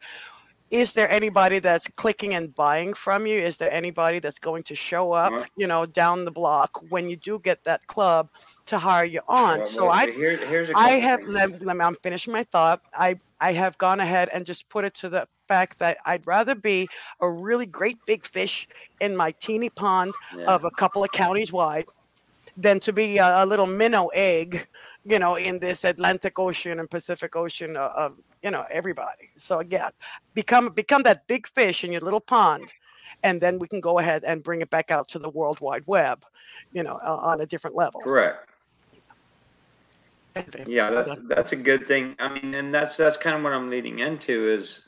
is 0.72 0.94
there 0.94 1.12
anybody 1.12 1.60
that's 1.60 1.88
clicking 1.90 2.34
and 2.34 2.56
buying 2.56 2.94
from 2.94 3.28
you 3.28 3.38
is 3.38 3.58
there 3.58 3.72
anybody 3.72 4.20
that's 4.20 4.40
going 4.40 4.64
to 4.64 4.74
show 4.74 5.12
up 5.12 5.32
uh-huh. 5.34 5.46
you 5.58 5.68
know 5.68 5.86
down 5.86 6.26
the 6.26 6.32
block 6.32 6.82
when 6.90 7.10
you 7.10 7.16
do 7.16 7.40
get 7.40 7.64
that 7.64 7.86
club 7.88 8.30
to 8.66 8.80
hire 8.80 9.06
you 9.06 9.22
on 9.28 9.60
well, 9.60 9.66
so 9.66 9.86
well, 9.88 9.92
i 9.92 10.10
here, 10.10 10.72
i 10.76 10.92
have 10.92 11.22
let, 11.26 11.62
let 11.62 11.78
me, 11.78 11.84
i'm 11.84 11.96
finishing 11.96 12.34
my 12.34 12.44
thought 12.44 12.82
i 12.98 13.16
i 13.40 13.52
have 13.54 13.78
gone 13.78 14.00
ahead 14.00 14.30
and 14.34 14.46
just 14.46 14.68
put 14.70 14.84
it 14.84 14.94
to 14.94 15.10
the 15.10 15.28
fact 15.48 15.78
that 15.78 15.98
i'd 16.06 16.26
rather 16.26 16.56
be 16.56 16.88
a 17.20 17.30
really 17.30 17.66
great 17.66 17.98
big 18.06 18.26
fish 18.26 18.68
in 19.02 19.16
my 19.16 19.32
teeny 19.32 19.70
pond 19.70 20.14
yeah. 20.36 20.46
of 20.46 20.64
a 20.64 20.72
couple 20.72 21.04
of 21.04 21.12
counties 21.12 21.52
wide 21.52 21.86
than 22.58 22.80
to 22.80 22.92
be 22.92 23.18
a, 23.18 23.44
a 23.44 23.46
little 23.46 23.66
minnow 23.66 24.08
egg 24.14 24.68
you 25.04 25.20
know, 25.20 25.36
in 25.36 25.60
this 25.60 25.84
Atlantic 25.84 26.38
Ocean 26.38 26.80
and 26.80 26.90
Pacific 26.90 27.36
Ocean 27.36 27.76
of, 27.76 28.20
you 28.44 28.52
know, 28.52 28.66
everybody. 28.70 29.30
So 29.38 29.60
again, 29.60 29.92
become 30.34 30.70
become 30.70 31.04
that 31.04 31.28
big 31.28 31.48
fish 31.48 31.84
in 31.84 31.92
your 31.92 32.02
little 32.02 32.22
pond, 32.22 32.72
and 33.24 33.42
then 33.42 33.60
we 33.60 33.68
can 33.68 33.80
go 33.80 34.00
ahead 34.00 34.24
and 34.24 34.44
bring 34.44 34.62
it 34.62 34.70
back 34.70 34.92
out 34.92 35.08
to 35.10 35.20
the 35.20 35.30
World 35.30 35.60
Wide 35.60 35.84
Web, 35.86 36.26
you 36.74 36.84
know, 36.84 37.00
uh, 37.04 37.18
on 37.18 37.42
a 37.42 37.46
different 37.46 37.76
level. 37.76 38.02
Correct. 38.02 38.50
Yeah, 40.66 40.90
that's 40.90 41.22
that's 41.28 41.52
a 41.52 41.58
good 41.58 41.86
thing. 41.88 42.16
I 42.20 42.32
mean, 42.34 42.54
and 42.54 42.74
that's 42.74 42.98
that's 42.98 43.18
kind 43.18 43.36
of 43.36 43.44
what 43.44 43.54
I'm 43.54 43.70
leading 43.70 44.00
into 44.00 44.50
is 44.50 44.82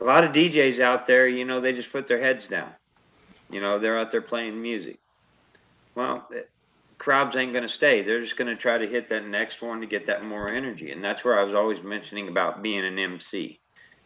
a 0.00 0.04
lot 0.04 0.24
of 0.24 0.32
DJs 0.32 0.80
out 0.80 1.06
there, 1.06 1.26
you 1.26 1.44
know, 1.44 1.60
they 1.60 1.72
just 1.72 1.90
put 1.90 2.06
their 2.06 2.20
heads 2.20 2.46
down. 2.46 2.70
You 3.50 3.60
know, 3.60 3.78
they're 3.78 3.98
out 3.98 4.10
there 4.10 4.20
playing 4.20 4.60
music. 4.60 4.98
Well, 5.94 6.28
crowds 6.98 7.36
ain't 7.36 7.52
going 7.52 7.62
to 7.62 7.68
stay. 7.68 8.02
They're 8.02 8.22
just 8.22 8.36
going 8.36 8.48
to 8.48 8.60
try 8.60 8.78
to 8.78 8.86
hit 8.86 9.08
that 9.08 9.26
next 9.26 9.62
one 9.62 9.80
to 9.80 9.86
get 9.86 10.06
that 10.06 10.24
more 10.24 10.48
energy. 10.48 10.90
And 10.90 11.04
that's 11.04 11.24
where 11.24 11.38
I 11.38 11.42
was 11.42 11.54
always 11.54 11.82
mentioning 11.82 12.28
about 12.28 12.62
being 12.62 12.84
an 12.84 12.98
MC. 12.98 13.60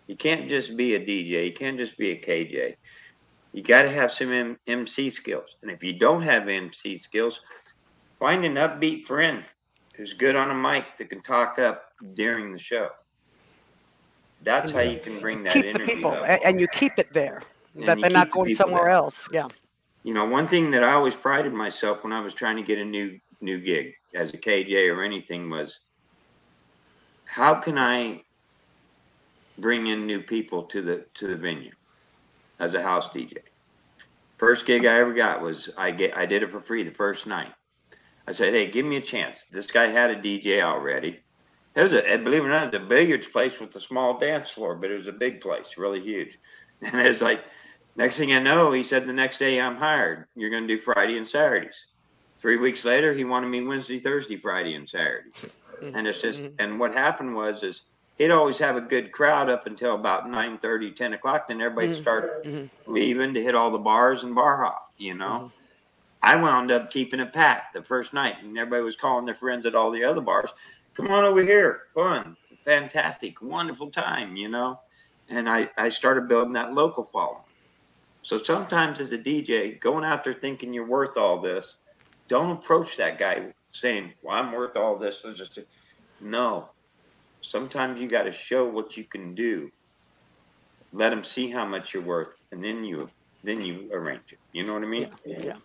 You 0.07 0.17
can't 0.17 0.49
just 0.49 0.77
be 0.77 0.95
a 0.95 1.01
DJ. 1.01 1.47
You 1.47 1.53
can't 1.53 1.79
just 1.79 1.97
be 1.97 2.11
a 2.11 2.21
KJ. 2.21 2.75
You 3.53 3.63
got 3.63 3.83
to 3.83 3.91
have 3.91 4.11
some 4.11 4.33
M- 4.33 4.59
MC 4.67 5.11
skills. 5.11 5.57
And 5.63 5.71
if 5.71 5.83
you 5.83 5.99
don't 5.99 6.23
have 6.23 6.49
MC 6.49 6.99
skills, 6.99 7.41
find 8.19 8.45
an 8.45 8.55
upbeat 8.55 9.07
friend 9.07 9.45
who's 9.97 10.13
good 10.15 10.37
on 10.37 10.51
a 10.51 10.55
mic 10.55 10.97
that 10.99 11.11
can 11.11 11.23
talk 11.23 11.59
up 11.59 11.85
during 12.15 12.53
the 12.53 12.59
show. 12.59 12.89
That's 14.43 14.73
how 14.73 14.81
you 14.81 14.99
can 14.99 15.21
bring 15.21 15.43
that 15.45 15.55
keep 15.55 15.67
energy. 15.67 15.95
the 15.95 15.97
people, 15.97 16.25
and 16.45 16.61
you 16.61 16.67
keep 16.69 16.99
it 16.99 17.13
there. 17.13 17.43
And 17.75 17.87
that 17.87 18.01
they're 18.01 18.11
not 18.11 18.31
going 18.31 18.55
somewhere 18.55 18.85
there. 18.85 18.93
else. 18.93 19.29
Yeah. 19.33 19.49
You 20.11 20.15
know, 20.15 20.25
one 20.25 20.49
thing 20.49 20.73
that 20.73 20.83
I 20.83 20.95
always 20.95 21.15
prided 21.15 21.53
myself 21.53 22.03
when 22.03 22.13
I 22.13 22.19
was 22.19 22.35
trying 22.35 22.57
to 22.57 22.65
get 22.65 22.79
a 22.79 22.85
new 22.85 23.21
new 23.41 23.61
gig 23.61 23.95
as 24.13 24.35
a 24.35 24.39
KJ 24.39 24.93
or 24.93 25.05
anything 25.05 25.49
was 25.49 25.79
how 27.27 27.55
can 27.55 27.79
I 27.79 28.25
bring 29.57 29.87
in 29.87 30.09
new 30.09 30.21
people 30.21 30.65
to 30.65 30.83
the 30.83 31.07
to 31.15 31.29
the 31.29 31.37
venue 31.37 31.71
as 32.59 32.75
a 32.75 32.83
house 32.83 33.09
DJ. 33.11 33.37
First 34.37 34.67
gig 34.67 34.85
I 34.85 34.99
ever 34.99 35.15
got 35.15 35.43
was 35.43 35.69
I 35.79 35.93
get 35.93 36.17
I 36.17 36.27
did 36.27 36.43
it 36.43 36.51
for 36.51 36.61
free 36.61 36.83
the 36.83 36.91
first 36.91 37.29
night. 37.29 37.53
I 38.27 38.33
said, 38.33 38.53
"Hey, 38.53 38.69
give 38.69 38.85
me 38.85 38.97
a 38.97 39.01
chance." 39.01 39.47
This 39.53 39.69
guy 39.69 39.87
had 39.87 40.11
a 40.11 40.17
DJ 40.17 40.61
already. 40.61 41.21
It 41.77 41.83
was 41.85 41.93
a 41.93 42.17
believe 42.17 42.43
it 42.43 42.47
or 42.47 42.49
not, 42.49 42.75
it 42.75 42.83
a 42.83 42.85
billiards 42.85 43.29
place 43.29 43.61
with 43.61 43.77
a 43.77 43.81
small 43.81 44.19
dance 44.19 44.51
floor, 44.51 44.75
but 44.75 44.91
it 44.91 44.99
was 44.99 45.07
a 45.07 45.13
big 45.13 45.41
place, 45.41 45.79
really 45.79 46.01
huge. 46.01 46.37
And 46.83 46.99
it 46.99 47.09
was 47.09 47.21
like 47.21 47.45
Next 48.01 48.17
thing 48.17 48.33
I 48.33 48.39
know, 48.39 48.73
he 48.73 48.83
said 48.83 49.07
the 49.07 49.13
next 49.13 49.37
day 49.37 49.61
I'm 49.61 49.77
hired. 49.77 50.25
You're 50.35 50.49
going 50.49 50.67
to 50.67 50.75
do 50.75 50.81
Friday 50.81 51.19
and 51.19 51.29
Saturdays. 51.29 51.85
Three 52.41 52.57
weeks 52.57 52.87
later, 52.87 53.13
he 53.13 53.25
wanted 53.25 53.49
me 53.49 53.61
Wednesday, 53.63 54.01
Thursday, 54.01 54.39
Friday, 54.39 54.75
and 54.75 54.89
Saturday. 54.89 55.29
Mm-hmm. 55.35 55.97
And 55.97 56.07
it's 56.07 56.23
just, 56.23 56.41
mm-hmm. 56.41 56.55
and 56.59 56.81
what 56.81 56.95
happened 56.95 57.37
was, 57.37 57.63
is 57.63 57.83
he'd 58.17 58.31
always 58.31 58.59
have 58.59 58.77
a 58.77 58.81
good 58.81 59.13
crowd 59.13 59.51
up 59.51 59.67
until 59.67 59.97
about 59.97 60.31
9 60.31 60.59
10 60.59 61.13
o'clock. 61.13 61.47
Then 61.47 61.61
everybody 61.61 61.89
mm-hmm. 61.89 62.01
started 62.01 62.71
leaving 62.87 63.35
to 63.35 63.43
hit 63.43 63.55
all 63.55 63.71
the 63.71 63.77
bars 63.77 64.23
and 64.23 64.35
bar 64.35 64.65
hop, 64.65 64.95
you 64.97 65.13
know. 65.13 65.53
I 66.23 66.37
wound 66.37 66.71
up 66.71 66.91
keeping 66.91 67.21
it 67.21 67.35
packed 67.35 67.75
the 67.75 67.83
first 67.83 68.15
night, 68.15 68.37
and 68.43 68.57
everybody 68.57 68.83
was 68.83 68.97
calling 68.97 69.27
their 69.27 69.35
friends 69.35 69.67
at 69.67 69.75
all 69.75 69.91
the 69.91 70.05
other 70.05 70.23
bars. 70.23 70.49
Come 70.95 71.09
on 71.09 71.25
over 71.25 71.43
here, 71.43 71.83
fun, 71.95 72.35
fantastic, 72.65 73.43
wonderful 73.43 73.91
time, 73.91 74.37
you 74.37 74.49
know. 74.49 74.81
And 75.29 75.51
I, 75.51 75.69
I 75.77 75.91
started 75.91 76.29
building 76.29 76.55
that 76.55 76.73
local 76.73 77.05
following. 77.05 77.45
So 78.23 78.39
sometimes 78.39 79.01
as 79.01 79.13
a 79.13 79.19
DJ, 79.19 79.81
going 79.81 80.05
out 80.05 80.25
there 80.25 80.35
thinking 80.35 80.73
you're 80.73 80.87
worth 80.87 81.17
all 81.17 81.41
this, 81.41 81.77
don't 82.29 82.53
approach 82.53 82.97
that 82.97 83.19
guy 83.19 83.53
saying, 83.73 84.13
"Well, 84.23 84.37
I'm 84.37 84.53
worth 84.53 84.77
all 84.77 84.97
this." 84.97 85.21
It's 85.25 85.39
just 85.39 85.59
no. 86.21 86.69
Sometimes 87.43 88.01
you 88.01 88.09
got 88.09 88.25
to 88.25 88.33
show 88.33 88.69
what 88.69 88.97
you 88.97 89.05
can 89.05 89.35
do. 89.35 89.71
Let 90.93 91.11
them 91.11 91.25
see 91.25 91.51
how 91.51 91.65
much 91.65 91.95
you're 91.95 92.03
worth, 92.03 92.35
and 92.53 92.63
then 92.63 92.85
you 92.85 93.09
then 93.43 93.63
you 93.63 93.89
arrange 93.93 94.33
it. 94.33 94.39
You 94.53 94.65
know 94.65 94.75
what 94.75 94.83
I 94.83 94.87
mean? 94.87 95.09
Yeah. 95.25 95.57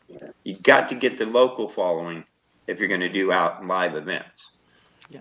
You 0.44 0.56
got 0.64 0.88
to 0.90 0.96
get 0.96 1.18
the 1.18 1.26
local 1.26 1.68
following 1.68 2.24
if 2.68 2.80
you're 2.80 2.88
going 2.88 3.02
to 3.02 3.10
do 3.10 3.32
out 3.32 3.66
live 3.66 3.96
events. 3.96 4.52
Yeah. 5.10 5.20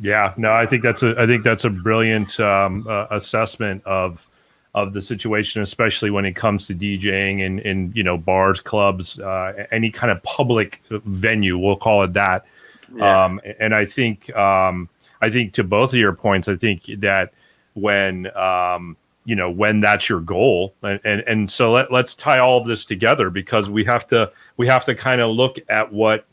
Yeah, 0.00 0.32
no, 0.36 0.52
I 0.52 0.64
think 0.64 0.82
that's 0.82 1.02
a 1.02 1.14
I 1.20 1.26
think 1.26 1.44
that's 1.44 1.64
a 1.64 1.70
brilliant 1.70 2.38
um, 2.40 2.86
uh, 2.88 3.06
assessment 3.10 3.84
of 3.84 4.26
of 4.74 4.92
the 4.92 5.02
situation, 5.02 5.62
especially 5.62 6.10
when 6.10 6.24
it 6.24 6.32
comes 6.32 6.66
to 6.68 6.74
DJing 6.74 7.44
and 7.44 7.60
in 7.60 7.92
you 7.94 8.02
know 8.02 8.16
bars, 8.16 8.60
clubs, 8.60 9.18
uh, 9.18 9.66
any 9.70 9.90
kind 9.90 10.10
of 10.10 10.22
public 10.22 10.82
venue. 10.90 11.58
We'll 11.58 11.76
call 11.76 12.02
it 12.04 12.12
that. 12.14 12.46
Yeah. 12.94 13.24
Um, 13.24 13.40
and 13.58 13.74
I 13.74 13.84
think 13.84 14.34
um, 14.36 14.88
I 15.20 15.30
think 15.30 15.52
to 15.54 15.64
both 15.64 15.92
of 15.92 15.98
your 15.98 16.12
points, 16.12 16.48
I 16.48 16.56
think 16.56 16.84
that 16.98 17.32
when 17.74 18.34
um, 18.36 18.96
you 19.24 19.36
know 19.36 19.50
when 19.50 19.80
that's 19.80 20.08
your 20.08 20.20
goal, 20.20 20.74
and 20.82 21.00
and, 21.04 21.20
and 21.26 21.50
so 21.50 21.72
let, 21.72 21.92
let's 21.92 22.14
tie 22.14 22.38
all 22.38 22.58
of 22.58 22.66
this 22.66 22.84
together 22.84 23.30
because 23.30 23.68
we 23.68 23.84
have 23.84 24.06
to 24.08 24.30
we 24.56 24.66
have 24.66 24.84
to 24.84 24.94
kind 24.94 25.20
of 25.20 25.30
look 25.30 25.58
at 25.68 25.92
what 25.92 26.26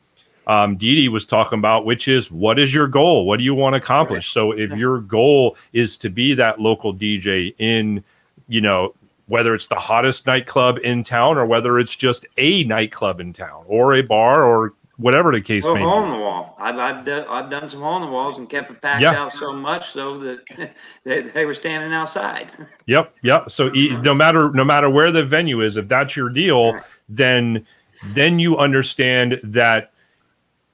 um, 0.48 0.78
Dee 0.78 1.10
was 1.10 1.26
talking 1.26 1.60
about, 1.60 1.86
which 1.86 2.08
is 2.08 2.32
what 2.32 2.58
is 2.58 2.74
your 2.74 2.88
goal? 2.88 3.26
What 3.26 3.38
do 3.38 3.44
you 3.44 3.54
want 3.54 3.74
to 3.74 3.78
accomplish? 3.78 4.32
So 4.32 4.54
if 4.54 4.72
your 4.72 5.02
goal 5.02 5.58
is 5.74 5.98
to 5.98 6.10
be 6.10 6.34
that 6.36 6.60
local 6.60 6.94
DJ 6.94 7.54
in, 7.60 8.04
you 8.48 8.62
know, 8.62 8.94
whether 9.28 9.54
it's 9.54 9.68
the 9.68 9.76
hottest 9.76 10.26
nightclub 10.26 10.78
in 10.84 11.04
town 11.04 11.38
or 11.38 11.46
whether 11.46 11.80
it's 11.80 11.96
just 11.96 12.26
a 12.38 12.64
nightclub 12.64 13.20
in 13.20 13.34
town 13.34 13.64
or 13.68 13.94
a 13.96 14.02
bar 14.02 14.44
or 14.44 14.74
whatever 14.98 15.32
the 15.32 15.42
case 15.42 15.64
Well, 15.66 15.76
may 15.76 15.82
hole 15.82 16.04
in 16.04 16.10
be. 16.10 16.16
the 16.16 16.22
wall. 16.22 16.56
I've 16.60 16.78
I've 16.78 17.06
done, 17.06 17.26
I've 17.30 17.50
done 17.52 17.70
some 17.70 17.82
hole 17.82 17.98
in 17.98 18.02
the 18.04 18.12
walls 18.12 18.38
and 18.38 18.50
kept 18.50 18.72
it 18.72 18.82
packed 18.82 19.02
Yeah. 19.02 19.14
out 19.14 19.34
so 19.34 19.54
much 19.54 19.92
so 19.92 20.18
that 20.20 20.72
they, 21.04 21.22
they 21.22 21.46
were 21.46 21.54
standing 21.54 21.94
outside. 21.94 22.52
Yep, 22.88 23.14
yep. 23.22 23.52
So 23.52 23.70
e- 23.76 23.92
uh-huh. 23.92 24.02
no 24.02 24.14
matter 24.14 24.50
no 24.52 24.64
matter 24.64 24.90
where 24.90 25.12
the 25.12 25.26
venue 25.26 25.62
is, 25.62 25.76
if 25.76 25.88
that's 25.90 26.16
your 26.16 26.30
deal, 26.30 26.80
then 27.10 27.66
then 28.14 28.40
you 28.40 28.58
understand 28.58 29.40
that 29.44 29.92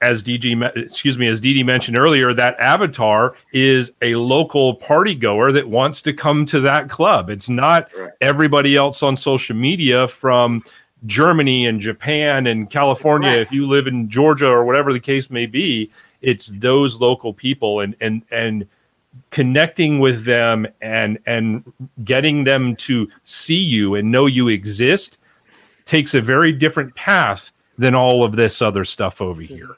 as 0.03 0.21
DG 0.21 0.75
excuse 0.75 1.17
me 1.17 1.27
as 1.27 1.39
DD 1.39 1.65
mentioned 1.65 1.97
earlier, 1.97 2.33
that 2.33 2.59
avatar 2.59 3.35
is 3.53 3.91
a 4.01 4.15
local 4.15 4.75
party 4.75 5.15
goer 5.15 5.51
that 5.51 5.67
wants 5.67 6.01
to 6.03 6.13
come 6.13 6.45
to 6.47 6.59
that 6.59 6.89
club. 6.89 7.29
It's 7.29 7.49
not 7.49 7.89
Right. 7.97 8.11
everybody 8.21 8.75
else 8.75 9.01
on 9.01 9.15
social 9.15 9.55
media 9.55 10.07
from 10.07 10.63
Germany 11.05 11.65
and 11.65 11.79
Japan 11.79 12.47
and 12.47 12.69
California. 12.69 13.29
Right. 13.29 13.41
If 13.41 13.51
you 13.51 13.67
live 13.67 13.87
in 13.87 14.09
Georgia 14.09 14.47
or 14.47 14.65
whatever 14.65 14.93
the 14.93 14.99
case 14.99 15.29
may 15.29 15.45
be, 15.45 15.89
it's 16.21 16.47
those 16.47 16.99
local 16.99 17.33
people 17.33 17.79
and 17.79 17.95
and 18.01 18.23
and 18.31 18.67
connecting 19.29 19.99
with 19.99 20.25
them 20.25 20.67
and 20.81 21.17
and 21.25 21.63
getting 22.03 22.43
them 22.43 22.75
to 22.75 23.07
see 23.23 23.61
you 23.61 23.95
and 23.95 24.11
know 24.11 24.25
you 24.25 24.49
exist 24.49 25.17
takes 25.85 26.13
a 26.13 26.21
very 26.21 26.51
different 26.51 26.93
path 26.95 27.51
than 27.77 27.95
all 27.95 28.23
of 28.23 28.35
this 28.35 28.61
other 28.61 28.85
stuff 28.85 29.21
over 29.21 29.41
here. 29.41 29.77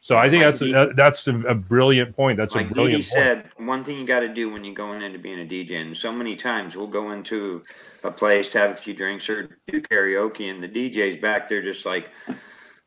So 0.00 0.16
I 0.16 0.30
think 0.30 0.42
that's 0.42 0.62
a, 0.62 0.92
that's 0.94 1.28
a, 1.28 1.38
a 1.40 1.54
brilliant 1.54 2.16
point. 2.16 2.38
That's 2.38 2.54
a 2.54 2.58
like 2.58 2.68
Dee 2.68 2.74
brilliant 2.74 3.04
Dee 3.04 3.10
point. 3.10 3.24
said, 3.24 3.50
one 3.58 3.84
thing 3.84 3.98
you 3.98 4.06
got 4.06 4.20
to 4.20 4.28
do 4.28 4.50
when 4.50 4.64
you're 4.64 4.74
going 4.74 5.02
into 5.02 5.18
being 5.18 5.40
a 5.40 5.44
DJ, 5.44 5.82
and 5.82 5.96
so 5.96 6.10
many 6.10 6.34
times 6.34 6.76
we'll 6.76 6.86
go 6.86 7.12
into 7.12 7.62
a 8.04 8.10
place 8.10 8.48
to 8.50 8.58
have 8.58 8.70
a 8.70 8.76
few 8.76 8.94
drinks 8.94 9.28
or 9.28 9.58
do 9.68 9.82
karaoke, 9.82 10.50
and 10.50 10.62
the 10.62 10.68
DJ's 10.68 11.20
back 11.20 11.48
there 11.48 11.62
just 11.62 11.84
like, 11.84 12.08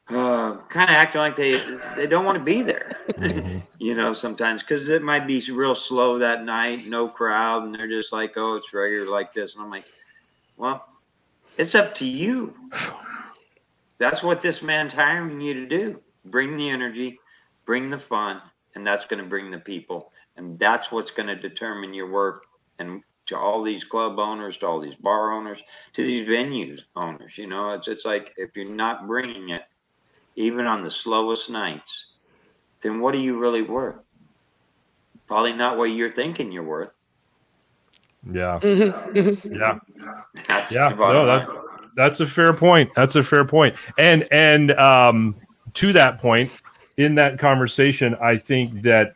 uh, 0.09 0.57
kind 0.69 0.89
of 0.89 0.95
acting 0.95 1.21
like 1.21 1.35
they 1.35 1.61
they 1.95 2.07
don't 2.07 2.25
want 2.25 2.37
to 2.37 2.43
be 2.43 2.63
there. 2.63 2.97
Mm-hmm. 3.09 3.59
you 3.77 3.93
know, 3.93 4.13
sometimes 4.13 4.63
because 4.63 4.89
it 4.89 5.03
might 5.03 5.27
be 5.27 5.39
real 5.51 5.75
slow 5.75 6.17
that 6.17 6.43
night, 6.43 6.87
no 6.87 7.07
crowd, 7.07 7.63
and 7.63 7.75
they're 7.75 7.87
just 7.87 8.11
like, 8.11 8.33
oh, 8.35 8.55
it's 8.55 8.73
regular 8.73 9.07
like 9.07 9.31
this, 9.31 9.53
and 9.53 9.63
I'm 9.63 9.69
like, 9.69 9.85
well, 10.57 10.87
it's 11.57 11.75
up 11.75 11.93
to 11.95 12.05
you. 12.05 12.55
That's 13.99 14.23
what 14.23 14.41
this 14.41 14.63
man's 14.63 14.93
hiring 14.93 15.41
you 15.41 15.53
to 15.55 15.67
do. 15.67 16.01
Bring 16.25 16.57
the 16.57 16.69
energy, 16.69 17.19
bring 17.65 17.89
the 17.89 17.99
fun, 17.99 18.41
and 18.75 18.87
that's 18.87 19.05
going 19.05 19.21
to 19.23 19.29
bring 19.29 19.51
the 19.51 19.59
people. 19.59 20.11
And 20.37 20.57
that's 20.59 20.91
what's 20.91 21.11
going 21.11 21.27
to 21.27 21.35
determine 21.35 21.93
your 21.93 22.09
work. 22.11 22.45
And 22.79 23.03
to 23.27 23.37
all 23.37 23.61
these 23.61 23.83
club 23.83 24.19
owners, 24.19 24.57
to 24.57 24.67
all 24.67 24.79
these 24.79 24.95
bar 24.95 25.33
owners, 25.33 25.59
to 25.93 26.03
these 26.03 26.27
venues 26.27 26.79
owners, 26.95 27.37
you 27.37 27.47
know, 27.47 27.71
it's 27.73 27.87
it's 27.87 28.05
like 28.05 28.33
if 28.37 28.55
you're 28.55 28.69
not 28.69 29.07
bringing 29.07 29.49
it, 29.49 29.63
even 30.35 30.65
on 30.65 30.83
the 30.83 30.91
slowest 30.91 31.49
nights, 31.49 32.05
then 32.81 33.01
what 33.01 33.13
are 33.13 33.19
you 33.19 33.37
really 33.37 33.61
worth? 33.63 33.97
Probably 35.27 35.53
not 35.53 35.77
what 35.77 35.85
you're 35.85 36.11
thinking 36.11 36.51
you're 36.51 36.63
worth. 36.63 36.91
Yeah, 38.31 38.61
Mm-hmm. 38.61 39.55
yeah. 39.55 39.79
That's 40.47 40.71
yeah 40.71 40.89
no, 40.89 41.25
line. 41.25 41.25
that, 41.25 41.47
that's 41.95 42.19
a 42.19 42.27
fair 42.27 42.53
point. 42.53 42.89
That's 42.95 43.15
a 43.15 43.23
fair 43.23 43.45
point. 43.45 43.75
And 43.97 44.27
and 44.31 44.71
um 44.73 45.35
to 45.73 45.93
that 45.93 46.19
point 46.19 46.51
in 46.97 47.15
that 47.15 47.39
conversation 47.39 48.15
i 48.21 48.37
think 48.37 48.81
that 48.81 49.15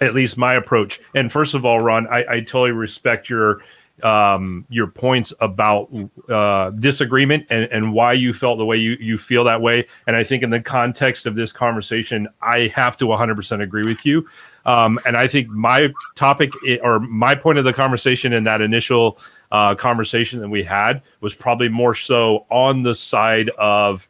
at 0.00 0.14
least 0.14 0.36
my 0.36 0.54
approach 0.54 1.00
and 1.14 1.30
first 1.30 1.54
of 1.54 1.64
all 1.64 1.80
ron 1.80 2.06
i, 2.08 2.24
I 2.28 2.40
totally 2.40 2.72
respect 2.72 3.28
your 3.28 3.60
um 4.02 4.64
your 4.68 4.86
points 4.86 5.32
about 5.40 5.92
uh 6.28 6.70
disagreement 6.70 7.44
and 7.50 7.64
and 7.72 7.92
why 7.92 8.12
you 8.12 8.32
felt 8.32 8.58
the 8.58 8.64
way 8.64 8.76
you 8.76 8.96
you 9.00 9.18
feel 9.18 9.42
that 9.42 9.60
way. 9.60 9.86
And 10.06 10.14
i 10.14 10.22
think 10.22 10.44
in 10.44 10.50
the 10.50 10.60
context 10.60 11.26
of 11.26 11.34
this 11.34 11.52
conversation 11.52 12.28
i 12.40 12.68
have 12.68 12.96
to 12.98 13.06
100% 13.06 13.60
agree 13.60 13.82
with 13.84 14.06
you. 14.06 14.24
Um 14.66 15.00
and 15.04 15.16
i 15.16 15.26
think 15.26 15.48
my 15.48 15.88
topic 16.14 16.52
or 16.82 17.00
my 17.00 17.34
point 17.34 17.58
of 17.58 17.64
the 17.64 17.72
conversation 17.72 18.32
in 18.32 18.44
that 18.44 18.60
initial 18.60 19.18
uh 19.52 19.74
conversation 19.74 20.40
that 20.40 20.48
we 20.48 20.62
had 20.62 21.02
was 21.20 21.34
probably 21.34 21.68
more 21.68 21.94
so 21.94 22.46
on 22.50 22.82
the 22.82 22.94
side 22.94 23.50
of 23.58 24.08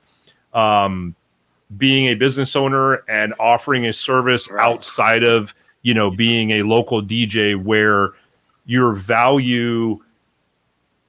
um 0.55 1.15
being 1.77 2.07
a 2.07 2.15
business 2.15 2.57
owner 2.57 3.03
and 3.09 3.35
offering 3.39 3.87
a 3.87 3.93
service 3.93 4.51
Right. 4.51 4.65
outside 4.65 5.23
of 5.23 5.55
you 5.83 5.95
know 5.95 6.11
being 6.11 6.53
a 6.53 6.63
local 6.63 7.03
dj 7.03 7.63
where 7.63 8.13
your 8.69 8.93
value, 8.93 9.99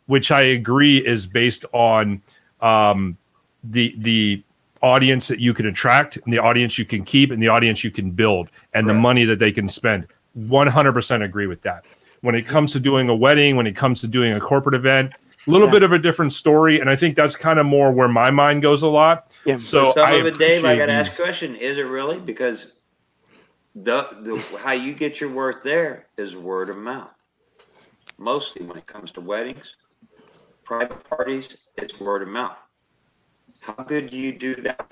which 0.07 0.31
I 0.31 0.41
agree 0.41 1.05
is 1.05 1.27
based 1.27 1.65
on 1.73 2.21
um, 2.61 3.17
the 3.63 3.93
the 3.99 4.41
audience 4.81 5.27
that 5.27 5.39
you 5.39 5.53
can 5.53 5.65
attract 5.65 6.15
and 6.15 6.33
the 6.33 6.39
audience 6.39 6.77
you 6.77 6.85
can 6.85 7.03
keep 7.03 7.31
and 7.31 7.43
the 7.43 7.49
audience 7.49 7.83
you 7.83 7.91
can 7.91 8.11
build 8.11 8.49
and 8.73 8.87
right. 8.87 8.93
the 8.93 8.97
money 8.99 9.25
that 9.25 9.37
they 9.37 9.51
can 9.51 9.67
spend 9.67 10.07
100% 10.39 11.23
agree 11.25 11.47
with 11.47 11.61
that 11.63 11.83
when 12.21 12.35
it 12.35 12.45
comes 12.45 12.71
to 12.73 12.79
doing 12.79 13.09
a 13.09 13.15
wedding 13.15 13.55
when 13.55 13.67
it 13.67 13.75
comes 13.75 14.01
to 14.01 14.07
doing 14.07 14.33
a 14.33 14.39
corporate 14.39 14.75
event 14.75 15.13
a 15.47 15.51
little 15.51 15.67
yeah. 15.67 15.73
bit 15.73 15.83
of 15.83 15.93
a 15.93 15.99
different 15.99 16.33
story 16.33 16.79
and 16.79 16.89
i 16.89 16.95
think 16.95 17.15
that's 17.15 17.35
kind 17.35 17.59
of 17.59 17.65
more 17.65 17.91
where 17.91 18.07
my 18.07 18.29
mind 18.29 18.61
goes 18.61 18.83
a 18.83 18.87
lot. 18.87 19.31
Yeah. 19.45 19.57
so 19.57 19.93
some 19.93 20.05
I 20.05 20.13
of 20.13 20.25
it 20.25 20.37
dave 20.37 20.65
i 20.65 20.75
gotta 20.75 20.91
ask 20.91 21.13
a 21.13 21.23
question. 21.23 21.55
Is 21.55 21.77
it 21.77 21.83
really? 21.83 22.19
Because 22.19 22.67
the, 23.75 24.07
the 24.21 24.59
how 24.61 24.71
you 24.71 24.93
get 24.93 25.21
your 25.21 25.31
worth 25.31 25.63
there 25.63 26.07
is 26.17 26.35
word 26.35 26.69
of 26.69 26.77
mouth. 26.77 27.11
Mostly 28.17 28.65
when 28.65 28.77
it 28.77 28.85
comes 28.87 29.11
to 29.11 29.21
weddings 29.21 29.75
private 30.65 31.03
parties 31.09 31.57
it's 31.77 31.99
word 31.99 32.21
of 32.21 32.27
mouth. 32.27 32.57
How 33.61 33.73
good 33.73 34.11
do 34.11 34.17
you 34.17 34.31
do 34.31 34.55
that 34.57 34.87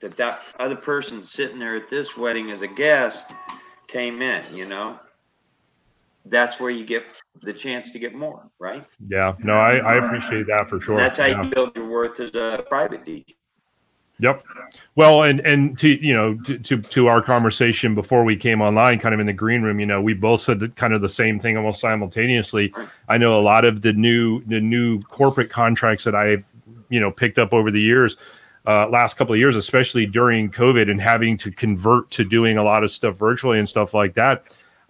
that 0.00 0.16
that 0.16 0.42
other 0.58 0.76
person 0.76 1.26
sitting 1.26 1.58
there 1.58 1.74
at 1.74 1.88
this 1.88 2.16
wedding 2.16 2.50
as 2.50 2.62
a 2.62 2.68
guest 2.68 3.24
came 3.88 4.20
in 4.20 4.44
you 4.52 4.66
know 4.66 4.98
that's 6.28 6.58
where 6.58 6.70
you 6.70 6.84
get 6.84 7.04
the 7.42 7.52
chance 7.52 7.90
to 7.90 7.98
get 7.98 8.14
more 8.14 8.48
right 8.58 8.84
yeah 9.08 9.34
no 9.38 9.54
i, 9.54 9.76
I 9.76 10.04
appreciate 10.04 10.46
that 10.46 10.68
for 10.68 10.80
sure 10.80 10.96
that's 10.96 11.16
how 11.16 11.26
yeah. 11.26 11.42
you 11.42 11.50
build 11.50 11.76
your 11.76 11.88
worth 11.88 12.20
as 12.20 12.34
a 12.34 12.64
private 12.68 13.04
dj 13.04 13.34
Yep. 14.18 14.44
Well, 14.94 15.24
and 15.24 15.40
and 15.40 15.78
to 15.78 15.88
you 15.88 16.14
know 16.14 16.36
to, 16.36 16.58
to, 16.58 16.80
to 16.80 17.06
our 17.08 17.20
conversation 17.20 17.94
before 17.94 18.24
we 18.24 18.34
came 18.34 18.62
online, 18.62 18.98
kind 18.98 19.12
of 19.12 19.20
in 19.20 19.26
the 19.26 19.32
green 19.34 19.60
room, 19.60 19.78
you 19.78 19.84
know, 19.84 20.00
we 20.00 20.14
both 20.14 20.40
said 20.40 20.74
kind 20.74 20.94
of 20.94 21.02
the 21.02 21.08
same 21.08 21.38
thing 21.38 21.58
almost 21.58 21.82
simultaneously. 21.82 22.72
I 23.10 23.18
know 23.18 23.38
a 23.38 23.42
lot 23.42 23.66
of 23.66 23.82
the 23.82 23.92
new 23.92 24.42
the 24.44 24.58
new 24.58 25.02
corporate 25.02 25.50
contracts 25.50 26.02
that 26.04 26.14
I've 26.14 26.42
you 26.88 26.98
know 26.98 27.10
picked 27.10 27.38
up 27.38 27.52
over 27.52 27.70
the 27.70 27.80
years 27.80 28.16
uh, 28.66 28.88
last 28.88 29.16
couple 29.16 29.32
of 29.32 29.38
years, 29.38 29.54
especially 29.54 30.06
during 30.06 30.50
COVID 30.50 30.90
and 30.90 31.00
having 31.00 31.36
to 31.38 31.50
convert 31.50 32.10
to 32.12 32.24
doing 32.24 32.58
a 32.58 32.62
lot 32.62 32.82
of 32.82 32.90
stuff 32.90 33.16
virtually 33.16 33.58
and 33.58 33.68
stuff 33.68 33.94
like 33.94 34.14
that. 34.14 34.44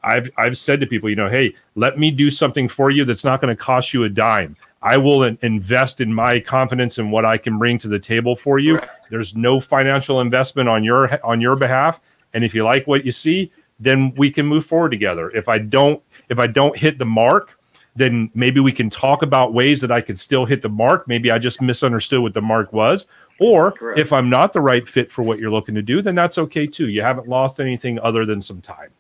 I've 0.07 0.31
I've 0.39 0.57
said 0.57 0.81
to 0.81 0.87
people, 0.87 1.11
you 1.11 1.17
know, 1.17 1.29
hey, 1.29 1.55
let 1.75 1.99
me 1.99 2.11
do 2.11 2.31
something 2.31 2.69
for 2.69 2.91
you 2.91 3.05
that's 3.05 3.25
not 3.25 3.41
going 3.41 3.55
to 3.55 3.61
cost 3.61 3.93
you 3.93 4.05
a 4.05 4.09
dime. 4.09 4.57
I 4.81 4.97
will 4.97 5.25
invest 5.25 6.01
in 6.01 6.15
my 6.15 6.39
confidence 6.39 6.99
in 6.99 7.11
what 7.11 7.25
I 7.25 7.37
can 7.37 7.59
bring 7.59 7.77
to 7.79 7.89
the 7.89 7.99
table 7.99 8.37
for 8.37 8.61
you. 8.61 8.81
There's 9.11 9.35
no 9.35 9.59
financial 9.59 10.21
investment 10.21 10.69
on 10.69 10.85
your 10.85 11.25
on 11.27 11.41
your 11.41 11.57
behalf, 11.57 12.01
and 12.35 12.45
if 12.45 12.55
you 12.55 12.63
like 12.63 12.87
what 12.87 13.05
you 13.05 13.11
see, 13.11 13.51
then 13.81 14.15
we 14.17 14.31
can 14.31 14.47
move 14.47 14.65
forward 14.65 14.91
together. 14.91 15.31
If 15.31 15.49
I 15.49 15.59
don't 15.59 16.01
if 16.29 16.39
I 16.39 16.47
don't 16.47 16.77
hit 16.77 16.99
the 16.99 17.05
mark, 17.05 17.59
then 17.97 18.31
maybe 18.33 18.61
we 18.61 18.71
can 18.71 18.89
talk 18.89 19.23
about 19.23 19.55
ways 19.55 19.81
that 19.81 19.91
I 19.91 20.01
could 20.01 20.19
still 20.19 20.45
hit 20.45 20.63
the 20.63 20.69
mark. 20.69 21.09
Maybe 21.09 21.33
I 21.33 21.39
just 21.39 21.61
misunderstood 21.61 22.21
what 22.21 22.35
the 22.35 22.43
mark 22.43 22.73
was. 22.73 23.07
Or 23.41 23.73
Correct. 23.73 23.99
if 23.99 24.13
I'm 24.13 24.31
not 24.31 24.53
the 24.53 24.61
right 24.61 24.87
fit 24.87 25.11
for 25.11 25.23
what 25.23 25.41
you're 25.41 25.51
looking 25.51 25.75
to 25.75 25.83
do, 25.83 26.01
then 26.01 26.15
that's 26.15 26.39
okay 26.39 26.67
too. 26.67 26.89
You 26.89 27.03
haven't 27.03 27.27
lost 27.27 27.59
anything 27.59 27.99
other 27.99 28.25
than 28.25 28.41
some 28.41 28.61
time. 28.61 28.91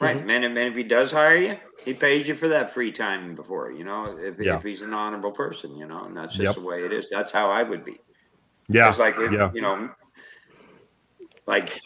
Right. 0.00 0.16
Mm-hmm. 0.16 0.30
And, 0.30 0.44
and 0.44 0.58
if 0.58 0.74
he 0.74 0.82
does 0.82 1.10
hire 1.10 1.36
you, 1.36 1.56
he 1.84 1.94
pays 1.94 2.26
you 2.26 2.34
for 2.34 2.48
that 2.48 2.72
free 2.72 2.90
time 2.90 3.34
before, 3.34 3.70
you 3.70 3.84
know, 3.84 4.16
if, 4.18 4.38
yeah. 4.38 4.56
if 4.56 4.62
he's 4.62 4.80
an 4.80 4.92
honorable 4.92 5.30
person, 5.30 5.76
you 5.76 5.86
know, 5.86 6.04
and 6.04 6.16
that's 6.16 6.34
just 6.34 6.42
yep. 6.42 6.54
the 6.54 6.60
way 6.60 6.84
it 6.84 6.92
is. 6.92 7.08
That's 7.10 7.30
how 7.30 7.50
I 7.50 7.62
would 7.62 7.84
be. 7.84 8.00
Yeah. 8.68 8.88
It's 8.88 8.98
like, 8.98 9.16
if, 9.18 9.30
yeah. 9.30 9.50
you 9.54 9.60
know, 9.60 9.90
like 11.46 11.80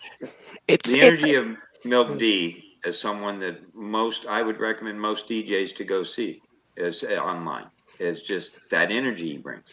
it's 0.68 0.92
the 0.92 1.00
energy 1.00 1.34
it's, 1.34 1.46
of 1.46 1.56
Milk 1.84 2.18
D 2.18 2.78
is 2.84 2.98
someone 2.98 3.38
that 3.40 3.74
most, 3.74 4.26
I 4.26 4.42
would 4.42 4.60
recommend 4.60 5.00
most 5.00 5.28
DJs 5.28 5.76
to 5.76 5.84
go 5.84 6.04
see 6.04 6.42
is 6.76 7.04
uh, 7.04 7.16
online. 7.16 7.66
Is 7.98 8.20
just 8.20 8.58
that 8.70 8.90
energy 8.90 9.32
he 9.32 9.38
brings. 9.38 9.68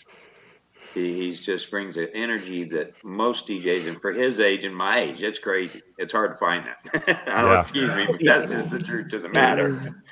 He 0.94 1.14
he's 1.14 1.40
just 1.40 1.72
brings 1.72 1.98
an 1.98 2.10
energy 2.14 2.64
that 2.66 2.94
most 3.04 3.48
DJs, 3.48 3.88
and 3.88 4.02
for 4.02 4.12
his 4.12 4.40
age 4.40 4.64
and 4.64 4.76
my 4.76 5.00
age, 5.00 5.22
it's 5.22 5.40
crazy. 5.40 5.82
It's 5.98 6.14
hard 6.14 6.32
to 6.32 6.38
find 6.38 6.66
that. 6.66 7.04
yeah. 7.26 7.58
excuse 7.58 7.94
me, 7.96 8.06
but 8.06 8.20
that's 8.24 8.52
just 8.52 8.70
the 8.70 8.80
truth 8.80 9.14
of 9.14 9.24
the 9.24 9.30
matter. 9.30 10.04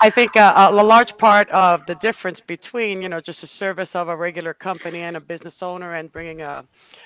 I 0.00 0.10
think 0.10 0.36
uh, 0.36 0.68
a 0.70 0.82
large 0.82 1.16
part 1.18 1.48
of 1.50 1.84
the 1.86 1.94
difference 1.96 2.40
between 2.40 3.02
you 3.02 3.08
know 3.08 3.20
just 3.20 3.42
a 3.42 3.46
service 3.46 3.96
of 3.96 4.08
a 4.08 4.16
regular 4.16 4.54
company 4.54 5.00
and 5.00 5.16
a 5.16 5.20
business 5.20 5.62
owner 5.62 5.94
and 5.94 6.12
bringing 6.12 6.42
a 6.42 6.64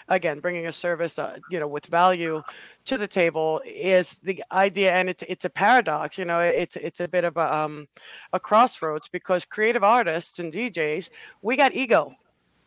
again 0.09 0.41
bringing 0.41 0.67
a 0.67 0.73
service 0.73 1.19
uh, 1.19 1.39
you 1.51 1.59
know 1.59 1.67
with 1.67 1.87
value 1.87 2.43
to 2.85 2.99
the 2.99 3.09
table 3.09 3.63
is 3.65 4.19
the 4.19 4.43
idea 4.53 4.93
and 4.93 5.09
it's 5.09 5.23
it's 5.29 5.45
a 5.45 5.51
paradox 5.51 6.19
you 6.19 6.25
know 6.25 6.41
it's 6.41 6.77
it's 6.77 7.01
a 7.01 7.09
bit 7.09 7.25
of 7.25 7.37
a 7.37 7.55
um, 7.55 7.89
a 8.33 8.41
crossroads 8.41 9.09
because 9.09 9.45
creative 9.45 9.85
artists 9.85 10.39
and 10.39 10.53
DJs 10.53 11.11
we 11.43 11.57
got 11.57 11.75
ego 11.75 12.13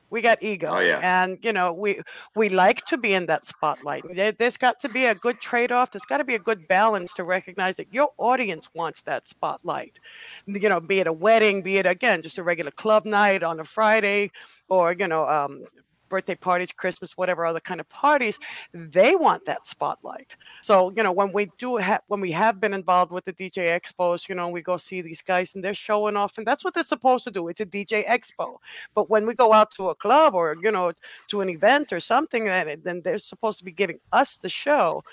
we 0.10 0.22
got 0.22 0.42
ego 0.42 0.70
oh, 0.72 0.80
yeah. 0.80 1.00
and 1.04 1.38
you 1.42 1.52
know 1.52 1.74
we 1.74 2.00
we 2.36 2.50
like 2.50 2.84
to 2.86 2.98
be 2.98 3.14
in 3.14 3.26
that 3.26 3.46
spotlight 3.46 4.04
there, 4.16 4.34
has 4.40 4.58
got 4.58 4.80
to 4.80 4.90
be 4.90 5.06
a 5.06 5.16
good 5.16 5.40
trade-off 5.40 5.92
there's 5.92 6.06
got 6.06 6.18
to 6.18 6.24
be 6.24 6.36
a 6.36 6.40
good 6.40 6.68
balance 6.68 7.14
to 7.14 7.24
recognize 7.24 7.76
that 7.78 7.94
your 7.94 8.10
audience 8.18 8.70
wants 8.74 9.02
that 9.02 9.28
spotlight 9.28 10.00
you 10.46 10.70
know 10.70 10.80
be 10.80 11.00
it 11.00 11.08
a 11.08 11.14
wedding 11.14 11.62
be 11.62 11.78
it 11.78 11.86
again 11.86 12.22
just 12.22 12.38
a 12.38 12.44
regular 12.44 12.72
club 12.72 13.06
night 13.06 13.44
on 13.44 13.60
a 13.60 13.64
friday 13.64 14.32
or 14.70 14.94
you 14.94 15.08
know 15.08 15.28
um, 15.28 15.62
birthday 16.10 16.36
parties, 16.36 16.72
Christmas, 16.72 17.18
whatever 17.18 17.46
other 17.46 17.60
kind 17.60 17.80
of 17.80 17.90
parties, 17.90 18.40
they 18.74 19.16
want 19.16 19.46
that 19.46 19.66
spotlight. 19.66 20.36
So, 20.62 20.92
you 20.96 21.04
know, 21.04 21.12
when 21.12 21.32
we 21.32 21.50
do 21.58 21.78
have, 21.78 22.02
when 22.08 22.22
we 22.22 22.32
have 22.32 22.60
been 22.60 22.74
involved 22.74 23.12
with 23.12 23.26
the 23.26 23.34
DJ 23.34 23.80
expos, 23.80 24.28
you 24.30 24.36
know, 24.36 24.50
we 24.50 24.62
go 24.62 24.78
see 24.78 25.02
these 25.02 25.22
guys 25.22 25.56
and 25.56 25.64
they're 25.64 25.74
showing 25.74 26.16
off 26.16 26.38
and 26.38 26.46
that's 26.46 26.64
what 26.64 26.74
they're 26.74 26.84
supposed 26.84 27.24
to 27.26 27.32
do. 27.32 27.48
It's 27.48 27.62
a 27.62 27.66
DJ 27.66 28.06
expo. 28.06 28.58
But 28.94 29.10
when 29.10 29.26
we 29.26 29.34
go 29.34 29.54
out 29.54 29.72
to 29.72 29.90
a 29.90 29.96
club 29.96 30.34
or, 30.34 30.56
you 30.62 30.72
know, 30.72 30.92
to 31.30 31.42
an 31.42 31.50
event 31.50 31.94
or 31.94 32.00
something, 32.00 32.46
that 32.46 32.84
then 32.84 33.02
they're 33.02 33.18
supposed 33.18 33.60
to 33.60 33.66
be 33.66 33.72
giving 33.72 34.00
us 34.12 34.38
the 34.38 34.50
show, 34.50 35.04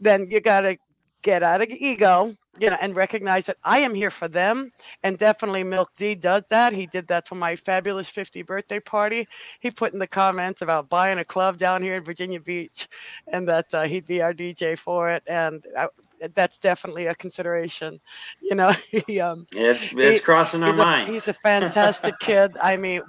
then 0.00 0.28
you 0.30 0.40
got 0.40 0.62
to 0.62 0.76
get 1.22 1.42
out 1.42 1.62
of 1.62 1.70
ego 1.70 2.36
you 2.58 2.68
know, 2.68 2.76
and 2.80 2.94
recognize 2.94 3.46
that 3.46 3.56
I 3.64 3.78
am 3.78 3.94
here 3.94 4.10
for 4.10 4.28
them. 4.28 4.72
And 5.02 5.16
definitely 5.16 5.64
Milk 5.64 5.90
D 5.96 6.14
does 6.14 6.42
that. 6.50 6.72
He 6.72 6.86
did 6.86 7.08
that 7.08 7.26
for 7.26 7.34
my 7.34 7.56
fabulous 7.56 8.08
50 8.08 8.42
birthday 8.42 8.78
party. 8.78 9.26
He 9.60 9.70
put 9.70 9.92
in 9.92 9.98
the 9.98 10.06
comments 10.06 10.60
about 10.60 10.90
buying 10.90 11.18
a 11.18 11.24
club 11.24 11.56
down 11.56 11.82
here 11.82 11.96
in 11.96 12.04
Virginia 12.04 12.40
Beach 12.40 12.88
and 13.28 13.48
that 13.48 13.72
uh, 13.72 13.82
he'd 13.84 14.06
be 14.06 14.20
our 14.20 14.34
DJ 14.34 14.78
for 14.78 15.10
it. 15.10 15.22
And 15.26 15.66
I, 15.78 15.88
that's 16.34 16.58
definitely 16.58 17.06
a 17.06 17.14
consideration. 17.14 18.00
You 18.40 18.54
know, 18.54 18.72
he 19.06 19.20
um, 19.20 19.46
it's 19.52 19.82
it's 19.92 19.92
he, 19.92 20.18
crossing 20.20 20.62
our 20.62 20.72
mind. 20.72 21.10
he's 21.10 21.28
a 21.28 21.34
fantastic 21.48 22.18
kid. 22.20 22.56
I 22.62 22.76
mean, 22.76 23.02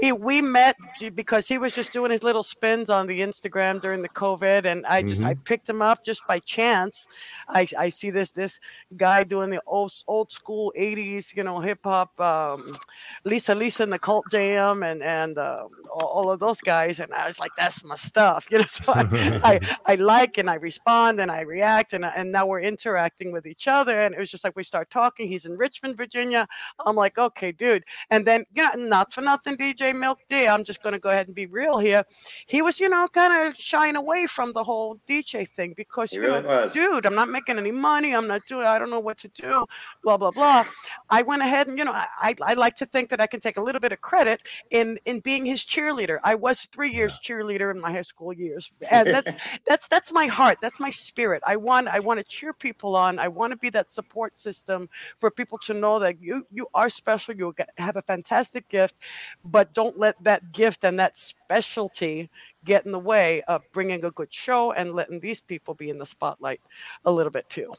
we 0.00 0.12
we 0.12 0.42
met 0.42 0.76
because 1.14 1.48
he 1.48 1.58
was 1.58 1.72
just 1.72 1.92
doing 1.92 2.10
his 2.10 2.22
little 2.22 2.42
spins 2.42 2.90
on 2.90 3.06
the 3.06 3.20
Instagram 3.20 3.80
during 3.80 4.02
the 4.02 4.08
COVID, 4.08 4.64
and 4.64 4.86
I 4.86 5.02
just 5.02 5.20
mm-hmm. 5.20 5.30
I 5.30 5.34
picked 5.34 5.68
him 5.68 5.82
up 5.82 6.04
just 6.04 6.26
by 6.26 6.38
chance. 6.40 7.08
I 7.48 7.66
I 7.76 7.88
see 7.88 8.10
this 8.10 8.32
this 8.32 8.60
guy 8.96 9.24
doing 9.24 9.50
the 9.50 9.62
old 9.66 9.92
old 10.06 10.32
school 10.32 10.72
'80s, 10.78 11.34
you 11.36 11.42
know, 11.44 11.60
hip 11.60 11.80
hop, 11.84 12.18
um, 12.20 12.76
Lisa 13.24 13.54
Lisa 13.54 13.82
and 13.82 13.92
the 13.92 13.98
Cult 13.98 14.24
Jam, 14.30 14.82
and 14.82 15.02
and 15.02 15.38
uh, 15.38 15.64
all, 15.90 16.06
all, 16.06 16.30
of 16.30 16.40
those 16.40 16.60
guys, 16.60 17.00
and 17.00 17.12
I 17.12 17.26
was 17.26 17.38
like, 17.38 17.50
that's 17.56 17.84
my 17.84 17.96
stuff, 17.96 18.46
you 18.50 18.58
know. 18.58 18.64
So 18.66 18.92
I, 18.92 19.40
I, 19.44 19.76
I 19.86 19.94
like 19.96 20.38
and 20.38 20.50
I 20.50 20.54
respond 20.54 21.20
and 21.20 21.30
I 21.30 21.40
react 21.40 21.92
and 21.92 22.04
and 22.04 22.27
and 22.28 22.32
now 22.34 22.44
we're 22.44 22.60
interacting 22.60 23.32
with 23.32 23.46
each 23.46 23.66
other. 23.66 24.00
And 24.00 24.14
it 24.14 24.18
was 24.20 24.30
just 24.30 24.44
like 24.44 24.54
we 24.54 24.62
start 24.62 24.90
talking. 24.90 25.28
He's 25.28 25.46
in 25.46 25.56
Richmond, 25.56 25.96
Virginia. 25.96 26.46
I'm 26.84 26.94
like, 26.94 27.16
okay, 27.16 27.52
dude. 27.52 27.84
And 28.10 28.26
then, 28.26 28.44
yeah, 28.52 28.70
not 28.76 29.14
for 29.14 29.22
nothing, 29.22 29.56
DJ 29.56 29.98
Milk 29.98 30.18
D. 30.28 30.46
I'm 30.46 30.62
just 30.62 30.82
going 30.82 30.92
to 30.92 30.98
go 30.98 31.08
ahead 31.08 31.26
and 31.26 31.34
be 31.34 31.46
real 31.46 31.78
here. 31.78 32.04
He 32.46 32.60
was, 32.60 32.78
you 32.78 32.90
know, 32.90 33.08
kind 33.08 33.48
of 33.48 33.58
shying 33.58 33.96
away 33.96 34.26
from 34.26 34.52
the 34.52 34.62
whole 34.62 35.00
DJ 35.08 35.48
thing 35.48 35.72
because, 35.74 36.12
you 36.12 36.20
really 36.20 36.42
know, 36.42 36.48
was. 36.48 36.72
dude, 36.74 37.06
I'm 37.06 37.14
not 37.14 37.30
making 37.30 37.58
any 37.58 37.72
money. 37.72 38.14
I'm 38.14 38.28
not 38.28 38.44
doing, 38.46 38.66
I 38.66 38.78
don't 38.78 38.90
know 38.90 39.00
what 39.00 39.16
to 39.18 39.28
do, 39.28 39.64
blah, 40.02 40.18
blah, 40.18 40.30
blah. 40.30 40.66
I 41.08 41.22
went 41.22 41.42
ahead 41.42 41.66
and, 41.66 41.78
you 41.78 41.84
know, 41.86 41.92
I, 41.92 42.34
I 42.44 42.54
like 42.54 42.76
to 42.76 42.86
think 42.86 43.08
that 43.08 43.20
I 43.20 43.26
can 43.26 43.40
take 43.40 43.56
a 43.56 43.62
little 43.62 43.80
bit 43.80 43.92
of 43.92 44.02
credit 44.02 44.42
in, 44.70 44.98
in 45.06 45.20
being 45.20 45.46
his 45.46 45.62
cheerleader. 45.64 46.18
I 46.24 46.34
was 46.34 46.68
three 46.72 46.92
years 46.92 47.18
cheerleader 47.24 47.70
in 47.70 47.80
my 47.80 47.90
high 47.90 48.02
school 48.02 48.32
years. 48.32 48.70
And 48.90 49.08
that's, 49.08 49.34
that's, 49.66 49.86
that's 49.86 50.12
my 50.12 50.26
heart. 50.26 50.58
That's 50.60 50.80
my 50.80 50.90
spirit. 50.90 51.42
I 51.46 51.56
want, 51.56 51.88
I 51.88 52.00
want 52.00 52.17
to 52.18 52.24
cheer 52.24 52.52
people 52.52 52.96
on. 52.96 53.18
I 53.18 53.28
want 53.28 53.52
to 53.52 53.56
be 53.56 53.70
that 53.70 53.90
support 53.90 54.38
system 54.38 54.88
for 55.16 55.30
people 55.30 55.58
to 55.58 55.74
know 55.74 55.98
that 55.98 56.20
you 56.20 56.44
you 56.50 56.66
are 56.74 56.88
special. 56.88 57.34
You 57.34 57.54
have 57.78 57.96
a 57.96 58.02
fantastic 58.02 58.68
gift, 58.68 58.96
but 59.44 59.74
don't 59.74 59.98
let 59.98 60.22
that 60.24 60.52
gift 60.52 60.84
and 60.84 60.98
that 60.98 61.16
specialty 61.16 62.30
get 62.64 62.84
in 62.86 62.92
the 62.92 62.98
way 62.98 63.42
of 63.42 63.62
bringing 63.72 64.04
a 64.04 64.10
good 64.10 64.32
show 64.32 64.72
and 64.72 64.94
letting 64.94 65.20
these 65.20 65.40
people 65.40 65.74
be 65.74 65.90
in 65.90 65.98
the 65.98 66.06
spotlight 66.06 66.60
a 67.04 67.12
little 67.12 67.32
bit 67.32 67.48
too. 67.48 67.72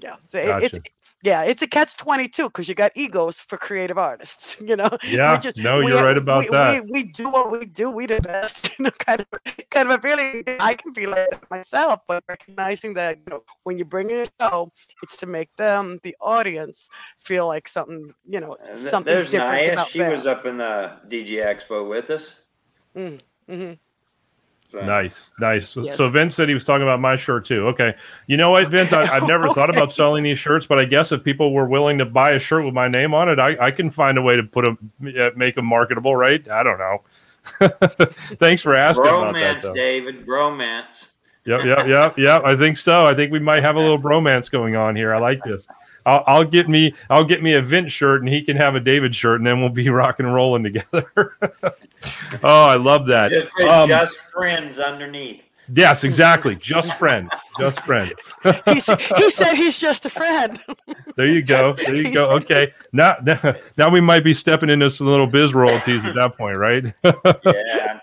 Yeah, 0.00 0.16
gotcha. 0.32 0.66
it's 0.66 0.78
yeah, 1.22 1.44
it's 1.44 1.62
a 1.62 1.68
catch 1.68 1.96
twenty 1.96 2.28
two 2.28 2.46
because 2.46 2.68
you 2.68 2.74
got 2.74 2.90
egos 2.96 3.38
for 3.38 3.56
creative 3.56 3.96
artists. 3.96 4.56
You 4.72 4.76
know. 4.76 4.90
Yeah. 5.04 5.38
Just, 5.38 5.56
no, 5.58 5.80
you're 5.80 6.02
right 6.02 6.16
about 6.16 6.44
we, 6.44 6.48
that. 6.50 6.84
We, 6.84 6.90
we, 6.90 7.02
do 7.04 7.28
what 7.28 7.50
we 7.50 7.66
do. 7.66 7.90
We 7.90 8.06
the 8.06 8.20
best. 8.20 8.70
You 8.78 8.84
know, 8.84 8.90
kind 8.90 9.20
of 9.20 9.26
kind 9.70 9.90
of 9.90 9.98
a 9.98 10.02
feeling. 10.02 10.44
I 10.60 10.74
can 10.74 10.94
feel 10.94 11.12
it 11.12 11.28
myself, 11.50 12.00
but 12.08 12.24
recognizing 12.28 12.94
that 12.94 13.18
you 13.18 13.24
know 13.30 13.42
when 13.64 13.76
you 13.76 13.84
bring 13.84 14.10
in 14.10 14.20
a 14.20 14.26
show, 14.40 14.72
it's 15.02 15.16
to 15.18 15.26
make 15.26 15.54
them 15.56 16.00
the 16.02 16.16
audience 16.20 16.88
feel 17.18 17.46
like 17.46 17.68
something 17.68 18.14
you 18.28 18.40
know 18.40 18.56
something 18.74 19.18
different 19.18 19.32
Naya. 19.32 19.72
about 19.72 19.90
She 19.90 20.00
was 20.00 20.26
up 20.26 20.46
in 20.46 20.56
the 20.56 20.92
DJ 21.08 21.44
Expo 21.44 21.88
with 21.88 22.10
us. 22.10 22.34
Mm, 22.96 23.20
mm-hmm. 23.48 23.72
So. 24.72 24.80
Nice, 24.80 25.28
nice. 25.38 25.76
Yes. 25.76 25.98
So 25.98 26.08
Vince 26.08 26.34
said 26.34 26.48
he 26.48 26.54
was 26.54 26.64
talking 26.64 26.82
about 26.82 26.98
my 26.98 27.14
shirt 27.14 27.44
too. 27.44 27.66
Okay, 27.68 27.94
you 28.26 28.38
know 28.38 28.48
what, 28.48 28.68
Vince? 28.68 28.94
I, 28.94 29.04
have 29.04 29.28
never 29.28 29.48
okay. 29.48 29.54
thought 29.54 29.68
about 29.68 29.92
selling 29.92 30.24
these 30.24 30.38
shirts, 30.38 30.64
but 30.64 30.78
I 30.78 30.86
guess 30.86 31.12
if 31.12 31.22
people 31.22 31.52
were 31.52 31.66
willing 31.66 31.98
to 31.98 32.06
buy 32.06 32.30
a 32.30 32.38
shirt 32.38 32.64
with 32.64 32.72
my 32.72 32.88
name 32.88 33.12
on 33.12 33.28
it, 33.28 33.38
I, 33.38 33.66
I 33.66 33.70
can 33.70 33.90
find 33.90 34.16
a 34.16 34.22
way 34.22 34.34
to 34.34 34.42
put 34.42 34.64
them, 34.64 34.90
make 35.36 35.56
them 35.56 35.66
marketable, 35.66 36.16
right? 36.16 36.48
I 36.48 36.62
don't 36.62 36.78
know. 36.78 37.02
Thanks 38.38 38.62
for 38.62 38.74
asking. 38.74 39.04
Bromance, 39.04 39.60
that, 39.60 39.74
David. 39.74 40.26
Bromance. 40.26 41.08
Yep, 41.44 41.64
yep, 41.66 41.86
yep, 41.86 42.16
yep. 42.16 42.42
I 42.46 42.56
think 42.56 42.78
so. 42.78 43.04
I 43.04 43.14
think 43.14 43.30
we 43.30 43.40
might 43.40 43.62
have 43.62 43.76
a 43.76 43.80
little 43.80 43.98
bromance 43.98 44.50
going 44.50 44.74
on 44.74 44.96
here. 44.96 45.14
I 45.14 45.18
like 45.18 45.44
this. 45.44 45.66
I'll, 46.06 46.24
I'll, 46.26 46.44
get 46.44 46.68
me 46.68 46.94
I'll 47.10 47.24
get 47.24 47.42
me 47.42 47.54
a 47.54 47.62
Vince 47.62 47.92
shirt 47.92 48.20
and 48.20 48.28
he 48.28 48.42
can 48.42 48.56
have 48.56 48.74
a 48.74 48.80
David 48.80 49.14
shirt 49.14 49.40
and 49.40 49.46
then 49.46 49.60
we'll 49.60 49.70
be 49.70 49.88
rock 49.90 50.18
and 50.20 50.32
rolling 50.32 50.62
together. 50.64 51.36
oh, 52.42 52.64
I 52.64 52.76
love 52.76 53.06
that. 53.06 53.30
Just, 53.30 53.60
um, 53.60 53.88
just 53.88 54.18
friends 54.32 54.78
underneath. 54.78 55.42
Yes, 55.74 56.04
exactly. 56.04 56.56
Just 56.56 56.92
friends. 56.94 57.30
Just 57.58 57.80
friends. 57.80 58.12
he 58.66 58.80
said 58.80 59.54
he's 59.54 59.78
just 59.78 60.04
a 60.04 60.10
friend. 60.10 60.60
there 61.16 61.28
you 61.28 61.42
go. 61.42 61.72
There 61.74 61.94
you 61.94 62.12
go. 62.12 62.30
Okay. 62.30 62.74
Now, 62.92 63.16
now, 63.22 63.54
now 63.78 63.88
we 63.88 64.00
might 64.00 64.24
be 64.24 64.34
stepping 64.34 64.68
into 64.68 64.90
some 64.90 65.06
little 65.06 65.26
biz 65.26 65.54
royalties 65.54 66.04
at 66.04 66.14
that 66.16 66.36
point, 66.36 66.58
right? 66.58 66.92
yeah. 67.04 68.00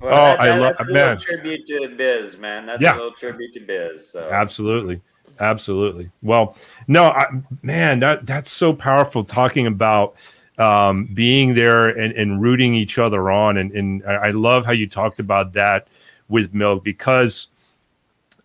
Well, 0.00 0.12
oh, 0.12 0.36
that, 0.36 0.40
I 0.40 0.58
love 0.58 0.76
man. 0.88 1.18
Tribute 1.18 1.66
to 1.66 1.88
Biz, 1.88 2.38
man. 2.38 2.66
That's 2.66 2.80
yeah. 2.80 2.94
a 2.94 2.96
little 2.96 3.12
tribute 3.12 3.52
to 3.54 3.60
Biz. 3.60 4.08
So. 4.08 4.28
Absolutely. 4.30 5.00
Absolutely. 5.40 6.10
Well, 6.22 6.56
no, 6.86 7.04
I, 7.04 7.26
man, 7.62 8.00
that 8.00 8.26
that's 8.26 8.50
so 8.50 8.72
powerful. 8.72 9.24
Talking 9.24 9.66
about 9.66 10.16
um, 10.58 11.08
being 11.14 11.54
there 11.54 11.86
and, 11.86 12.12
and 12.14 12.42
rooting 12.42 12.74
each 12.74 12.98
other 12.98 13.30
on, 13.30 13.56
and, 13.58 13.70
and 13.72 14.04
I 14.04 14.30
love 14.30 14.66
how 14.66 14.72
you 14.72 14.88
talked 14.88 15.20
about 15.20 15.52
that 15.52 15.88
with 16.28 16.52
Milk 16.54 16.84
because 16.84 17.48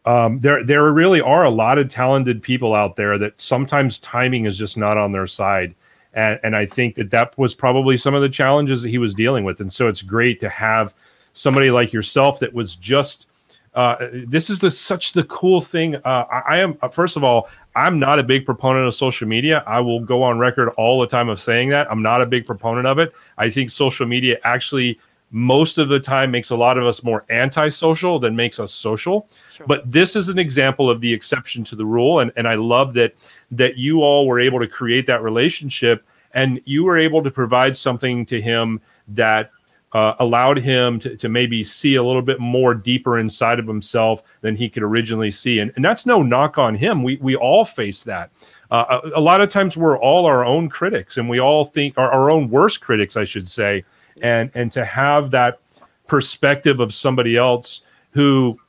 um, 0.05 0.39
there 0.39 0.63
there 0.63 0.91
really 0.91 1.21
are 1.21 1.45
a 1.45 1.49
lot 1.49 1.77
of 1.77 1.89
talented 1.89 2.41
people 2.41 2.73
out 2.73 2.95
there 2.95 3.17
that 3.17 3.39
sometimes 3.39 3.99
timing 3.99 4.45
is 4.45 4.57
just 4.57 4.77
not 4.77 4.97
on 4.97 5.11
their 5.11 5.27
side. 5.27 5.73
And, 6.13 6.39
and 6.43 6.55
I 6.55 6.65
think 6.65 6.95
that 6.95 7.09
that 7.11 7.37
was 7.37 7.55
probably 7.55 7.97
some 7.97 8.13
of 8.13 8.21
the 8.21 8.29
challenges 8.29 8.81
that 8.83 8.89
he 8.89 8.99
was 8.99 9.15
dealing 9.15 9.43
with. 9.43 9.61
And 9.61 9.71
so 9.71 9.87
it's 9.87 10.01
great 10.01 10.39
to 10.41 10.49
have 10.49 10.93
somebody 11.33 11.71
like 11.71 11.91
yourself 11.91 12.39
that 12.39 12.53
was 12.53 12.75
just 12.75 13.27
uh, 13.75 13.95
this 14.27 14.49
is 14.49 14.59
the 14.59 14.69
such 14.69 15.13
the 15.13 15.23
cool 15.25 15.61
thing. 15.61 15.95
Uh, 15.95 16.25
I, 16.31 16.41
I, 16.47 16.57
am 16.59 16.77
first 16.91 17.17
of 17.17 17.23
all, 17.23 17.49
I'm 17.75 17.97
not 17.97 18.19
a 18.19 18.23
big 18.23 18.45
proponent 18.45 18.85
of 18.85 18.93
social 18.93 19.27
media. 19.27 19.63
I 19.65 19.79
will 19.79 19.99
go 19.99 20.21
on 20.21 20.37
record 20.37 20.69
all 20.77 21.01
the 21.01 21.07
time 21.07 21.29
of 21.29 21.41
saying 21.41 21.69
that 21.69 21.89
I'm 21.91 22.01
not 22.01 22.21
a 22.21 22.25
big 22.25 22.45
proponent 22.45 22.85
of 22.85 22.99
it. 22.99 23.13
I 23.37 23.49
think 23.49 23.71
social 23.71 24.05
media 24.05 24.37
actually 24.43 24.99
most 25.31 25.79
of 25.79 25.87
the 25.87 25.99
time 25.99 26.29
makes 26.29 26.51
a 26.51 26.55
lot 26.55 26.77
of 26.77 26.85
us 26.85 27.03
more 27.03 27.25
antisocial 27.31 28.19
than 28.19 28.35
makes 28.35 28.59
us 28.59 28.71
social. 28.71 29.27
Sure. 29.55 29.65
But 29.65 29.91
this 29.91 30.15
is 30.15 30.29
an 30.29 30.37
example 30.37 30.91
of 30.91 31.01
the 31.01 31.11
exception 31.11 31.63
to 31.65 31.75
the 31.75 31.85
rule, 31.85 32.19
and 32.19 32.31
and 32.35 32.47
I 32.47 32.55
love 32.55 32.93
that 32.93 33.15
that 33.51 33.77
you 33.77 34.01
all 34.03 34.27
were 34.27 34.39
able 34.39 34.59
to 34.59 34.67
create 34.67 35.07
that 35.07 35.23
relationship 35.23 36.05
and 36.33 36.59
you 36.65 36.83
were 36.83 36.97
able 36.97 37.23
to 37.23 37.31
provide 37.31 37.77
something 37.77 38.25
to 38.25 38.41
him 38.41 38.81
that 39.09 39.51
uh, 39.93 40.15
allowed 40.19 40.57
him 40.57 40.97
to, 40.99 41.15
to 41.15 41.29
maybe 41.29 41.63
see 41.63 41.95
a 41.95 42.03
little 42.03 42.21
bit 42.21 42.39
more 42.39 42.73
deeper 42.73 43.19
inside 43.19 43.59
of 43.59 43.67
himself 43.67 44.23
than 44.41 44.55
he 44.55 44.67
could 44.67 44.81
originally 44.81 45.29
see. 45.29 45.59
And, 45.59 45.71
and 45.75 45.85
that's 45.85 46.05
no 46.05 46.23
knock 46.23 46.57
on 46.57 46.73
him. 46.75 47.03
We, 47.03 47.17
we 47.17 47.35
all 47.35 47.63
face 47.63 48.03
that. 48.03 48.31
Uh, 48.71 48.99
a, 49.03 49.19
a, 49.19 49.21
lot 49.21 49.39
of 49.39 49.51
times 49.51 49.77
we're 49.77 49.99
all 49.99 50.25
our 50.25 50.43
own 50.43 50.67
critics 50.67 51.17
and 51.17 51.29
we 51.29 51.39
all 51.39 51.63
think 51.63 51.95
our, 51.97 52.11
our 52.11 52.31
own 52.31 52.49
worst 52.49 52.81
critics, 52.81 53.15
I 53.15 53.23
should 53.23 53.47
say. 53.47 53.85
And, 54.23 54.49
and 54.55 54.71
to 54.71 54.83
have 54.83 55.29
that 55.31 55.59
perspective 56.07 56.79
of 56.79 56.91
somebody 56.91 57.37
else 57.37 57.81
who 58.11 58.59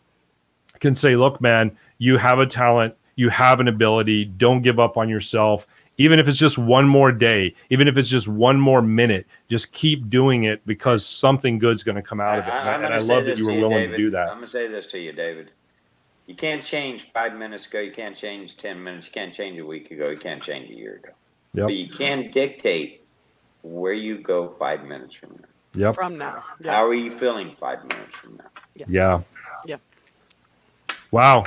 can 0.81 0.95
say, 0.95 1.17
look, 1.17 1.41
man, 1.41 1.75
you 1.97 2.19
have 2.19 2.39
a 2.39 2.47
talent, 2.47 2.95
you 3.17 3.31
have 3.31 3.61
an 3.61 3.69
ability, 3.69 4.27
don't 4.27 4.61
give 4.61 4.79
up 4.79 4.99
on 4.99 5.09
yourself 5.09 5.67
even 5.97 6.19
if 6.19 6.27
it's 6.29 6.39
just 6.39 6.59
one 6.59 6.89
more 6.89 7.13
day, 7.13 7.55
even 7.71 7.87
if 7.89 7.97
it's 7.97 8.09
just 8.09 8.27
one 8.27 8.59
more 8.59 8.83
minute, 8.83 9.27
just 9.49 9.73
keep 9.73 10.11
doing 10.11 10.45
it 10.45 10.65
because 10.67 11.07
something 11.07 11.59
good's 11.59 11.83
going 11.83 11.97
to 11.97 12.03
come 12.03 12.21
out 12.21 12.41
of 12.41 12.47
it. 12.47 12.51
I, 12.51 12.75
and 12.75 12.87
I, 12.87 12.99
love 12.99 13.25
that 13.27 13.39
you 13.39 13.47
were 13.47 13.55
willing 13.55 13.79
David. 13.79 13.97
to 13.97 13.97
do 13.97 14.11
that. 14.11 14.29
I'm 14.29 14.37
going 14.39 14.47
to 14.47 14.49
say 14.49 14.67
this 14.67 14.87
to 14.89 14.99
you, 14.99 15.13
David. 15.13 15.53
You 16.27 16.35
can't 16.35 16.65
change 16.65 17.11
five 17.13 17.35
minutes 17.37 17.67
ago. 17.67 17.81
You 17.81 17.93
can't 17.93 18.17
change 18.17 18.57
10 18.57 18.83
minutes. 18.83 19.07
You 19.07 19.13
can't 19.13 19.35
change 19.35 19.59
a 19.59 19.67
week 19.67 19.91
ago. 19.91 20.09
You 20.09 20.17
can't 20.17 20.43
change 20.43 20.71
a 20.71 20.75
year 20.75 20.97
ago. 20.97 21.11
Yep. 21.55 21.67
But 21.67 21.75
you 21.75 21.89
can 21.89 22.31
dictate 22.31 23.03
where 23.63 23.93
you 23.93 24.19
go 24.19 24.55
five 24.59 24.85
minutes 24.85 25.15
from 25.15 25.31
now. 25.31 25.49
Yep. 25.87 25.95
From 25.95 26.19
now. 26.19 26.43
Yep. 26.61 26.73
How 26.73 26.87
are 26.87 26.95
you 26.95 27.17
feeling 27.19 27.55
five 27.59 27.83
minutes 27.83 28.17
from 28.17 28.37
now? 28.37 28.45
Yep. 28.77 28.89
Yeah. 28.89 29.21
Yep. 29.67 29.81
Wow. 31.11 31.45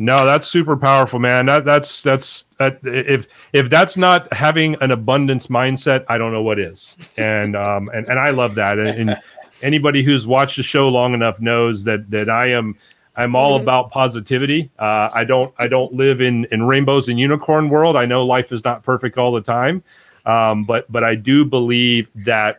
No, 0.00 0.24
that's 0.24 0.46
super 0.46 0.78
powerful, 0.78 1.18
man. 1.18 1.44
That 1.44 1.66
that's 1.66 2.02
that's 2.02 2.46
that, 2.58 2.80
if 2.84 3.26
if 3.52 3.68
that's 3.68 3.98
not 3.98 4.32
having 4.32 4.74
an 4.80 4.92
abundance 4.92 5.48
mindset, 5.48 6.06
I 6.08 6.16
don't 6.16 6.32
know 6.32 6.42
what 6.42 6.58
is. 6.58 6.96
And 7.18 7.54
um 7.54 7.90
and, 7.92 8.08
and 8.08 8.18
I 8.18 8.30
love 8.30 8.54
that. 8.54 8.78
And, 8.78 9.10
and 9.10 9.22
anybody 9.60 10.02
who's 10.02 10.26
watched 10.26 10.56
the 10.56 10.62
show 10.62 10.88
long 10.88 11.12
enough 11.12 11.38
knows 11.38 11.84
that 11.84 12.10
that 12.10 12.30
I 12.30 12.46
am 12.46 12.78
I'm 13.14 13.36
all 13.36 13.56
mm-hmm. 13.56 13.64
about 13.64 13.90
positivity. 13.90 14.70
Uh, 14.78 15.10
I 15.12 15.24
don't 15.24 15.52
I 15.58 15.68
don't 15.68 15.92
live 15.92 16.22
in 16.22 16.46
in 16.46 16.62
rainbows 16.62 17.10
and 17.10 17.20
unicorn 17.20 17.68
world. 17.68 17.94
I 17.94 18.06
know 18.06 18.24
life 18.24 18.52
is 18.52 18.64
not 18.64 18.82
perfect 18.82 19.18
all 19.18 19.32
the 19.32 19.42
time, 19.42 19.82
um, 20.24 20.64
but 20.64 20.90
but 20.90 21.04
I 21.04 21.14
do 21.14 21.44
believe 21.44 22.10
that 22.24 22.58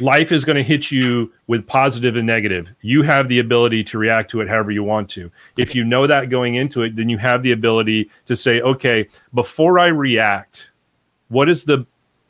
life 0.00 0.32
is 0.32 0.44
going 0.44 0.56
to 0.56 0.62
hit 0.62 0.90
you 0.90 1.32
with 1.46 1.66
positive 1.66 2.16
and 2.16 2.26
negative. 2.26 2.68
You 2.80 3.02
have 3.02 3.28
the 3.28 3.38
ability 3.38 3.84
to 3.84 3.98
react 3.98 4.30
to 4.32 4.40
it 4.40 4.48
however 4.48 4.70
you 4.70 4.82
want 4.82 5.08
to. 5.10 5.30
If 5.56 5.74
you 5.74 5.84
know 5.84 6.06
that 6.06 6.30
going 6.30 6.56
into 6.56 6.82
it, 6.82 6.96
then 6.96 7.08
you 7.08 7.18
have 7.18 7.42
the 7.42 7.52
ability 7.52 8.10
to 8.26 8.36
say, 8.36 8.60
okay, 8.60 9.08
before 9.34 9.78
I 9.78 9.86
react, 9.86 10.70
what 11.28 11.48
is 11.48 11.64
the 11.64 11.86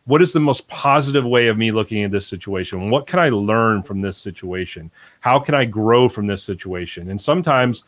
what 0.06 0.22
is 0.22 0.32
the 0.32 0.40
most 0.40 0.66
positive 0.66 1.24
way 1.24 1.46
of 1.46 1.56
me 1.56 1.70
looking 1.70 2.02
at 2.02 2.10
this 2.10 2.26
situation? 2.26 2.90
What 2.90 3.06
can 3.06 3.20
I 3.20 3.28
learn 3.28 3.82
from 3.82 4.00
this 4.00 4.18
situation? 4.18 4.90
How 5.20 5.38
can 5.38 5.54
I 5.54 5.64
grow 5.64 6.08
from 6.08 6.26
this 6.26 6.42
situation? 6.42 7.10
And 7.10 7.20
sometimes 7.20 7.84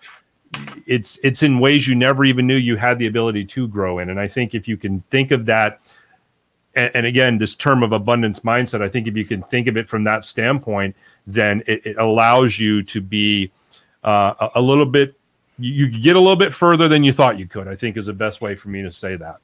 it's 0.86 1.18
it's 1.22 1.42
in 1.42 1.58
ways 1.58 1.88
you 1.88 1.94
never 1.94 2.24
even 2.24 2.46
knew 2.46 2.56
you 2.56 2.76
had 2.76 2.98
the 2.98 3.06
ability 3.06 3.44
to 3.46 3.66
grow 3.66 3.98
in. 3.98 4.10
And 4.10 4.20
I 4.20 4.28
think 4.28 4.54
if 4.54 4.68
you 4.68 4.76
can 4.76 5.00
think 5.10 5.30
of 5.30 5.46
that 5.46 5.80
and, 6.74 6.90
and, 6.94 7.06
again, 7.06 7.38
this 7.38 7.54
term 7.54 7.82
of 7.82 7.92
abundance 7.92 8.40
mindset, 8.40 8.82
I 8.82 8.88
think 8.88 9.06
if 9.06 9.16
you 9.16 9.24
can 9.24 9.42
think 9.44 9.66
of 9.66 9.76
it 9.76 9.88
from 9.88 10.04
that 10.04 10.24
standpoint, 10.24 10.96
then 11.26 11.62
it, 11.66 11.86
it 11.86 11.98
allows 11.98 12.58
you 12.58 12.82
to 12.84 13.00
be 13.00 13.50
uh, 14.04 14.34
a, 14.40 14.50
a, 14.56 14.60
little 14.60 14.86
bit, 14.86 15.14
you, 15.58 15.86
you 15.86 16.00
get 16.00 16.16
a 16.16 16.18
little 16.18 16.36
bit 16.36 16.52
further 16.52 16.88
than 16.88 17.04
you 17.04 17.12
thought 17.12 17.38
you 17.38 17.46
could. 17.46 17.68
I 17.68 17.76
think 17.76 17.96
is 17.96 18.06
the 18.06 18.12
best 18.12 18.40
way 18.40 18.54
for 18.54 18.68
me 18.68 18.82
to 18.82 18.90
say 18.90 19.16
that. 19.16 19.36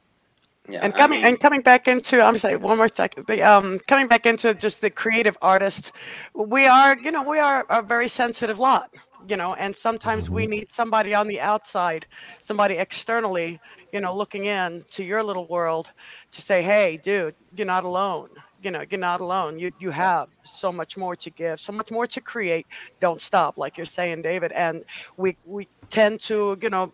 Yeah, 0.69 0.81
and 0.83 0.95
coming 0.95 1.21
I 1.21 1.23
mean, 1.23 1.33
and 1.33 1.41
coming 1.41 1.63
back 1.63 1.89
into 1.89 2.21
I'm 2.21 2.37
sorry 2.37 2.57
one 2.57 2.77
more 2.77 2.89
second 2.89 3.27
the 3.27 3.43
um 3.43 3.79
coming 3.89 4.07
back 4.07 4.27
into 4.27 4.53
just 4.53 4.83
the 4.83 4.91
creative 4.91 5.39
artist 5.41 5.93
we 6.35 6.67
are 6.67 6.99
you 6.99 7.11
know 7.11 7.23
we 7.23 7.39
are 7.39 7.65
a 7.71 7.81
very 7.81 8.07
sensitive 8.07 8.59
lot 8.59 8.93
you 9.27 9.37
know 9.37 9.55
and 9.55 9.75
sometimes 9.75 10.27
mm-hmm. 10.27 10.35
we 10.35 10.47
need 10.47 10.71
somebody 10.71 11.15
on 11.15 11.27
the 11.27 11.41
outside 11.41 12.07
somebody 12.41 12.75
externally 12.75 13.59
you 13.93 14.01
know 14.01 14.15
looking 14.15 14.45
in 14.45 14.85
to 14.91 15.03
your 15.03 15.23
little 15.23 15.47
world 15.47 15.91
to 16.33 16.43
say, 16.43 16.63
hey, 16.63 16.99
dude, 17.03 17.35
you're 17.57 17.67
not 17.67 17.85
alone. 17.85 18.31
You 18.63 18.73
know, 18.73 18.85
you're 18.91 18.99
not 18.99 19.21
alone. 19.21 19.59
You 19.61 19.71
you 19.79 19.91
have 19.91 20.29
so 20.43 20.73
much 20.73 20.97
more 20.97 21.15
to 21.15 21.31
give, 21.31 21.61
so 21.61 21.73
much 21.73 21.93
more 21.93 22.09
to 22.09 22.21
create. 22.21 22.67
Don't 23.01 23.23
stop, 23.23 23.57
like 23.57 23.77
you're 23.77 23.87
saying, 23.87 24.23
David. 24.23 24.51
And 24.51 24.85
we 25.17 25.37
we 25.45 25.69
tend 25.91 26.21
to, 26.23 26.59
you 26.61 26.69
know, 26.69 26.93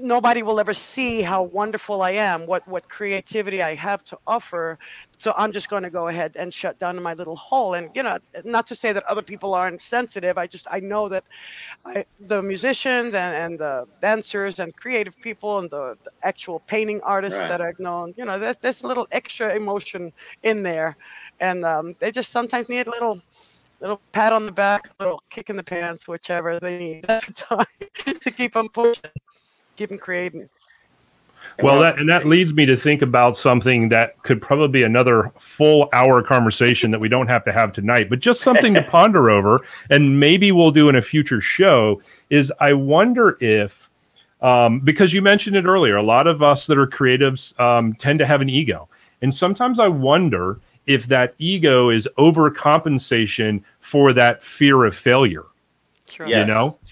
nobody 0.00 0.42
will 0.42 0.58
ever 0.58 0.74
see 0.74 1.22
how 1.22 1.42
wonderful 1.42 2.02
I 2.02 2.12
am, 2.12 2.46
what 2.46 2.66
what 2.66 2.88
creativity 2.88 3.62
I 3.62 3.74
have 3.74 4.02
to 4.04 4.18
offer. 4.26 4.78
So 5.18 5.34
I'm 5.36 5.52
just 5.52 5.68
going 5.68 5.82
to 5.82 5.90
go 5.90 6.08
ahead 6.08 6.36
and 6.36 6.52
shut 6.52 6.78
down 6.78 7.00
my 7.02 7.14
little 7.14 7.36
hole. 7.36 7.74
And 7.74 7.90
you 7.94 8.02
know, 8.02 8.18
not 8.44 8.66
to 8.68 8.74
say 8.74 8.92
that 8.92 9.04
other 9.04 9.22
people 9.22 9.54
aren't 9.54 9.82
sensitive. 9.82 10.38
I 10.38 10.46
just 10.46 10.66
I 10.70 10.80
know 10.80 11.08
that 11.08 11.24
I, 11.84 12.04
the 12.20 12.42
musicians 12.42 13.14
and, 13.14 13.34
and 13.36 13.58
the 13.58 13.86
dancers 14.00 14.58
and 14.58 14.74
creative 14.74 15.20
people 15.20 15.58
and 15.58 15.70
the, 15.70 15.96
the 16.04 16.10
actual 16.22 16.60
painting 16.60 17.00
artists 17.02 17.38
right. 17.38 17.48
that 17.48 17.60
I've 17.60 17.78
known, 17.78 18.14
you 18.16 18.24
know, 18.24 18.38
there's 18.38 18.56
there's 18.58 18.82
a 18.82 18.86
little 18.86 19.06
extra 19.12 19.54
emotion 19.54 20.12
in 20.42 20.62
there, 20.62 20.96
and 21.40 21.64
um, 21.64 21.92
they 22.00 22.10
just 22.10 22.30
sometimes 22.30 22.68
need 22.68 22.86
a 22.86 22.90
little 22.90 23.20
little 23.80 24.00
pat 24.12 24.32
on 24.32 24.44
the 24.44 24.52
back, 24.52 24.90
a 24.98 25.02
little 25.02 25.22
kick 25.30 25.48
in 25.48 25.56
the 25.56 25.62
pants, 25.62 26.06
whichever 26.06 26.60
they 26.60 26.78
need 26.78 27.04
at 27.08 27.26
the 27.26 27.32
time 27.32 27.66
to 28.20 28.30
keep 28.30 28.52
them 28.52 28.68
pushing 28.68 29.10
keep 29.76 29.88
them 29.88 29.98
creating. 29.98 30.48
Well, 31.62 31.80
that 31.80 31.98
and 31.98 32.08
that 32.08 32.26
leads 32.26 32.54
me 32.54 32.64
to 32.66 32.76
think 32.76 33.02
about 33.02 33.36
something 33.36 33.88
that 33.90 34.22
could 34.22 34.40
probably 34.40 34.68
be 34.68 34.82
another 34.82 35.32
full 35.38 35.88
hour 35.92 36.22
conversation 36.22 36.90
that 36.90 37.00
we 37.00 37.08
don't 37.08 37.26
have 37.26 37.44
to 37.44 37.52
have 37.52 37.72
tonight, 37.72 38.08
but 38.08 38.20
just 38.20 38.40
something 38.40 38.74
to 38.74 38.82
ponder 38.90 39.30
over, 39.30 39.60
and 39.90 40.18
maybe 40.20 40.52
we'll 40.52 40.70
do 40.70 40.88
in 40.88 40.96
a 40.96 41.02
future 41.02 41.40
show. 41.40 42.00
Is 42.30 42.52
I 42.60 42.72
wonder 42.72 43.36
if, 43.40 43.90
um, 44.40 44.80
because 44.80 45.12
you 45.12 45.20
mentioned 45.20 45.56
it 45.56 45.64
earlier, 45.64 45.96
a 45.96 46.02
lot 46.02 46.26
of 46.26 46.42
us 46.42 46.66
that 46.66 46.78
are 46.78 46.86
creatives 46.86 47.58
um, 47.60 47.94
tend 47.94 48.18
to 48.20 48.26
have 48.26 48.40
an 48.40 48.48
ego, 48.48 48.88
and 49.20 49.34
sometimes 49.34 49.78
I 49.78 49.88
wonder 49.88 50.60
if 50.86 51.06
that 51.08 51.34
ego 51.38 51.90
is 51.90 52.08
overcompensation 52.16 53.62
for 53.80 54.12
that 54.14 54.42
fear 54.42 54.84
of 54.84 54.96
failure. 54.96 55.44
Sure. 56.06 56.26
You 56.26 56.44
know, 56.44 56.78
Sure. 56.86 56.89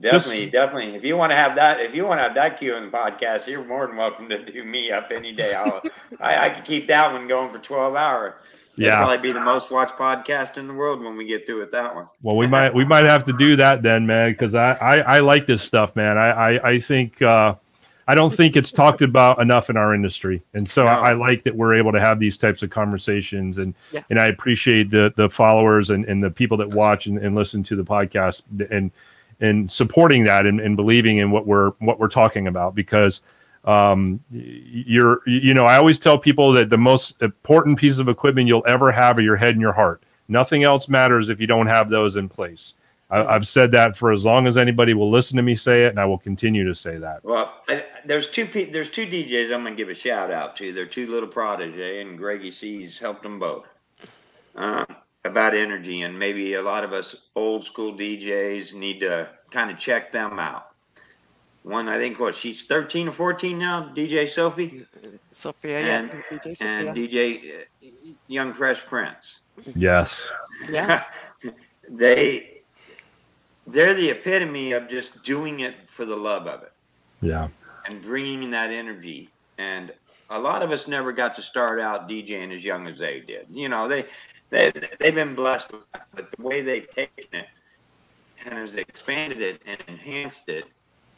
Definitely, 0.00 0.50
definitely. 0.50 0.94
If 0.96 1.04
you 1.04 1.16
want 1.16 1.30
to 1.30 1.36
have 1.36 1.54
that, 1.56 1.80
if 1.80 1.94
you 1.94 2.04
want 2.04 2.18
to 2.18 2.22
have 2.24 2.34
that 2.34 2.58
cue 2.58 2.76
in 2.76 2.84
the 2.84 2.90
podcast, 2.90 3.46
you're 3.46 3.64
more 3.64 3.86
than 3.86 3.96
welcome 3.96 4.28
to 4.28 4.44
do 4.44 4.62
me 4.62 4.90
up 4.92 5.10
any 5.14 5.32
day. 5.32 5.54
I'll, 5.54 5.82
I, 6.20 6.46
I 6.46 6.50
could 6.50 6.64
keep 6.64 6.86
that 6.88 7.10
one 7.12 7.26
going 7.26 7.50
for 7.50 7.58
12 7.58 7.94
hours. 7.96 8.34
It'll 8.76 8.84
Yeah. 8.90 8.96
probably 8.98 9.18
be 9.18 9.32
the 9.32 9.40
most 9.40 9.70
watched 9.70 9.96
podcast 9.96 10.56
in 10.58 10.68
the 10.68 10.74
world 10.74 11.02
when 11.02 11.16
we 11.16 11.26
get 11.26 11.46
through 11.46 11.60
with 11.60 11.72
that 11.72 11.94
one. 11.94 12.06
Well, 12.22 12.36
we 12.36 12.46
might 12.46 12.72
we 12.74 12.84
might 12.84 13.06
have 13.06 13.24
to 13.24 13.32
do 13.32 13.56
that 13.56 13.82
then, 13.82 14.06
man, 14.06 14.32
because 14.32 14.54
I, 14.54 14.72
I 14.74 14.98
I 14.98 15.18
like 15.20 15.46
this 15.46 15.62
stuff, 15.62 15.96
man. 15.96 16.18
I 16.18 16.30
I, 16.56 16.70
I 16.72 16.78
think 16.80 17.20
uh, 17.22 17.54
I 18.06 18.14
don't 18.14 18.32
think 18.32 18.56
it's 18.56 18.70
talked 18.70 19.02
about 19.02 19.40
enough 19.40 19.68
in 19.70 19.76
our 19.78 19.94
industry, 19.94 20.42
and 20.54 20.68
so 20.68 20.84
No. 20.84 20.90
I, 20.90 21.10
I 21.10 21.12
like 21.14 21.42
that 21.44 21.56
we're 21.56 21.74
able 21.74 21.92
to 21.92 22.00
have 22.00 22.20
these 22.20 22.38
types 22.38 22.62
of 22.62 22.68
conversations, 22.70 23.56
and 23.58 23.74
Yeah. 23.90 24.02
and 24.10 24.20
I 24.20 24.26
appreciate 24.26 24.90
the 24.90 25.12
the 25.16 25.28
followers 25.30 25.90
and, 25.90 26.04
and 26.04 26.22
the 26.22 26.30
people 26.30 26.56
that 26.58 26.68
watch 26.70 27.06
and, 27.06 27.18
and 27.18 27.34
listen 27.34 27.62
to 27.64 27.74
the 27.74 27.84
podcast 27.84 28.42
and 28.70 28.90
and 29.40 29.70
supporting 29.70 30.24
that 30.24 30.46
and, 30.46 30.60
and 30.60 30.76
believing 30.76 31.18
in 31.18 31.30
what 31.30 31.46
we're 31.46 31.70
what 31.78 31.98
we're 31.98 32.08
talking 32.08 32.46
about 32.46 32.74
because 32.74 33.20
um 33.64 34.20
you're 34.30 35.20
you 35.26 35.52
know 35.52 35.64
i 35.64 35.76
always 35.76 35.98
tell 35.98 36.16
people 36.16 36.52
that 36.52 36.70
the 36.70 36.78
most 36.78 37.20
important 37.22 37.78
piece 37.78 37.98
of 37.98 38.08
equipment 38.08 38.46
you'll 38.46 38.64
ever 38.66 38.92
have 38.92 39.18
are 39.18 39.22
your 39.22 39.36
head 39.36 39.50
and 39.50 39.60
your 39.60 39.72
heart. 39.72 40.02
Nothing 40.28 40.62
else 40.62 40.88
matters 40.88 41.30
if 41.30 41.40
you 41.40 41.46
don't 41.46 41.66
have 41.66 41.88
those 41.88 42.16
in 42.16 42.28
place. 42.28 42.74
I, 43.10 43.24
i've 43.24 43.46
said 43.46 43.72
that 43.72 43.96
for 43.96 44.12
as 44.12 44.24
long 44.24 44.46
as 44.46 44.56
anybody 44.56 44.94
will 44.94 45.10
listen 45.10 45.36
to 45.36 45.42
me 45.42 45.54
say 45.54 45.84
it 45.84 45.88
and 45.88 45.98
i 45.98 46.04
will 46.04 46.18
continue 46.18 46.66
to 46.66 46.74
say 46.74 46.98
that. 46.98 47.24
Well, 47.24 47.54
I, 47.68 47.84
there's 48.04 48.28
two 48.28 48.46
pe- 48.46 48.70
there's 48.70 48.90
two 48.90 49.06
DJs 49.06 49.52
I'm 49.52 49.64
gonna 49.64 49.74
give 49.74 49.88
a 49.88 49.94
shout 49.94 50.30
out 50.30 50.56
to. 50.56 50.72
They're 50.72 50.86
two 50.86 51.06
little 51.06 51.28
protege, 51.28 52.00
and 52.00 52.16
Greggy 52.18 52.50
C's 52.50 52.98
helped 52.98 53.22
them 53.22 53.38
both. 53.38 53.66
Uh, 54.54 54.84
about 55.24 55.54
energy, 55.54 56.02
and 56.02 56.18
maybe 56.18 56.54
a 56.54 56.62
lot 56.62 56.84
of 56.84 56.92
us 56.92 57.14
old 57.34 57.64
school 57.64 57.92
DJs 57.94 58.72
need 58.74 59.00
to 59.00 59.28
kind 59.50 59.70
of 59.70 59.78
check 59.78 60.12
them 60.12 60.38
out. 60.38 60.68
One, 61.64 61.88
I 61.88 61.98
think, 61.98 62.18
what 62.18 62.34
she's 62.34 62.64
13 62.64 63.08
or 63.08 63.12
14 63.12 63.58
now, 63.58 63.92
DJ 63.94 64.28
Sophie, 64.28 64.86
Sophia, 65.32 65.80
yeah. 65.80 65.98
And- 65.98 66.10
DJ 66.10 66.56
Sophia. 66.56 66.88
and 66.88 66.96
DJ 66.96 67.60
uh, 67.60 67.88
Young 68.28 68.52
Fresh 68.52 68.86
Prince. 68.86 69.40
yes 69.74 70.28
yeah. 70.70 71.02
they 71.88 72.60
they're 73.66 73.94
the 73.94 74.08
epitome 74.08 74.70
of 74.72 74.88
just 74.88 75.20
doing 75.24 75.60
it 75.60 75.74
for 75.88 76.04
the 76.04 76.16
love 76.16 76.46
of 76.46 76.62
it. 76.62 76.72
yeah 77.20 77.48
and 77.88 78.02
bringing 78.02 78.42
in 78.42 78.50
that 78.50 78.70
energy. 78.70 79.30
And 79.56 79.92
a 80.30 80.38
lot 80.38 80.62
of 80.62 80.70
us 80.70 80.86
never 80.86 81.12
got 81.12 81.34
to 81.36 81.42
start 81.42 81.80
out 81.80 82.08
DJing 82.08 82.54
as 82.56 82.64
young 82.64 82.86
as 82.86 82.98
they 82.98 83.20
did. 83.20 83.46
You 83.50 83.68
know, 83.68 83.88
they 83.88 84.06
they 84.50 84.72
they've 84.98 85.14
been 85.14 85.34
blessed 85.34 85.72
with 85.72 85.82
that, 85.92 86.06
but 86.14 86.30
the 86.30 86.42
way 86.42 86.62
they've 86.62 86.88
taken 86.90 87.24
it 87.32 87.46
and 88.44 88.54
has 88.54 88.76
expanded 88.76 89.40
it 89.40 89.62
and 89.66 89.82
enhanced 89.88 90.48
it. 90.48 90.64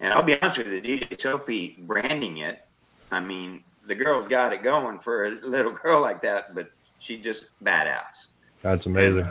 And 0.00 0.12
I'll 0.12 0.22
be 0.22 0.40
honest 0.40 0.58
with 0.58 0.68
you, 0.68 0.80
DJ 0.80 1.20
Sophie 1.20 1.76
branding 1.80 2.38
it. 2.38 2.64
I 3.10 3.20
mean, 3.20 3.62
the 3.86 3.94
girl's 3.94 4.28
got 4.28 4.52
it 4.52 4.62
going 4.62 4.98
for 5.00 5.26
a 5.26 5.30
little 5.46 5.72
girl 5.82 6.00
like 6.00 6.22
that, 6.22 6.54
but 6.54 6.70
she 6.98 7.18
just 7.18 7.44
badass 7.62 8.28
that's 8.62 8.86
amazing 8.86 9.26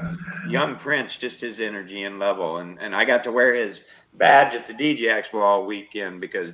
young 0.48 0.76
Prince, 0.76 1.16
just 1.16 1.42
his 1.42 1.60
energy 1.60 2.04
and 2.04 2.20
level. 2.20 2.58
And, 2.58 2.80
and 2.80 2.96
I 2.96 3.06
got 3.06 3.24
to 3.26 3.32
wear 3.32 3.54
his 3.54 3.80
badge 4.16 4.56
at 4.56 4.66
the 4.66 4.74
DJ 4.74 5.02
Expo 5.02 5.42
all 5.42 5.66
weekend 5.66 6.22
because 6.22 6.54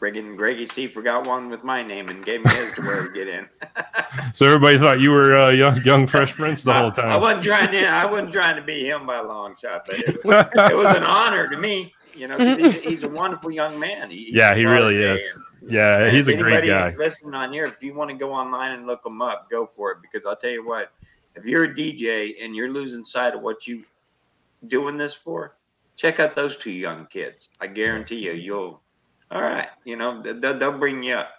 friggin' 0.00 0.36
Greggy 0.36 0.66
C 0.68 0.86
forgot 0.86 1.26
one 1.26 1.48
with 1.48 1.64
my 1.64 1.82
name 1.82 2.08
and 2.08 2.24
gave 2.24 2.44
me 2.44 2.50
his 2.54 2.74
to 2.74 2.82
wear 2.82 3.08
to 3.08 3.12
get 3.12 3.28
in. 3.28 3.48
so 4.34 4.46
everybody 4.46 4.78
thought 4.78 5.00
you 5.00 5.10
were 5.10 5.36
uh, 5.36 5.50
young 5.50 5.82
young 5.82 6.06
fresh 6.06 6.34
prince 6.34 6.62
the 6.62 6.72
whole 6.72 6.86
I, 6.86 6.88
I 6.88 6.90
time 6.90 7.20
wasn't 7.20 7.42
trying 7.44 7.70
to. 7.70 7.86
I 7.86 8.06
wasn't 8.06 8.32
trying 8.32 8.56
to 8.56 8.62
be 8.62 8.86
him 8.86 9.06
by 9.06 9.18
a 9.18 9.22
long 9.22 9.54
shot, 9.56 9.86
but 9.86 9.98
it 9.98 10.24
was, 10.24 10.46
it 10.70 10.76
was 10.76 10.96
an 10.96 11.04
honor 11.04 11.48
to 11.48 11.56
me. 11.56 11.94
You 12.14 12.28
know, 12.28 12.38
he's, 12.38 12.80
he's 12.80 13.02
a 13.02 13.08
wonderful 13.08 13.50
young 13.50 13.78
man. 13.78 14.10
He, 14.10 14.30
Yeah, 14.32 14.54
he 14.54 14.64
really 14.64 14.96
is. 14.96 15.22
and- 15.34 15.42
yeah 15.68 16.04
and 16.04 16.16
he's 16.16 16.28
a 16.28 16.36
great 16.36 16.64
guy 16.64 16.94
Listening 16.96 17.34
on 17.34 17.52
here, 17.52 17.64
if 17.64 17.82
you 17.82 17.92
want 17.94 18.10
to 18.10 18.16
go 18.16 18.32
online 18.32 18.72
and 18.72 18.86
look 18.86 19.04
him 19.04 19.20
up, 19.20 19.50
go 19.50 19.68
for 19.76 19.90
it. 19.92 19.98
Because 20.00 20.26
I'll 20.26 20.36
tell 20.36 20.50
you 20.50 20.64
what, 20.66 20.92
if 21.34 21.44
you're 21.44 21.64
a 21.64 21.74
DJ 21.74 22.34
and 22.40 22.54
you're 22.54 22.70
losing 22.70 23.04
sight 23.04 23.34
of 23.34 23.42
what 23.42 23.66
you 23.66 23.84
doing 24.68 24.96
this 24.96 25.12
for, 25.14 25.56
check 25.96 26.20
out 26.20 26.34
those 26.36 26.56
two 26.56 26.70
young 26.70 27.06
kids. 27.06 27.48
I 27.60 27.66
guarantee 27.66 28.24
you, 28.24 28.32
you'll. 28.32 28.80
All 29.30 29.42
right, 29.42 29.68
you 29.84 29.96
know 29.96 30.22
they'll, 30.22 30.58
they'll 30.58 30.78
bring 30.78 31.02
you 31.02 31.14
up. 31.14 31.30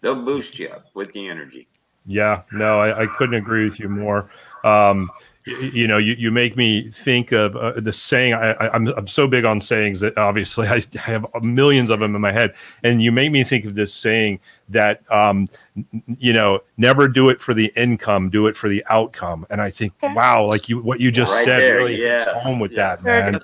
They'll 0.00 0.24
boost 0.24 0.58
you 0.58 0.68
up 0.68 0.86
with 0.94 1.12
the 1.12 1.28
energy. 1.28 1.68
Yeah, 2.06 2.42
no, 2.52 2.80
I, 2.80 3.02
I 3.02 3.06
couldn't 3.06 3.34
agree 3.34 3.64
with 3.64 3.78
you 3.78 3.88
more. 3.88 4.30
Um, 4.64 5.10
you 5.46 5.86
know, 5.86 5.96
you, 5.98 6.14
you 6.14 6.30
make 6.30 6.56
me 6.56 6.90
think 6.90 7.32
of 7.32 7.56
uh, 7.56 7.80
the 7.80 7.92
saying. 7.92 8.34
I, 8.34 8.52
I, 8.52 8.74
I'm 8.74 8.88
I'm 8.88 9.06
so 9.06 9.26
big 9.26 9.44
on 9.44 9.60
sayings 9.60 10.00
that 10.00 10.16
obviously 10.18 10.66
I 10.68 10.82
have 10.98 11.26
millions 11.42 11.90
of 11.90 12.00
them 12.00 12.14
in 12.14 12.20
my 12.20 12.32
head, 12.32 12.54
and 12.84 13.02
you 13.02 13.12
make 13.12 13.30
me 13.32 13.44
think 13.44 13.64
of 13.64 13.74
this 13.74 13.92
saying 13.94 14.40
that 14.68 15.02
um, 15.10 15.48
n- 15.76 16.16
you 16.18 16.32
know, 16.32 16.60
never 16.76 17.08
do 17.08 17.28
it 17.30 17.40
for 17.40 17.54
the 17.54 17.72
income, 17.76 18.28
do 18.28 18.46
it 18.48 18.56
for 18.56 18.68
the 18.68 18.84
outcome. 18.90 19.46
And 19.50 19.60
I 19.60 19.70
think, 19.70 19.92
Okay. 20.02 20.14
wow, 20.14 20.44
like 20.44 20.68
you 20.68 20.80
what 20.80 21.00
you 21.00 21.10
just 21.10 21.32
Right 21.32 21.44
said 21.44 21.60
there, 21.60 21.76
really 21.76 21.96
hits 21.96 22.24
home 22.24 22.58
with 22.58 22.72
yes. 22.72 22.98
that, 22.98 23.04
Very 23.04 23.32
man. 23.32 23.40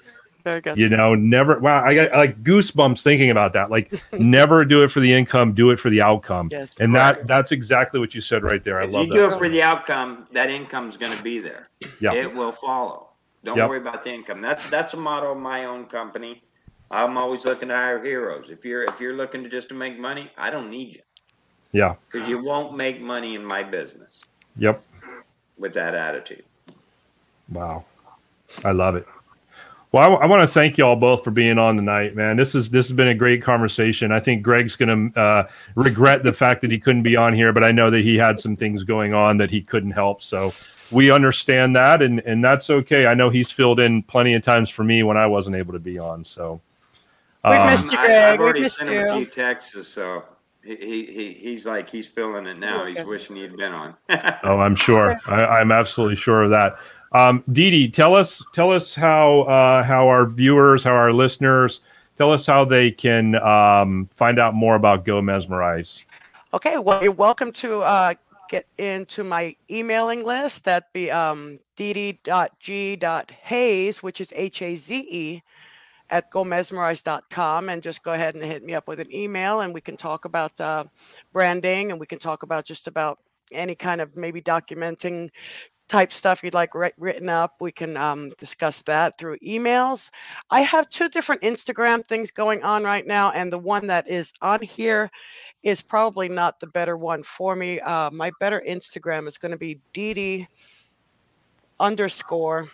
Good. 0.47 0.63
Very 0.65 0.75
good. 0.75 0.79
You 0.79 0.89
know, 0.89 1.15
never. 1.15 1.59
Wow, 1.59 1.85
I 1.85 1.95
got 1.95 2.13
like 2.15 2.43
goosebumps 2.43 3.03
thinking 3.03 3.31
about 3.31 3.53
that. 3.55 3.71
Like, 3.71 3.93
never 4.13 4.65
do 4.65 4.83
it 4.83 4.89
for 4.91 5.01
the 5.01 5.13
income, 5.13 5.53
do 5.55 5.71
it 5.71 5.79
for 5.81 5.91
the 5.91 6.01
outcome. 6.03 6.49
Yes. 6.51 6.81
And 6.81 6.95
that 6.95 7.27
that's 7.27 7.53
exactly 7.53 8.01
what 8.01 8.15
you 8.15 8.21
said 8.21 8.43
right 8.43 8.63
there. 8.65 8.81
I 8.81 8.85
if 8.85 8.93
love 8.93 9.07
you 9.07 9.15
do 9.15 9.21
that. 9.29 9.35
it 9.35 9.39
for 9.39 9.49
the 9.49 9.63
outcome, 9.63 10.25
that 10.33 10.51
income's 10.51 10.97
going 10.97 11.13
to 11.17 11.23
be 11.23 11.39
there. 11.41 11.67
Yeah. 12.01 12.13
It 12.15 12.35
will 12.35 12.53
follow. 12.53 13.09
Don't 13.45 13.57
Yep. 13.57 13.69
worry 13.69 13.79
about 13.79 14.03
the 14.05 14.13
income. 14.13 14.41
That's 14.43 14.69
that's 14.71 14.95
a 14.95 14.97
motto 14.97 15.33
of 15.33 15.39
my 15.39 15.65
own 15.67 15.87
company. 15.87 16.43
I'm 16.91 17.19
always 17.19 17.45
looking 17.45 17.69
to 17.69 17.75
hire 17.75 18.03
heroes. 18.03 18.47
If 18.51 18.65
you're 18.65 18.85
if 18.85 19.01
you're 19.01 19.15
looking 19.17 19.43
to 19.45 19.49
just 19.49 19.69
to 19.71 19.75
make 19.75 19.99
money, 19.99 20.31
I 20.39 20.51
don't 20.51 20.71
need 20.71 20.95
you 20.95 21.01
Yeah. 21.73 21.95
because 22.11 22.29
you 22.29 22.43
won't 22.43 22.77
make 22.77 23.01
money 23.01 23.35
in 23.35 23.45
my 23.45 23.63
business 23.63 24.11
Yep. 24.59 24.83
with 25.59 25.75
that 25.75 25.95
attitude. 25.95 26.45
Wow. 27.51 27.85
I 28.65 28.71
love 28.73 28.95
it. 28.97 29.07
Well, 29.93 30.19
I, 30.19 30.27
want 30.27 30.43
to 30.43 30.49
thank 30.53 30.77
you 30.77 30.85
all 30.85 30.97
both 30.97 31.25
for 31.25 31.31
being 31.31 31.59
on 31.59 31.77
tonight, 31.77 32.15
man. 32.15 32.37
This 32.37 32.55
is 32.55 32.71
this 32.71 32.89
has 32.89 32.97
been 32.97 33.09
a 33.09 33.15
great 33.15 33.43
conversation. 33.43 34.13
I 34.13 34.21
think 34.21 34.43
Greg's 34.43 34.77
going 34.77 35.13
to 35.13 35.21
uh, 35.21 35.49
regret 35.75 36.23
the 36.23 36.33
fact 36.33 36.61
that 36.63 36.71
he 36.71 36.79
couldn't 36.79 37.03
be 37.03 37.17
on 37.17 37.33
here, 37.33 37.53
but 37.53 37.65
I 37.65 37.73
know 37.73 37.91
that 37.91 38.01
he 38.01 38.17
had 38.17 38.39
some 38.39 38.57
things 38.57 38.85
going 38.85 39.15
on 39.15 39.39
that 39.39 39.51
he 39.51 39.63
couldn't 39.63 39.93
help. 39.93 40.23
So 40.23 40.53
we 40.91 41.11
understand 41.11 41.75
that, 41.77 42.03
and 42.03 42.21
and 42.21 42.45
that's 42.45 42.69
okay. 42.69 43.07
I 43.07 43.15
know 43.15 43.31
he's 43.31 43.51
filled 43.51 43.81
in 43.81 44.03
plenty 44.03 44.35
of 44.35 44.43
times 44.43 44.69
for 44.71 44.85
me 44.85 45.03
when 45.03 45.17
I 45.17 45.27
wasn't 45.27 45.57
able 45.57 45.73
to 45.73 45.79
be 45.79 45.99
on. 45.99 46.25
So 46.25 46.61
We 47.45 47.53
um, 47.53 47.71
missed 47.71 47.93
you, 47.93 47.99
I, 47.99 48.03
I've 48.03 48.09
Greg. 48.09 48.39
We 48.39 48.45
already 48.45 48.61
missed 48.63 48.77
sent 48.79 48.91
him 48.91 49.07
a 49.07 49.19
you. 49.19 49.25
few 49.25 49.35
texts, 49.35 49.89
so 49.89 50.25
he, 50.63 50.77
he, 50.77 51.07
he 51.07 51.37
he's 51.41 51.65
like 51.65 51.89
he's 51.89 52.09
feeling 52.09 52.47
it 52.47 52.59
now. 52.59 52.85
He's 52.87 53.05
wishing 53.05 53.37
he'd 53.37 53.57
been 53.57 53.73
on. 53.73 53.95
Oh, 54.43 54.59
I'm 54.59 54.75
sure. 54.77 55.19
I, 55.27 55.45
I'm 55.45 55.73
absolutely 55.73 56.17
sure 56.17 56.43
of 56.43 56.51
that. 56.51 56.77
Um, 57.13 57.43
tell 57.93 58.15
us 58.15 58.43
tell 58.53 58.73
us 58.73 58.95
how 58.95 59.43
uh, 59.43 59.83
how 59.83 60.09
our 60.09 60.27
viewers, 60.27 60.85
how 60.85 60.93
our 60.93 61.13
listeners, 61.13 61.81
tell 62.17 62.33
us 62.33 62.47
how 62.47 62.65
they 62.65 62.91
can 62.91 63.37
um, 63.37 64.09
find 64.15 64.39
out 64.39 64.55
more 64.55 64.75
about 64.75 65.05
Go 65.05 65.21
Mesmerize. 65.23 66.05
Okay, 66.55 66.79
well, 66.79 67.03
you're 67.03 67.13
welcome 67.13 67.53
to 67.53 67.83
uh, 67.83 68.15
get 68.49 68.67
into 68.79 69.25
my 69.25 69.55
emailing 69.71 70.25
list. 70.25 70.65
That'd 70.65 70.89
be 70.93 71.11
um, 71.11 71.59
dd.g.haze, 71.77 72.33
which 74.03 74.21
is 74.21 74.33
H 74.35 74.63
A 74.63 74.75
Z 74.77 75.09
E, 75.11 75.43
at 76.11 76.31
gomesmerize.com. 76.31 77.69
And 77.69 77.83
just 77.83 78.03
go 78.03 78.13
ahead 78.13 78.35
and 78.35 78.45
hit 78.45 78.65
me 78.65 78.75
up 78.75 78.89
with 78.89 79.01
an 79.01 79.15
email, 79.15 79.61
and 79.61 79.75
we 79.75 79.81
can 79.81 79.97
talk 79.97 80.25
about 80.25 80.61
uh, 80.61 80.85
branding 81.33 81.91
and 81.91 82.01
we 82.01 82.07
can 82.07 82.19
talk 82.19 82.43
about 82.43 82.65
just 82.65 82.89
about 82.89 83.19
any 83.53 83.75
kind 83.75 84.01
of 84.01 84.17
maybe 84.17 84.43
documenting 84.43 85.31
type 85.89 86.13
stuff 86.13 86.43
you'd 86.43 86.55
like 86.55 86.75
writ- 86.75 86.95
written 86.99 87.29
up. 87.29 87.55
We 87.61 87.73
can 87.73 87.97
um, 87.97 88.31
discuss 88.39 88.83
that 88.83 89.19
through 89.19 89.39
emails. 89.39 90.11
I 90.51 90.61
have 90.61 90.89
two 90.89 91.09
different 91.09 91.43
Instagram 91.43 92.07
things 92.07 92.31
going 92.31 92.63
on 92.63 92.85
right 92.85 93.07
now, 93.07 93.31
and 93.33 93.53
the 93.53 93.59
one 93.59 93.87
that 93.87 94.09
is 94.09 94.33
on 94.43 94.63
here 94.63 95.11
is 95.63 95.83
probably 95.83 96.29
not 96.29 96.61
the 96.61 96.67
better 96.69 96.97
one 96.97 97.23
for 97.23 97.57
me. 97.57 97.81
Uh, 97.81 98.11
my 98.11 98.31
better 98.41 98.63
Instagram 98.69 99.27
is 99.27 99.39
going 99.39 99.53
to 99.53 99.59
be 99.59 99.81
Didi 99.93 100.49
underscore 101.79 102.69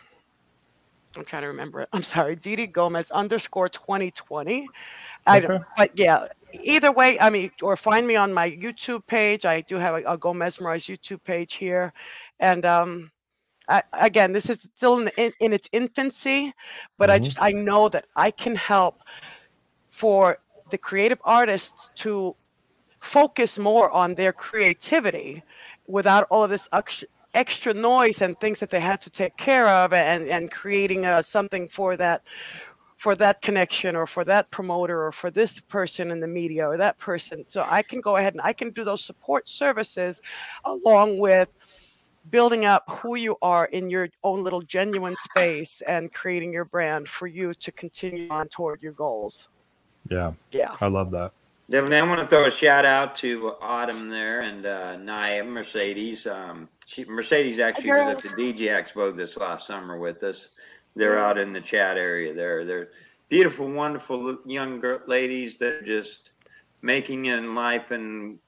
I'm 1.16 1.24
trying 1.24 1.42
to 1.42 1.48
remember 1.48 1.80
it. 1.82 1.88
I'm 1.92 2.02
sorry, 2.02 2.36
Didi 2.36 2.66
Gomez 2.66 3.10
underscore 3.10 3.68
2020. 3.68 4.68
I 5.26 5.38
Okay. 5.38 5.46
don't, 5.46 5.64
but 5.76 5.90
yeah, 5.94 6.26
either 6.52 6.90
way, 6.90 7.18
I 7.20 7.30
mean, 7.30 7.50
or 7.62 7.76
find 7.76 8.06
me 8.06 8.16
on 8.16 8.32
my 8.32 8.50
YouTube 8.50 9.06
page. 9.06 9.44
I 9.44 9.60
do 9.62 9.76
have 9.76 9.94
a, 9.94 10.02
a 10.12 10.18
Go 10.18 10.32
Mesmerized 10.34 10.88
YouTube 10.88 11.22
page 11.24 11.54
here. 11.54 11.92
And 12.43 12.66
um, 12.66 13.12
I, 13.68 13.82
again, 13.95 14.32
this 14.32 14.51
is 14.51 14.62
still 14.62 15.01
in, 15.01 15.11
in, 15.16 15.32
in 15.40 15.55
its 15.55 15.70
infancy, 15.72 16.53
but 16.99 17.11
I 17.11 17.18
Mhm. 17.18 17.24
just, 17.24 17.43
I 17.43 17.53
know 17.53 17.88
that 17.90 18.07
I 18.16 18.30
can 18.32 18.57
help 18.57 19.03
for 19.88 20.38
the 20.70 20.78
creative 20.78 21.20
artists 21.24 21.90
to 21.97 22.36
focus 23.01 23.59
more 23.59 23.90
on 23.90 24.14
their 24.14 24.32
creativity 24.32 25.43
without 25.86 26.26
all 26.30 26.45
of 26.45 26.51
this 26.51 26.68
extra, 26.72 27.09
extra 27.34 27.74
noise 27.74 28.22
and 28.22 28.38
things 28.40 28.61
that 28.61 28.70
they 28.70 28.80
have 28.80 29.01
to 29.01 29.11
take 29.11 29.36
care 29.36 29.68
of 29.68 29.93
and, 29.93 30.28
and 30.28 30.51
creating 30.51 31.07
uh, 31.07 31.22
something 31.22 31.68
for 31.68 31.97
that 31.97 32.22
for 32.99 33.16
that 33.16 33.43
connection 33.43 33.97
or 33.97 34.07
for 34.07 34.24
that 34.24 34.51
promoter 34.53 35.05
or 35.07 35.12
for 35.12 35.30
this 35.30 35.61
person 35.61 36.12
in 36.12 36.20
the 36.20 36.26
media 36.28 36.66
or 36.68 36.76
that 36.76 36.99
person 36.99 37.45
so 37.49 37.66
i 37.68 37.82
can 37.82 38.01
go 38.01 38.16
ahead 38.16 38.34
and 38.34 38.43
i 38.43 38.53
can 38.53 38.70
do 38.70 38.84
those 38.84 39.05
support 39.05 39.49
services 39.49 40.20
along 40.64 41.18
with 41.18 41.49
building 42.30 42.64
up 42.64 42.84
who 42.88 43.16
you 43.16 43.36
are 43.42 43.66
in 43.66 43.90
your 43.90 44.08
own 44.22 44.42
little 44.42 44.62
genuine 44.62 45.16
space 45.18 45.82
and 45.86 46.12
creating 46.12 46.52
your 46.52 46.64
brand 46.64 47.08
for 47.08 47.26
you 47.26 47.52
to 47.54 47.72
continue 47.72 48.28
on 48.30 48.46
toward 48.48 48.82
your 48.82 48.92
goals 48.92 49.48
Yeah, 50.10 50.32
yeah 50.52 50.76
I 50.80 50.86
love 50.86 51.10
that. 51.12 51.32
Definitely, 51.70 51.98
I 51.98 52.02
want 52.02 52.20
to 52.20 52.26
throw 52.26 52.46
a 52.46 52.50
shout 52.50 52.84
out 52.84 53.14
to 53.16 53.54
Autumn 53.62 54.10
there 54.10 54.42
and 54.42 54.66
uh, 54.66 54.96
Nia 54.96 55.42
Mercedes. 55.42 56.26
Um, 56.26 56.68
she, 56.84 57.04
Mercedes 57.04 57.60
actually 57.60 57.92
was 57.92 58.26
at 58.26 58.36
the 58.36 58.52
DJ 58.52 58.68
Expo 58.68 59.16
this 59.16 59.36
last 59.36 59.68
summer 59.68 59.98
with 59.98 60.22
us. 60.22 60.48
They're 60.96 61.18
out 61.18 61.38
in 61.38 61.52
the 61.52 61.60
chat 61.60 61.96
area 61.96 62.34
there. 62.34 62.66
They're 62.66 62.88
beautiful, 63.30 63.70
wonderful 63.70 64.36
young 64.44 64.80
girl, 64.80 65.00
ladies 65.06 65.56
that 65.58 65.72
are 65.72 65.82
just 65.82 66.32
making 66.82 67.26
it 67.26 67.38
in 67.38 67.54
life, 67.54 67.90
and 67.90 68.38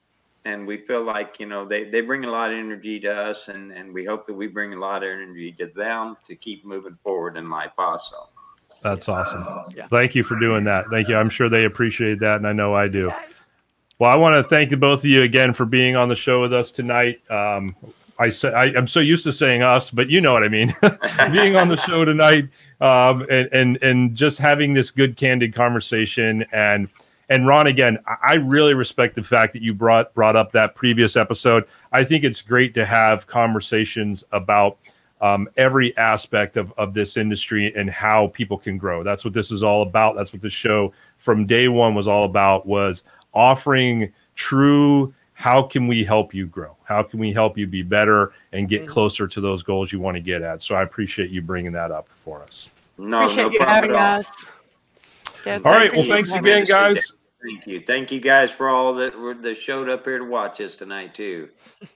and 0.45 0.65
we 0.65 0.77
feel 0.77 1.03
like 1.03 1.39
you 1.39 1.45
know 1.47 1.65
they, 1.65 1.83
they 1.83 2.01
bring 2.01 2.23
a 2.23 2.29
lot 2.29 2.51
of 2.51 2.57
energy 2.57 2.99
to 3.01 3.13
us, 3.13 3.47
and 3.47 3.71
and 3.71 3.93
we 3.93 4.05
hope 4.05 4.25
that 4.27 4.33
we 4.33 4.47
bring 4.47 4.73
a 4.73 4.79
lot 4.79 5.03
of 5.03 5.09
energy 5.09 5.51
to 5.59 5.67
them 5.75 6.15
to 6.27 6.35
keep 6.35 6.63
moving 6.65 6.97
forward 7.03 7.37
in 7.37 7.49
life 7.49 7.71
also. 7.77 8.29
That's 8.81 9.09
awesome. 9.09 9.45
Yeah. 9.75 9.87
Thank 9.87 10.13
you 10.13 10.23
for 10.23 10.39
doing 10.39 10.63
that. 10.65 10.85
Thank 10.91 11.07
you. 11.07 11.17
I'm 11.17 11.29
sure 11.29 11.49
they 11.49 11.65
appreciate 11.65 12.19
that, 12.19 12.37
and 12.37 12.47
I 12.47 12.53
know 12.53 12.75
I 12.75 12.87
do. 12.87 13.11
Well, 13.97 14.11
I 14.11 14.15
want 14.15 14.43
to 14.43 14.47
thank 14.47 14.69
the 14.69 14.77
both 14.77 14.99
of 14.99 15.05
you 15.05 15.23
again 15.23 15.53
for 15.53 15.65
being 15.65 15.95
on 15.95 16.09
the 16.09 16.15
show 16.15 16.41
with 16.41 16.53
us 16.53 16.71
tonight. 16.71 17.19
Um, 17.31 17.75
I 18.19 18.29
say 18.29 18.51
I, 18.51 18.65
I'm 18.65 18.87
so 18.87 18.99
used 18.99 19.23
to 19.23 19.33
saying 19.33 19.61
us, 19.61 19.89
but 19.89 20.09
you 20.09 20.21
know 20.21 20.33
what 20.33 20.43
I 20.43 20.49
mean. 20.49 20.75
being 21.31 21.55
on 21.55 21.67
the 21.67 21.77
show 21.77 22.05
tonight, 22.05 22.47
um, 22.81 23.25
and 23.29 23.49
and 23.51 23.77
and 23.81 24.15
just 24.15 24.37
having 24.37 24.73
this 24.73 24.91
good, 24.91 25.17
candid 25.17 25.53
conversation, 25.53 26.45
and 26.51 26.87
and 27.29 27.47
Ron, 27.47 27.67
again, 27.67 27.97
I- 28.07 28.15
I 28.23 28.33
really 28.35 28.73
respect 28.73 29.15
the 29.15 29.23
fact 29.23 29.53
that 29.53 29.61
you 29.61 29.73
brought 29.73 30.13
brought 30.13 30.35
up 30.35 30.51
that 30.51 30.75
previous 30.75 31.15
episode. 31.15 31.65
I 31.91 32.03
think 32.03 32.23
it's 32.23 32.41
great 32.41 32.73
to 32.75 32.85
have 32.85 33.25
conversations 33.27 34.23
about 34.31 34.77
um, 35.21 35.47
every 35.57 35.95
aspect 35.97 36.57
of, 36.57 36.73
of 36.77 36.93
this 36.93 37.15
industry 37.17 37.73
and 37.75 37.89
how 37.89 38.27
people 38.27 38.57
can 38.57 38.77
grow. 38.77 39.01
That's 39.01 39.23
what 39.23 39.33
this 39.33 39.49
is 39.49 39.63
all 39.63 39.81
about. 39.81 40.15
That's 40.15 40.33
what 40.33 40.41
the 40.41 40.49
show 40.49 40.93
from 41.17 41.45
day 41.45 41.67
one 41.69 41.95
was 41.95 42.07
all 42.07 42.25
about 42.25 42.65
was 42.67 43.05
offering 43.33 44.11
true 44.35 45.13
how 45.33 45.61
can 45.61 45.87
we 45.87 46.03
help 46.03 46.33
you 46.33 46.47
grow? 46.47 46.75
How 46.83 47.01
can 47.03 47.19
we 47.19 47.33
help 47.33 47.57
you 47.57 47.65
be 47.67 47.81
better 47.81 48.31
and 48.53 48.69
get 48.69 48.83
Mhm. 48.83 48.87
closer 48.87 49.27
to 49.27 49.41
those 49.41 49.63
goals 49.63 49.91
you 49.91 49.99
want 49.99 50.15
to 50.15 50.21
get 50.21 50.41
at? 50.41 50.61
So 50.63 50.75
I 50.75 50.83
appreciate 50.83 51.29
you 51.29 51.41
bringing 51.41 51.71
that 51.73 51.91
up 51.91 52.07
for 52.23 52.41
us. 52.41 52.69
No, 52.97 53.23
appreciate 53.23 53.43
no 53.43 53.49
you 53.51 53.57
problem 53.59 53.75
having 53.75 53.91
at 53.91 53.95
all. 53.95 54.19
us 54.19 54.31
yes 55.45 55.65
All 55.65 55.73
I 55.73 55.77
right. 55.77 55.93
Well, 55.95 56.05
thanks 56.05 56.31
again, 56.31 56.63
us. 56.63 56.67
guys. 56.67 57.13
Thank 57.43 57.63
you. 57.67 57.79
Thank 57.81 58.11
you 58.11 58.19
guys 58.19 58.49
for 58.51 58.69
all 58.69 58.93
that 58.95 59.17
were 59.17 59.35
that 59.35 59.57
showed 59.57 59.89
up 59.89 60.05
here 60.05 60.17
to 60.17 60.25
watch 60.25 60.59
us 60.61 60.75
tonight 60.75 61.13
too. 61.15 61.49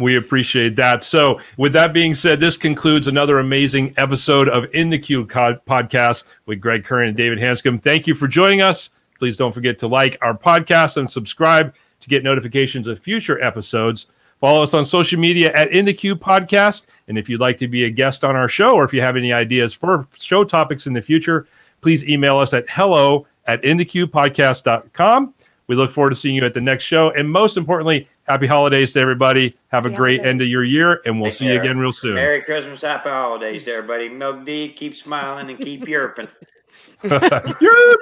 We 0.00 0.14
appreciate 0.16 0.76
that. 0.76 1.02
So, 1.02 1.40
with 1.56 1.72
that 1.72 1.92
being 1.92 2.14
said, 2.14 2.38
this 2.38 2.56
concludes 2.56 3.08
another 3.08 3.40
amazing 3.40 3.94
episode 3.96 4.48
of 4.48 4.72
In 4.72 4.90
the 4.90 4.98
Queue 4.98 5.26
co- 5.26 5.58
podcast 5.66 6.22
with 6.46 6.60
Greg 6.60 6.84
Curran 6.84 7.08
and 7.08 7.16
David 7.16 7.38
Hanscom. 7.40 7.82
Thank 7.82 8.06
you 8.06 8.14
for 8.14 8.28
joining 8.28 8.62
us. 8.62 8.90
Please 9.18 9.36
don't 9.36 9.52
forget 9.52 9.76
to 9.80 9.88
like 9.88 10.16
our 10.22 10.38
podcast 10.38 10.98
and 10.98 11.10
subscribe 11.10 11.74
to 11.98 12.08
get 12.08 12.22
notifications 12.22 12.86
of 12.86 13.00
future 13.00 13.42
episodes. 13.42 14.06
Follow 14.40 14.62
us 14.62 14.72
on 14.72 14.84
social 14.84 15.18
media 15.18 15.52
at 15.52 15.72
In 15.72 15.84
the 15.84 15.92
Queue 15.92 16.14
Podcast. 16.14 16.86
And 17.08 17.18
if 17.18 17.28
you'd 17.28 17.40
like 17.40 17.58
to 17.58 17.66
be 17.66 17.86
a 17.86 17.90
guest 17.90 18.22
on 18.22 18.36
our 18.36 18.48
show, 18.48 18.76
or 18.76 18.84
if 18.84 18.94
you 18.94 19.00
have 19.00 19.16
any 19.16 19.32
ideas 19.32 19.74
for 19.74 20.06
show 20.16 20.44
topics 20.44 20.86
in 20.86 20.92
the 20.92 21.02
future, 21.02 21.48
please 21.80 22.04
email 22.04 22.38
us 22.38 22.52
at 22.54 22.68
hello 22.68 23.26
at 23.46 23.62
inthequeuepodcast.com. 23.62 25.34
We 25.66 25.76
look 25.76 25.90
forward 25.90 26.10
to 26.10 26.16
seeing 26.16 26.34
you 26.34 26.44
at 26.44 26.54
the 26.54 26.60
next 26.60 26.84
show. 26.84 27.10
And 27.10 27.30
most 27.30 27.56
importantly, 27.58 28.08
happy 28.24 28.46
holidays 28.46 28.94
to 28.94 29.00
everybody. 29.00 29.54
Have 29.68 29.84
a 29.84 29.90
Happy 29.90 29.96
great 29.96 30.16
holidays. 30.18 30.30
end 30.30 30.42
of 30.42 30.48
your 30.48 30.64
year, 30.64 31.02
and 31.04 31.20
we'll 31.20 31.30
Take 31.30 31.38
see 31.38 31.46
you 31.46 31.60
again 31.60 31.78
real 31.78 31.92
soon. 31.92 32.14
Merry 32.14 32.40
Christmas, 32.40 32.80
happy 32.82 33.10
holidays, 33.10 33.68
everybody. 33.68 34.08
Milk 34.08 34.46
D, 34.46 34.68
keep 34.70 34.94
smiling 34.96 35.50
and 35.50 35.58
keep 35.58 35.80
yerping. 35.86 36.28
Yerp! 37.04 37.96